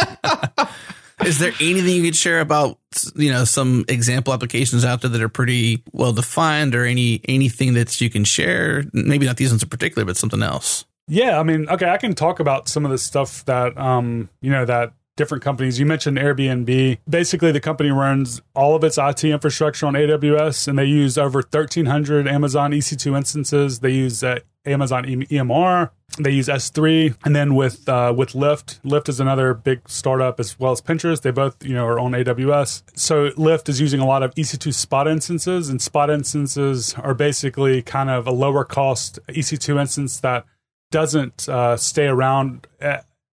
Is 1.25 1.39
there 1.39 1.51
anything 1.59 1.95
you 1.95 2.03
could 2.03 2.15
share 2.15 2.41
about 2.41 2.77
you 3.15 3.31
know 3.31 3.43
some 3.43 3.85
example 3.87 4.33
applications 4.33 4.85
out 4.85 5.01
there 5.01 5.09
that 5.09 5.21
are 5.21 5.29
pretty 5.29 5.83
well 5.91 6.13
defined, 6.13 6.75
or 6.75 6.85
any 6.85 7.21
anything 7.27 7.73
that 7.73 7.99
you 7.99 8.09
can 8.09 8.23
share? 8.23 8.83
Maybe 8.93 9.25
not 9.25 9.37
these 9.37 9.49
ones 9.49 9.63
in 9.63 9.69
particular, 9.69 10.05
but 10.05 10.15
something 10.17 10.43
else. 10.43 10.85
yeah, 11.07 11.39
I 11.39 11.43
mean, 11.43 11.67
okay, 11.69 11.89
I 11.89 11.97
can 11.97 12.13
talk 12.13 12.39
about 12.39 12.67
some 12.67 12.85
of 12.85 12.91
the 12.91 12.97
stuff 12.97 13.45
that, 13.45 13.77
um, 13.77 14.29
you 14.41 14.51
know, 14.51 14.65
that 14.65 14.93
different 15.17 15.43
companies. 15.43 15.79
You 15.79 15.85
mentioned 15.85 16.17
Airbnb. 16.17 16.99
Basically, 17.09 17.51
the 17.51 17.59
company 17.59 17.89
runs 17.89 18.41
all 18.55 18.75
of 18.75 18.83
its 18.85 18.97
IT 18.97 19.25
infrastructure 19.25 19.85
on 19.85 19.95
AWS, 19.95 20.69
and 20.69 20.79
they 20.79 20.85
use 20.85 21.17
over 21.17 21.39
1,300 21.39 22.27
Amazon 22.27 22.71
EC2 22.71 23.17
instances. 23.17 23.79
They 23.79 23.91
use 23.91 24.23
uh, 24.23 24.39
Amazon 24.65 25.03
EMR. 25.05 25.89
They 26.19 26.31
use 26.31 26.47
S3, 26.47 27.15
and 27.25 27.35
then 27.35 27.55
with 27.55 27.87
uh, 27.87 28.13
with 28.15 28.33
Lyft, 28.33 28.79
Lyft 28.81 29.09
is 29.09 29.19
another 29.19 29.53
big 29.53 29.87
startup 29.87 30.39
as 30.39 30.57
well 30.59 30.71
as 30.71 30.81
Pinterest. 30.81 31.21
They 31.21 31.31
both 31.31 31.63
you 31.63 31.73
know 31.73 31.85
are 31.85 31.99
on 31.99 32.13
AWS. 32.13 32.83
So 32.95 33.29
Lyft 33.31 33.69
is 33.69 33.81
using 33.81 33.99
a 33.99 34.05
lot 34.05 34.23
of 34.23 34.33
EC2 34.35 34.73
Spot 34.73 35.07
instances, 35.07 35.69
and 35.69 35.81
Spot 35.81 36.09
instances 36.09 36.93
are 36.95 37.13
basically 37.13 37.81
kind 37.81 38.09
of 38.09 38.25
a 38.25 38.31
lower 38.31 38.63
cost 38.63 39.19
EC2 39.27 39.79
instance 39.79 40.19
that 40.21 40.45
doesn't 40.91 41.49
uh, 41.49 41.77
stay 41.77 42.07
around. 42.07 42.67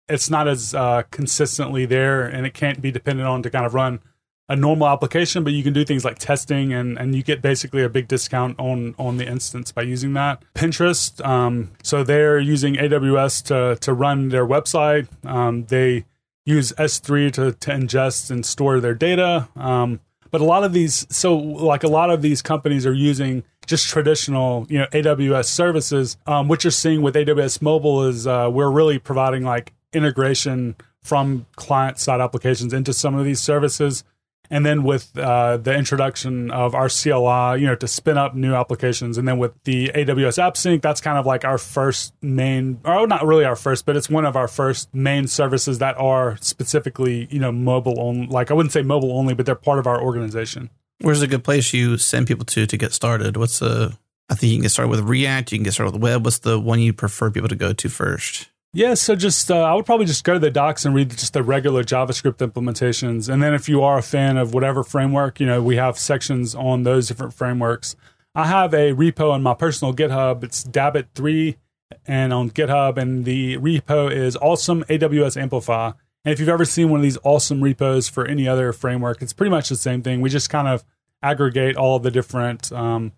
It's 0.09 0.29
not 0.29 0.49
as 0.49 0.75
uh, 0.75 1.03
consistently 1.11 1.87
there, 1.87 2.23
and 2.23 2.47
it 2.47 2.55
can't 2.55 2.81
be 2.81 2.91
dependent 2.91 3.29
on 3.29 3.43
to 3.43 3.51
kind 3.51 3.65
of 3.65 3.75
run 3.75 4.01
a 4.49 4.57
normal 4.57 4.87
application. 4.89 5.45
But 5.45 5.55
you 5.55 5.63
can 5.63 5.73
do 5.73 5.85
things 5.85 6.05
like 6.05 6.19
testing, 6.19 6.73
and 6.73 6.99
and 6.99 7.15
you 7.15 7.23
get 7.23 7.41
basically 7.41 7.83
a 7.83 7.89
big 7.89 8.09
discount 8.09 8.59
on 8.59 8.95
on 8.99 9.17
the 9.17 9.27
instance 9.27 9.73
by 9.73 9.83
using 9.83 10.13
that. 10.15 10.43
Pinterest, 10.55 11.25
um, 11.25 11.73
so 11.83 12.05
they're 12.05 12.39
using 12.39 12.75
AWS 12.75 13.45
to 13.45 13.79
to 13.81 13.93
run 13.93 14.29
their 14.29 14.47
website. 14.47 15.09
Um, 15.27 15.65
they 15.67 16.05
use 16.45 16.73
S3 16.73 17.33
to 17.33 17.53
to 17.53 17.71
ingest 17.71 18.31
and 18.31 18.45
store 18.45 18.81
their 18.81 18.95
data. 18.95 19.49
Um, 19.57 20.01
but 20.35 20.41
a 20.41 20.45
lot 20.45 20.65
of 20.65 20.73
these, 20.73 21.07
so 21.11 21.37
like 21.37 21.85
a 21.85 21.89
lot 21.89 22.11
of 22.11 22.21
these 22.21 22.43
companies 22.43 22.87
are 22.87 22.93
using 22.93 23.45
just 23.67 23.89
traditional, 23.89 24.67
you 24.69 24.79
know, 24.79 24.87
AWS 24.87 25.45
services. 25.45 26.17
Um, 26.27 26.49
what 26.49 26.65
you're 26.65 26.73
seeing 26.73 27.03
with 27.03 27.15
AWS 27.15 27.63
Mobile 27.63 28.03
is 28.03 28.27
uh, 28.27 28.51
we're 28.53 28.71
really 28.71 28.99
providing 28.99 29.45
like 29.45 29.73
integration 29.95 30.77
from 31.03 31.47
client 31.57 31.99
side 31.99 32.21
applications 32.21 32.73
into 32.73 32.93
some 32.93 33.15
of 33.15 33.25
these 33.25 33.41
services. 33.41 34.05
And 34.51 34.65
then 34.65 34.83
with 34.83 35.17
uh, 35.19 35.57
the 35.57 35.75
introduction 35.75 36.51
of 36.51 36.75
our 36.75 36.89
CLI, 36.89 37.61
you 37.61 37.67
know, 37.67 37.75
to 37.77 37.89
spin 37.89 38.19
up 38.19 38.35
new 38.35 38.55
applications, 38.55 39.17
and 39.17 39.27
then 39.27 39.39
with 39.39 39.53
the 39.65 39.89
AWS 39.89 40.39
AppSync, 40.39 40.83
that's 40.83 41.01
kind 41.01 41.17
of 41.17 41.25
like 41.25 41.47
our 41.47 41.57
first 41.57 42.13
main, 42.21 42.79
or 42.85 43.07
not 43.07 43.25
really 43.25 43.47
our 43.47 43.57
first, 43.57 43.87
but 43.87 43.97
it's 43.97 44.11
one 44.11 44.27
of 44.27 44.37
our 44.37 44.47
first 44.47 44.95
main 44.95 45.27
services 45.27 45.79
that 45.79 45.97
are 45.97 46.37
specifically, 46.43 47.27
you 47.31 47.39
know, 47.39 47.53
mobile 47.53 47.99
only. 47.99 48.27
Like 48.27 48.51
I 48.51 48.55
wouldn't 48.55 48.73
say 48.73 48.83
mobile 48.83 49.13
only, 49.13 49.33
but 49.33 49.47
they're 49.47 49.55
part 49.55 49.79
of 49.79 49.87
our 49.87 50.01
organization. 50.01 50.69
Where's 51.01 51.23
a 51.23 51.27
good 51.27 51.43
place 51.43 51.73
you 51.73 51.97
send 51.97 52.27
people 52.27 52.45
to 52.47 52.67
to 52.67 52.77
get 52.77 52.93
started? 52.93 53.39
What's 53.39 53.61
the? 53.61 53.97
I 54.29 54.35
think 54.35 54.51
you 54.51 54.57
can 54.57 54.63
get 54.63 54.71
started 54.71 54.91
with 54.91 55.01
React. 55.01 55.53
You 55.53 55.59
can 55.59 55.65
get 55.65 55.73
started 55.73 55.93
with 55.93 56.03
web. 56.03 56.25
What's 56.25 56.41
the 56.41 56.61
one 56.61 56.81
you 56.81 56.93
prefer 56.93 57.31
people 57.31 57.49
to 57.49 57.57
go 57.57 57.73
to 57.73 57.89
first? 57.89 58.51
Yeah, 58.77 58.95
so 58.95 59.15
just 59.15 59.53
uh, 59.53 59.63
I 59.63 59.73
would 59.75 59.87
probably 59.87 60.05
just 60.05 60.25
go 60.25 60.33
to 60.33 60.41
the 60.41 60.51
docs 60.51 60.85
and 60.85 60.97
read 60.97 61.11
just 61.11 61.33
the 61.33 61.45
regular 61.45 61.85
JavaScript 61.85 62.39
implementations, 62.39 63.33
and 63.33 63.41
then 63.41 63.55
if 63.55 63.69
you 63.69 63.83
are 63.83 63.99
a 63.99 64.03
fan 64.03 64.37
of 64.37 64.53
whatever 64.53 64.83
framework, 64.83 65.39
you 65.39 65.47
know 65.47 65.63
we 65.63 65.77
have 65.77 65.97
sections 65.97 66.57
on 66.57 66.83
those 66.83 67.07
different 67.07 67.35
frameworks. 67.35 67.95
I 68.35 68.49
have 68.49 68.75
a 68.75 68.93
repo 68.93 69.31
on 69.31 69.45
my 69.45 69.55
personal 69.55 69.95
GitHub. 69.95 70.43
It's 70.43 70.65
Dabit 70.65 71.07
three, 71.15 71.57
and 72.05 72.33
on 72.33 72.51
GitHub, 72.51 72.99
and 72.99 73.25
the 73.25 73.59
repo 73.59 74.11
is 74.11 74.37
awesome 74.39 74.83
AWS 74.89 75.41
Amplify. 75.41 75.93
And 76.25 76.33
if 76.33 76.41
you've 76.41 76.49
ever 76.49 76.65
seen 76.65 76.91
one 76.91 76.99
of 76.99 77.05
these 77.05 77.19
awesome 77.23 77.63
repos 77.63 78.09
for 78.09 78.27
any 78.27 78.49
other 78.49 78.73
framework, 78.73 79.23
it's 79.23 79.33
pretty 79.33 79.51
much 79.51 79.69
the 79.69 79.77
same 79.77 80.03
thing. 80.03 80.21
We 80.21 80.31
just 80.31 80.51
kind 80.51 80.67
of 80.67 80.85
aggregate 81.23 81.77
all 81.77 82.01
the 82.01 82.11
different 82.11 82.73
um, 82.73 83.13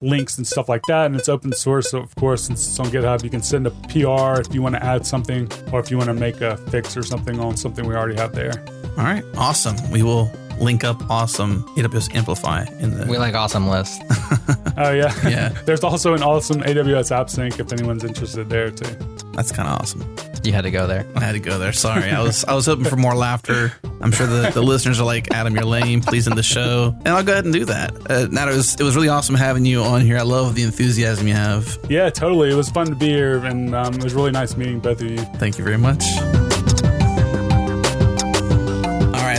links 0.00 0.38
and 0.38 0.46
stuff 0.46 0.68
like 0.68 0.82
that. 0.88 1.06
And 1.06 1.16
it's 1.16 1.28
open 1.28 1.52
source. 1.52 1.90
So, 1.90 1.98
of 1.98 2.14
course, 2.16 2.44
since 2.44 2.66
it's 2.66 2.78
on 2.80 2.86
GitHub, 2.86 3.22
you 3.22 3.30
can 3.30 3.42
send 3.42 3.66
a 3.66 3.70
PR 3.70 4.40
if 4.40 4.54
you 4.54 4.62
want 4.62 4.74
to 4.74 4.84
add 4.84 5.06
something 5.06 5.48
or 5.72 5.80
if 5.80 5.90
you 5.90 5.96
want 5.96 6.08
to 6.08 6.14
make 6.14 6.40
a 6.40 6.56
fix 6.56 6.96
or 6.96 7.02
something 7.02 7.38
on 7.40 7.56
something 7.56 7.86
we 7.86 7.94
already 7.94 8.16
have 8.16 8.34
there. 8.34 8.64
All 8.98 9.04
right, 9.04 9.24
awesome. 9.36 9.76
We 9.90 10.02
will 10.02 10.30
link 10.58 10.84
up 10.84 11.10
awesome 11.10 11.62
AWS 11.76 12.14
Amplify 12.14 12.64
in 12.78 12.96
the. 12.96 13.06
We 13.06 13.18
like 13.18 13.34
awesome 13.34 13.68
list. 13.68 14.02
Oh, 14.78 14.92
yeah. 14.92 15.10
Yeah. 15.26 15.48
There's 15.64 15.82
also 15.82 16.12
an 16.12 16.22
awesome 16.22 16.60
AWS 16.60 17.10
AppSync 17.10 17.58
if 17.58 17.72
anyone's 17.72 18.04
interested 18.04 18.50
there, 18.50 18.70
too. 18.70 18.94
That's 19.32 19.50
kind 19.50 19.66
of 19.70 19.80
awesome. 19.80 20.02
You 20.46 20.52
had 20.52 20.62
to 20.62 20.70
go 20.70 20.86
there. 20.86 21.06
I 21.14 21.20
had 21.20 21.32
to 21.32 21.40
go 21.40 21.58
there. 21.58 21.72
Sorry, 21.72 22.10
I 22.10 22.22
was 22.22 22.44
I 22.44 22.54
was 22.54 22.66
hoping 22.66 22.84
for 22.84 22.96
more 22.96 23.14
laughter. 23.14 23.72
I'm 24.00 24.12
sure 24.12 24.26
the, 24.26 24.50
the 24.50 24.62
listeners 24.62 25.00
are 25.00 25.04
like, 25.04 25.32
Adam, 25.32 25.54
you're 25.54 25.64
lame. 25.64 26.00
Please 26.00 26.28
end 26.28 26.38
the 26.38 26.42
show, 26.42 26.94
and 26.98 27.08
I'll 27.08 27.24
go 27.24 27.32
ahead 27.32 27.44
and 27.44 27.52
do 27.52 27.64
that. 27.66 28.10
Uh, 28.10 28.26
Nat, 28.30 28.48
it 28.48 28.56
was 28.56 28.74
it 28.80 28.82
was 28.82 28.94
really 28.94 29.08
awesome 29.08 29.34
having 29.34 29.64
you 29.66 29.82
on 29.82 30.00
here. 30.00 30.18
I 30.18 30.22
love 30.22 30.54
the 30.54 30.62
enthusiasm 30.62 31.26
you 31.26 31.34
have. 31.34 31.78
Yeah, 31.88 32.08
totally. 32.10 32.50
It 32.50 32.54
was 32.54 32.70
fun 32.70 32.86
to 32.86 32.94
be 32.94 33.08
here, 33.08 33.44
and 33.44 33.74
um, 33.74 33.94
it 33.94 34.04
was 34.04 34.14
really 34.14 34.30
nice 34.32 34.56
meeting 34.56 34.80
both 34.80 35.00
of 35.00 35.10
you. 35.10 35.18
Thank 35.18 35.58
you 35.58 35.64
very 35.64 35.78
much. 35.78 36.04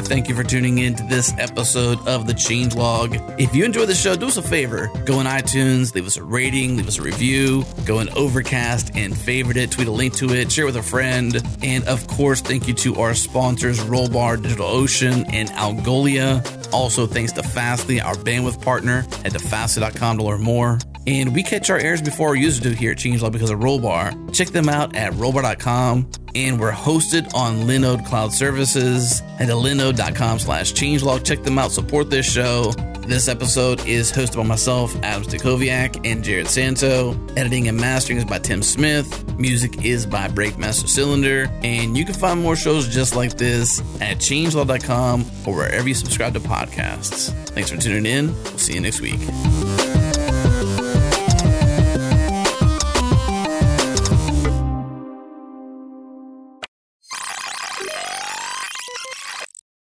Thank 0.08 0.30
you 0.30 0.36
for 0.36 0.44
tuning 0.44 0.78
in 0.78 0.96
to 0.96 1.04
this 1.04 1.34
episode 1.38 2.00
of 2.08 2.28
the 2.28 2.34
Changelog. 2.34 3.36
If 3.38 3.54
you 3.54 3.66
enjoyed 3.66 3.90
the 3.90 3.94
show, 3.94 4.16
do 4.16 4.28
us 4.28 4.38
a 4.38 4.42
favor. 4.42 4.90
Go 5.04 5.20
on 5.20 5.26
iTunes, 5.26 5.94
leave 5.94 6.08
us 6.08 6.16
a 6.16 6.24
rating, 6.24 6.78
leave 6.78 6.88
us 6.88 6.98
a 6.98 7.02
review, 7.02 7.66
go 7.86 8.00
on 8.00 8.08
Overcast 8.16 8.96
and 8.96 9.16
favorite 9.16 9.58
it, 9.58 9.70
tweet 9.70 9.90
a 9.90 9.92
link 9.92 10.16
to 10.16 10.34
it, 10.34 10.50
share 10.50 10.64
it 10.64 10.68
with 10.68 10.78
a 10.78 10.82
friend. 10.82 11.36
And 11.62 11.86
of 11.90 12.08
course, 12.08 12.40
thank 12.40 12.70
you 12.70 12.74
to 12.76 12.96
our 12.96 13.14
sponsors, 13.14 13.80
Rollbar, 13.82 14.38
DigitalOcean, 14.38 15.34
and 15.34 15.50
Algolia. 15.50 16.42
Also, 16.72 17.08
thanks 17.08 17.32
to 17.34 17.44
Fastly, 17.44 18.02
our 18.02 18.16
bandwidth 18.16 18.62
partner. 18.62 19.02
Head 19.24 19.32
to 19.34 19.40
fastly.com 19.40 20.18
to 20.18 20.24
learn 20.24 20.42
more. 20.42 20.80
And 21.08 21.34
we 21.34 21.42
catch 21.42 21.70
our 21.70 21.78
errors 21.78 22.02
before 22.02 22.30
our 22.30 22.36
users 22.36 22.60
do 22.60 22.72
here 22.72 22.92
at 22.92 22.98
Changelog 22.98 23.32
because 23.32 23.50
of 23.50 23.60
Rollbar. 23.60 24.34
Check 24.34 24.50
them 24.50 24.68
out 24.68 24.96
at 24.96 25.14
rollbar.com. 25.14 26.10
And 26.36 26.60
we're 26.60 26.72
hosted 26.72 27.34
on 27.34 27.62
Linode 27.62 28.06
Cloud 28.06 28.34
Services. 28.34 29.22
Head 29.38 29.48
to 29.48 29.54
linode.com 29.54 30.40
slash 30.40 30.74
changelog. 30.74 31.26
Check 31.26 31.44
them 31.44 31.58
out. 31.58 31.72
Support 31.72 32.10
this 32.10 32.32
show. 32.32 32.74
This 33.08 33.30
episode 33.30 33.88
is 33.88 34.12
hosted 34.12 34.36
by 34.36 34.44
myself, 34.44 34.94
Adam 35.02 35.24
Stacoviak, 35.24 36.06
and 36.06 36.26
Jerod 36.26 36.48
Santo. 36.48 37.18
Editing 37.38 37.70
and 37.70 37.80
mastering 37.80 38.18
is 38.18 38.26
by 38.26 38.38
Tim 38.38 38.62
Smith. 38.62 39.26
Music 39.40 39.86
is 39.86 40.06
by 40.06 40.28
Breakmaster 40.28 40.90
Cylinder. 40.90 41.50
And 41.64 41.98
you 41.98 42.04
can 42.04 42.16
find 42.16 42.42
more 42.42 42.58
shows 42.58 42.90
just 42.90 43.16
like 43.16 43.38
this 43.38 43.80
at 44.02 44.18
changelog.com 44.18 45.26
or 45.46 45.56
wherever 45.56 45.88
you 45.88 45.94
subscribe 45.94 46.34
to 46.34 46.42
podcasts. 46.42 47.32
Thanks 47.52 47.70
for 47.70 47.78
tuning 47.78 48.06
in. 48.06 48.34
We'll 48.44 48.58
see 48.58 48.74
you 48.74 48.82
next 48.82 49.00
week. 49.00 49.22